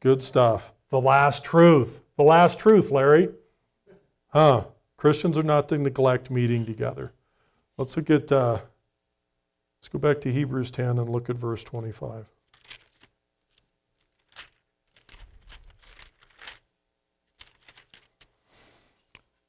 Good 0.00 0.20
stuff. 0.20 0.74
The 0.88 1.00
last 1.00 1.44
truth. 1.44 2.02
The 2.16 2.24
last 2.24 2.58
truth, 2.58 2.90
Larry. 2.90 3.28
Huh. 4.28 4.64
Christians 4.96 5.38
are 5.38 5.42
not 5.42 5.68
to 5.68 5.78
neglect 5.78 6.30
meeting 6.30 6.64
together. 6.64 7.12
Let's 7.76 7.96
look 7.96 8.10
at, 8.10 8.30
uh, 8.30 8.60
let's 9.82 9.88
go 9.88 9.98
back 9.98 10.20
to 10.20 10.30
Hebrews 10.30 10.70
10 10.70 10.96
and 11.00 11.08
look 11.08 11.28
at 11.28 11.34
verse 11.34 11.64
25. 11.64 12.30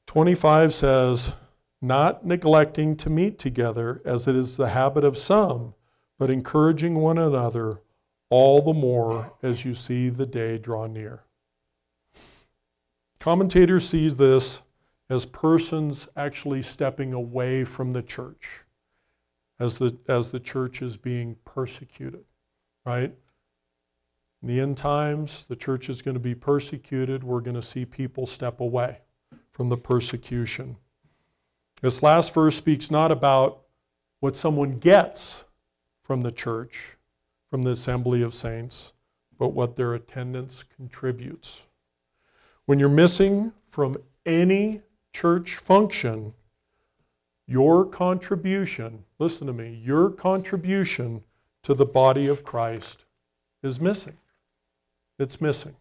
Twenty-five 0.08 0.74
says, 0.74 1.32
not 1.80 2.26
neglecting 2.26 2.96
to 2.96 3.10
meet 3.10 3.38
together 3.38 4.02
as 4.04 4.26
it 4.26 4.34
is 4.34 4.56
the 4.56 4.70
habit 4.70 5.04
of 5.04 5.16
some, 5.16 5.74
but 6.18 6.30
encouraging 6.30 6.96
one 6.96 7.18
another 7.18 7.80
all 8.28 8.60
the 8.60 8.72
more 8.72 9.32
as 9.42 9.64
you 9.64 9.72
see 9.72 10.08
the 10.08 10.26
day 10.26 10.58
draw 10.58 10.88
near. 10.88 11.22
Commentator 13.20 13.78
sees 13.78 14.16
this 14.16 14.62
as 15.08 15.26
persons 15.26 16.08
actually 16.16 16.62
stepping 16.62 17.12
away 17.12 17.62
from 17.62 17.92
the 17.92 18.02
church 18.02 18.63
as 19.60 19.78
the, 19.78 19.96
as 20.08 20.30
the 20.30 20.40
church 20.40 20.82
is 20.82 20.96
being 20.96 21.36
persecuted, 21.44 22.24
right? 22.84 23.12
In 24.42 24.48
the 24.48 24.60
end 24.60 24.76
times, 24.76 25.46
the 25.48 25.56
church 25.56 25.88
is 25.88 26.02
going 26.02 26.14
to 26.14 26.20
be 26.20 26.34
persecuted. 26.34 27.24
We're 27.24 27.40
going 27.40 27.54
to 27.54 27.62
see 27.62 27.84
people 27.84 28.26
step 28.26 28.60
away 28.60 28.98
from 29.50 29.68
the 29.68 29.76
persecution. 29.76 30.76
This 31.80 32.02
last 32.02 32.34
verse 32.34 32.56
speaks 32.56 32.90
not 32.90 33.10
about 33.10 33.62
what 34.20 34.36
someone 34.36 34.78
gets 34.78 35.44
from 36.02 36.22
the 36.22 36.32
church, 36.32 36.96
from 37.50 37.62
the 37.62 37.70
assembly 37.70 38.22
of 38.22 38.34
saints, 38.34 38.92
but 39.38 39.48
what 39.48 39.76
their 39.76 39.94
attendance 39.94 40.62
contributes. 40.76 41.66
When 42.66 42.78
you're 42.78 42.88
missing 42.88 43.52
from 43.70 43.96
any 44.26 44.82
church 45.12 45.56
function, 45.56 46.34
your 47.46 47.84
contribution, 47.84 49.04
listen 49.18 49.46
to 49.46 49.52
me, 49.52 49.80
your 49.84 50.10
contribution 50.10 51.22
to 51.62 51.74
the 51.74 51.86
body 51.86 52.26
of 52.26 52.44
Christ 52.44 53.04
is 53.62 53.80
missing. 53.80 54.16
It's 55.18 55.40
missing. 55.40 55.76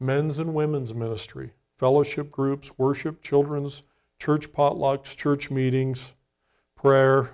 Men's 0.00 0.38
and 0.38 0.54
women's 0.54 0.94
ministry, 0.94 1.52
fellowship 1.78 2.30
groups, 2.30 2.76
worship, 2.78 3.22
children's, 3.22 3.82
church 4.18 4.52
potlucks, 4.52 5.16
church 5.16 5.50
meetings, 5.50 6.12
prayer. 6.74 7.30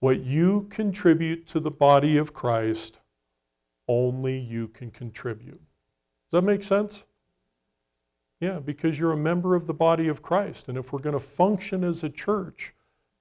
What 0.00 0.20
you 0.20 0.66
contribute 0.70 1.46
to 1.48 1.60
the 1.60 1.70
body 1.70 2.16
of 2.16 2.32
Christ, 2.32 2.98
only 3.88 4.38
you 4.38 4.68
can 4.68 4.90
contribute. 4.90 5.60
Does 6.30 6.40
that 6.40 6.42
make 6.42 6.62
sense? 6.62 7.04
Yeah, 8.40 8.58
because 8.58 8.98
you're 8.98 9.12
a 9.12 9.18
member 9.18 9.54
of 9.54 9.66
the 9.66 9.74
body 9.74 10.08
of 10.08 10.22
Christ. 10.22 10.68
And 10.68 10.78
if 10.78 10.92
we're 10.92 11.00
going 11.00 11.12
to 11.12 11.20
function 11.20 11.84
as 11.84 12.02
a 12.02 12.08
church, 12.08 12.74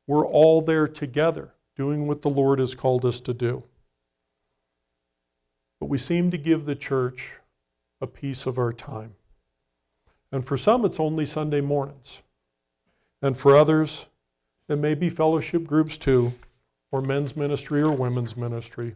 we're 0.07 0.25
all 0.25 0.61
there 0.61 0.87
together 0.87 1.53
doing 1.75 2.07
what 2.07 2.21
the 2.21 2.29
Lord 2.29 2.59
has 2.59 2.73
called 2.73 3.05
us 3.05 3.19
to 3.21 3.33
do. 3.33 3.63
But 5.79 5.87
we 5.87 5.97
seem 5.97 6.31
to 6.31 6.37
give 6.37 6.65
the 6.65 6.75
church 6.75 7.35
a 8.01 8.07
piece 8.07 8.45
of 8.45 8.57
our 8.57 8.73
time. 8.73 9.13
And 10.31 10.45
for 10.45 10.57
some, 10.57 10.85
it's 10.85 10.99
only 10.99 11.25
Sunday 11.25 11.61
mornings. 11.61 12.23
And 13.21 13.37
for 13.37 13.57
others, 13.57 14.07
it 14.69 14.77
may 14.77 14.93
be 14.93 15.09
fellowship 15.09 15.65
groups 15.65 15.97
too, 15.97 16.33
or 16.91 17.01
men's 17.01 17.35
ministry 17.35 17.81
or 17.81 17.91
women's 17.91 18.37
ministry. 18.37 18.95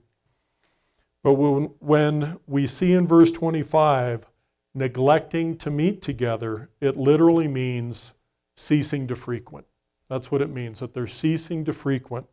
But 1.21 1.33
when 1.33 2.39
we 2.47 2.67
see 2.67 2.93
in 2.93 3.07
verse 3.07 3.31
25, 3.31 4.25
neglecting 4.73 5.57
to 5.57 5.69
meet 5.69 6.01
together, 6.01 6.69
it 6.81 6.97
literally 6.97 7.47
means 7.47 8.13
ceasing 8.55 9.07
to 9.07 9.15
frequent. 9.15 9.65
That's 10.09 10.31
what 10.31 10.41
it 10.41 10.49
means, 10.49 10.79
that 10.79 10.93
they're 10.93 11.07
ceasing 11.07 11.65
to 11.65 11.73
frequent. 11.73 12.27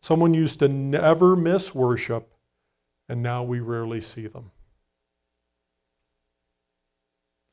Someone 0.00 0.34
used 0.34 0.58
to 0.60 0.68
never 0.68 1.36
miss 1.36 1.74
worship, 1.74 2.32
and 3.08 3.22
now 3.22 3.42
we 3.42 3.60
rarely 3.60 4.00
see 4.00 4.26
them. 4.26 4.50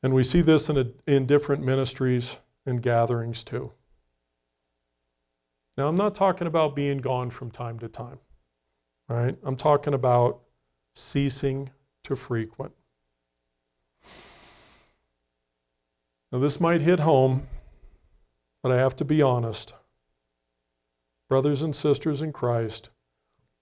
And 0.02 0.12
we 0.12 0.22
see 0.22 0.42
this 0.42 0.68
in, 0.68 0.76
a, 0.76 0.86
in 1.06 1.24
different 1.24 1.62
ministries 1.62 2.38
and 2.66 2.82
gatherings 2.82 3.42
too. 3.42 3.72
Now, 5.76 5.88
I'm 5.88 5.96
not 5.96 6.14
talking 6.14 6.46
about 6.46 6.76
being 6.76 6.98
gone 6.98 7.30
from 7.30 7.50
time 7.50 7.78
to 7.80 7.88
time, 7.88 8.18
right? 9.08 9.36
I'm 9.42 9.56
talking 9.56 9.94
about 9.94 10.40
ceasing 10.94 11.70
to 12.04 12.14
frequent. 12.14 12.72
Now, 16.34 16.40
this 16.40 16.58
might 16.58 16.80
hit 16.80 16.98
home, 16.98 17.46
but 18.60 18.72
I 18.72 18.76
have 18.76 18.96
to 18.96 19.04
be 19.04 19.22
honest. 19.22 19.72
Brothers 21.28 21.62
and 21.62 21.76
sisters 21.76 22.22
in 22.22 22.32
Christ, 22.32 22.90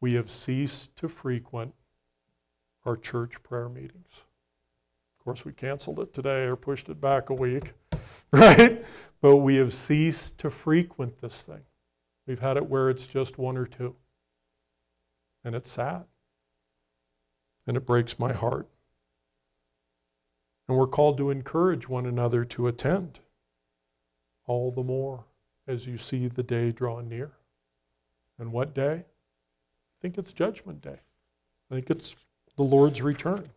we 0.01 0.15
have 0.15 0.31
ceased 0.31 0.97
to 0.97 1.07
frequent 1.07 1.75
our 2.87 2.97
church 2.97 3.43
prayer 3.43 3.69
meetings. 3.69 4.23
Of 5.19 5.23
course, 5.23 5.45
we 5.45 5.53
canceled 5.53 6.01
it 6.01 6.15
today 6.15 6.45
or 6.45 6.57
pushed 6.57 6.89
it 6.89 6.99
back 6.99 7.29
a 7.29 7.35
week, 7.35 7.75
right? 8.33 8.83
But 9.21 9.37
we 9.37 9.57
have 9.57 9.75
ceased 9.75 10.39
to 10.39 10.49
frequent 10.49 11.21
this 11.21 11.45
thing. 11.45 11.65
We've 12.27 12.41
had 12.41 12.57
it 12.57 12.71
where 12.71 12.89
it's 12.89 13.07
just 13.07 13.37
one 13.37 13.59
or 13.59 13.67
two. 13.67 13.97
And 15.45 15.55
it's 15.55 15.71
sad. 15.71 16.05
And 17.67 17.77
it 17.77 17.85
breaks 17.85 18.19
my 18.19 18.33
heart. 18.33 18.67
And 20.73 20.79
we're 20.79 20.87
called 20.87 21.19
to 21.19 21.29
encourage 21.29 21.87
one 21.87 22.07
another 22.07 22.47
to 22.47 22.67
attend, 22.67 23.21
all 24.47 24.71
the 24.71 24.83
more 24.83 25.27
as 25.67 25.87
you 25.87 25.99
see 25.99 26.29
the 26.29 26.43
day 26.43 26.73
draw 26.73 27.03
near. 27.03 27.33
And 28.39 28.51
what 28.51 28.75
day? 28.75 29.05
I 29.05 29.97
think 30.01 30.17
it's 30.17 30.33
Judgment 30.33 30.81
Day. 30.81 30.97
I 31.71 31.75
think 31.75 31.91
it's 31.91 32.17
the 32.57 32.63
Lord's 32.63 33.03
return. 33.03 33.51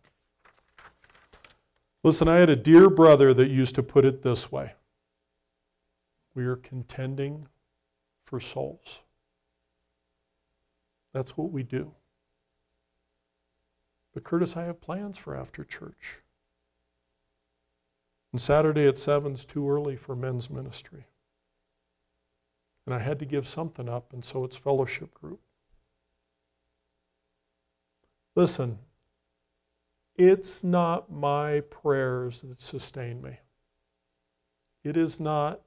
Listen, 2.02 2.28
I 2.28 2.36
had 2.36 2.50
a 2.50 2.54
dear 2.54 2.90
brother 2.90 3.32
that 3.32 3.48
used 3.48 3.76
to 3.76 3.82
put 3.82 4.04
it 4.04 4.20
this 4.20 4.52
way 4.52 4.74
We 6.34 6.44
are 6.44 6.56
contending 6.56 7.48
for 8.24 8.40
souls. 8.40 9.00
That's 11.14 11.34
what 11.38 11.50
we 11.50 11.62
do. 11.62 11.92
But, 14.12 14.22
Curtis, 14.22 14.54
I 14.54 14.64
have 14.64 14.82
plans 14.82 15.16
for 15.16 15.34
after 15.34 15.64
church. 15.64 16.20
And 18.36 18.40
Saturday 18.42 18.86
at 18.86 18.98
7 18.98 19.32
is 19.32 19.46
too 19.46 19.66
early 19.66 19.96
for 19.96 20.14
men's 20.14 20.50
ministry. 20.50 21.06
And 22.84 22.94
I 22.94 22.98
had 22.98 23.18
to 23.20 23.24
give 23.24 23.48
something 23.48 23.88
up, 23.88 24.12
and 24.12 24.22
so 24.22 24.44
it's 24.44 24.54
fellowship 24.54 25.14
group. 25.14 25.40
Listen, 28.34 28.78
it's 30.16 30.62
not 30.62 31.10
my 31.10 31.60
prayers 31.70 32.42
that 32.42 32.60
sustain 32.60 33.22
me. 33.22 33.38
It 34.84 34.98
is 34.98 35.18
not 35.18 35.62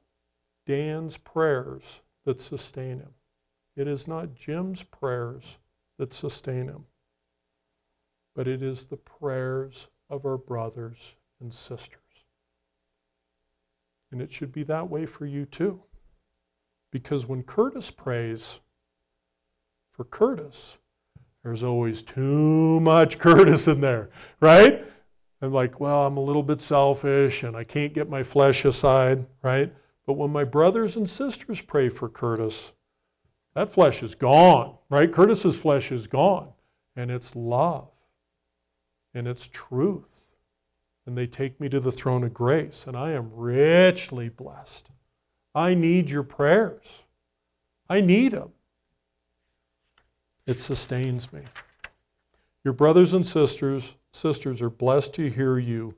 Dan's 0.67 1.17
prayers 1.17 2.01
that 2.25 2.39
sustain 2.39 2.99
him. 2.99 3.15
It 3.75 3.87
is 3.87 4.07
not 4.07 4.35
Jim's 4.35 4.83
prayers 4.83 5.57
that 5.97 6.13
sustain 6.13 6.67
him. 6.67 6.85
But 8.35 8.47
it 8.47 8.61
is 8.61 8.83
the 8.83 8.97
prayers 8.97 9.87
of 10.11 10.23
our 10.23 10.37
brothers 10.37 11.15
and 11.41 11.51
sisters. 11.51 12.08
And 14.11 14.21
it 14.21 14.31
should 14.31 14.51
be 14.51 14.63
that 14.63 14.89
way 14.89 15.05
for 15.05 15.25
you 15.25 15.45
too. 15.45 15.81
Because 16.91 17.27
when 17.27 17.43
Curtis 17.43 17.91
prays 17.91 18.61
for 19.91 20.03
Curtis, 20.05 20.77
there's 21.43 21.63
always 21.63 22.03
too 22.03 22.79
much 22.79 23.19
Curtis 23.19 23.67
in 23.67 23.81
there, 23.81 24.09
right? 24.41 24.83
I'm 25.41 25.53
like, 25.53 25.79
well, 25.79 26.05
I'm 26.05 26.17
a 26.17 26.21
little 26.21 26.43
bit 26.43 26.59
selfish 26.59 27.43
and 27.43 27.55
I 27.55 27.63
can't 27.63 27.93
get 27.93 28.09
my 28.09 28.23
flesh 28.23 28.65
aside, 28.65 29.25
right? 29.41 29.73
But 30.05 30.13
when 30.13 30.31
my 30.31 30.43
brothers 30.43 30.97
and 30.97 31.07
sisters 31.07 31.61
pray 31.61 31.87
for 31.87 32.09
Curtis, 32.09 32.73
that 33.53 33.71
flesh 33.71 34.03
is 34.03 34.15
gone, 34.15 34.75
right? 34.89 35.11
Curtis's 35.11 35.57
flesh 35.57 35.91
is 35.91 36.07
gone. 36.07 36.49
And 36.95 37.09
it's 37.09 37.35
love 37.35 37.89
and 39.13 39.27
it's 39.27 39.47
truth. 39.47 40.18
And 41.09 41.17
they 41.17 41.25
take 41.25 41.59
me 41.59 41.69
to 41.69 41.79
the 41.79 41.91
throne 41.91 42.23
of 42.23 42.35
grace, 42.35 42.85
and 42.85 42.95
I 42.95 43.13
am 43.13 43.31
richly 43.33 44.29
blessed. 44.29 44.91
I 45.55 45.73
need 45.73 46.11
your 46.11 46.21
prayers. 46.21 47.03
I 47.89 47.99
need 47.99 48.33
them. 48.33 48.51
It 50.45 50.59
sustains 50.59 51.33
me. 51.33 51.41
Your 52.63 52.75
brothers 52.75 53.15
and 53.15 53.25
sisters, 53.25 53.95
sisters 54.11 54.61
are 54.61 54.69
blessed 54.69 55.15
to 55.15 55.31
hear 55.31 55.57
you 55.57 55.95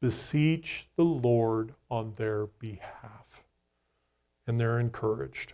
beseech 0.00 0.88
the 0.96 1.04
Lord 1.04 1.72
on 1.88 2.12
their 2.16 2.46
behalf. 2.58 3.44
And 4.48 4.58
they're 4.58 4.80
encouraged. 4.80 5.52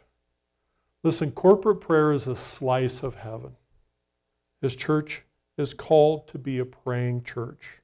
Listen, 1.02 1.32
corporate 1.32 1.82
prayer 1.82 2.12
is 2.12 2.28
a 2.28 2.34
slice 2.34 3.02
of 3.02 3.14
heaven. 3.14 3.54
This 4.62 4.74
church 4.74 5.22
is 5.58 5.74
called 5.74 6.26
to 6.28 6.38
be 6.38 6.60
a 6.60 6.64
praying 6.64 7.24
church 7.24 7.82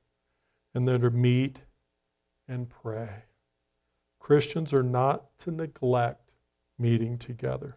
and 0.75 0.87
then 0.87 1.01
to 1.01 1.11
meet 1.11 1.61
and 2.49 2.69
pray. 2.69 3.25
Christians 4.19 4.73
are 4.73 4.83
not 4.83 5.37
to 5.39 5.51
neglect 5.51 6.31
meeting 6.79 7.19
together. 7.19 7.77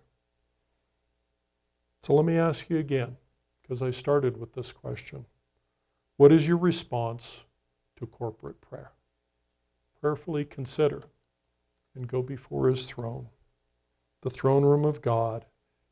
So 2.02 2.14
let 2.14 2.26
me 2.26 2.38
ask 2.38 2.70
you 2.70 2.78
again, 2.78 3.18
because 3.62 3.82
I 3.82 3.90
started 3.90 4.38
with 4.38 4.54
this 4.54 4.72
question. 4.72 5.26
What 6.18 6.32
is 6.32 6.48
your 6.48 6.58
response 6.58 7.44
to 7.98 8.06
corporate 8.06 8.62
prayer? 8.62 8.92
Prayerfully 10.00 10.46
consider 10.46 11.04
and 11.96 12.08
go 12.08 12.22
before 12.22 12.70
his 12.70 12.86
throne. 12.86 13.28
The 14.22 14.30
throne 14.30 14.64
room 14.64 14.86
of 14.86 15.02
God 15.02 15.46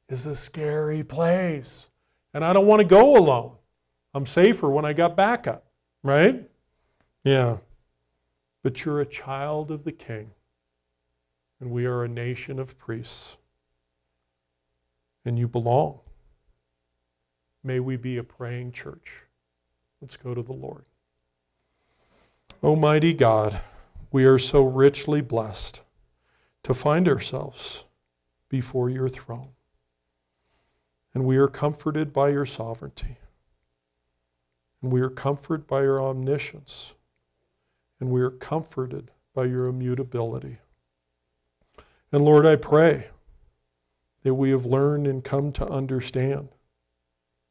is 0.07 0.25
a 0.25 0.35
scary 0.35 1.03
place, 1.03 1.89
and 2.33 2.45
I 2.45 2.53
don't 2.53 2.67
want 2.67 2.81
to 2.81 2.87
go 2.87 3.17
alone. 3.17 3.55
I'm 4.13 4.25
safer 4.25 4.69
when 4.69 4.85
I 4.85 4.93
got 4.93 5.17
backup, 5.17 5.65
right? 6.03 6.47
Yeah. 7.23 7.57
But 8.63 8.83
you're 8.83 9.01
a 9.01 9.05
child 9.05 9.71
of 9.71 9.83
the 9.83 9.91
king, 9.91 10.31
and 11.59 11.71
we 11.71 11.85
are 11.85 12.03
a 12.03 12.07
nation 12.07 12.59
of 12.59 12.77
priests, 12.77 13.37
and 15.25 15.37
you 15.37 15.47
belong. 15.47 15.99
May 17.63 17.79
we 17.79 17.95
be 17.95 18.17
a 18.17 18.23
praying 18.23 18.71
church. 18.71 19.23
Let's 20.01 20.17
go 20.17 20.33
to 20.33 20.41
the 20.41 20.53
Lord. 20.53 20.83
Almighty 22.61 23.13
God, 23.13 23.59
we 24.11 24.25
are 24.25 24.37
so 24.37 24.63
richly 24.63 25.21
blessed 25.21 25.81
to 26.63 26.73
find 26.73 27.07
ourselves 27.07 27.85
before 28.49 28.89
your 28.89 29.09
throne. 29.09 29.49
And 31.13 31.25
we 31.25 31.37
are 31.37 31.47
comforted 31.47 32.11
by 32.11 32.29
your 32.29 32.45
sovereignty. 32.45 33.17
And 34.81 34.91
we 34.91 35.01
are 35.01 35.09
comforted 35.09 35.67
by 35.67 35.81
your 35.81 36.01
omniscience. 36.01 36.95
And 37.99 38.09
we 38.09 38.21
are 38.21 38.31
comforted 38.31 39.11
by 39.33 39.45
your 39.45 39.65
immutability. 39.65 40.57
And 42.11 42.23
Lord, 42.23 42.45
I 42.45 42.55
pray 42.55 43.07
that 44.23 44.35
we 44.35 44.51
have 44.51 44.65
learned 44.65 45.07
and 45.07 45.23
come 45.23 45.51
to 45.53 45.67
understand 45.67 46.49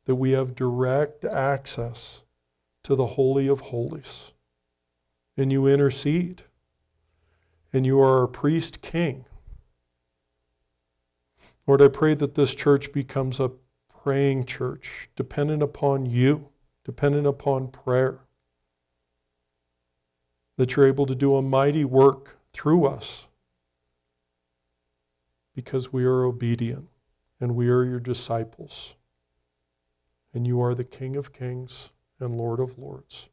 that 0.04 0.14
we 0.16 0.32
have 0.32 0.54
direct 0.54 1.24
access 1.24 2.24
to 2.82 2.94
the 2.94 3.06
Holy 3.06 3.46
of 3.48 3.60
Holies. 3.60 4.32
And 5.36 5.50
you 5.50 5.66
intercede. 5.66 6.42
And 7.72 7.86
you 7.86 8.00
are 8.00 8.20
our 8.20 8.26
priest 8.26 8.82
king. 8.82 9.24
Lord, 11.66 11.80
I 11.80 11.88
pray 11.88 12.14
that 12.14 12.34
this 12.34 12.54
church 12.54 12.92
becomes 12.92 13.40
a 13.40 13.50
praying 14.02 14.46
church, 14.46 15.08
dependent 15.16 15.62
upon 15.62 16.06
you, 16.06 16.48
dependent 16.84 17.26
upon 17.26 17.68
prayer. 17.68 18.20
That 20.62 20.76
you're 20.76 20.86
able 20.86 21.06
to 21.06 21.16
do 21.16 21.34
a 21.34 21.42
mighty 21.42 21.84
work 21.84 22.38
through 22.52 22.86
us 22.86 23.26
because 25.56 25.92
we 25.92 26.04
are 26.04 26.22
obedient 26.22 26.86
and 27.40 27.56
we 27.56 27.68
are 27.68 27.82
your 27.82 27.98
disciples. 27.98 28.94
And 30.32 30.46
you 30.46 30.62
are 30.62 30.76
the 30.76 30.84
King 30.84 31.16
of 31.16 31.32
kings 31.32 31.90
and 32.20 32.36
Lord 32.36 32.60
of 32.60 32.78
lords. 32.78 33.28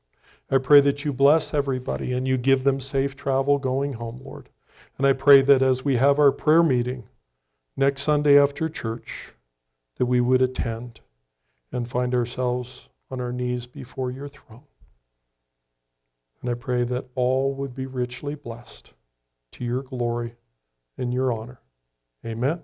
I 0.50 0.58
pray 0.58 0.82
that 0.82 1.06
you 1.06 1.14
bless 1.14 1.54
everybody 1.54 2.14
and 2.14 2.28
you 2.28 2.36
give 2.36 2.64
them 2.64 2.80
safe 2.80 3.16
travel 3.16 3.60
going 3.60 3.94
home, 3.94 4.20
Lord. 4.26 4.50
And 4.98 5.06
I 5.06 5.14
pray 5.14 5.44
that 5.44 5.62
as 5.62 5.86
we 5.86 5.98
have 5.98 6.18
our 6.18 6.32
prayer 6.32 6.64
meeting 6.64 7.04
next 7.78 8.02
Sunday 8.02 8.42
after 8.42 8.68
church, 8.68 9.34
that 9.98 10.08
we 10.08 10.20
would 10.20 10.42
attend 10.42 11.02
and 11.72 11.88
find 11.88 12.16
ourselves 12.16 12.90
on 13.12 13.22
our 13.22 13.32
knees 13.32 13.68
before 13.68 14.10
your 14.10 14.30
throne. 14.30 14.64
And 16.42 16.50
I 16.50 16.54
pray 16.54 16.84
that 16.84 17.06
all 17.16 17.54
would 17.56 17.76
be 17.76 17.86
richly 17.86 18.36
blessed 18.36 18.94
to 19.54 19.66
your 19.66 19.84
glory 19.84 20.36
and 20.98 21.14
your 21.14 21.32
honor. 21.32 21.62
Amen. 22.26 22.62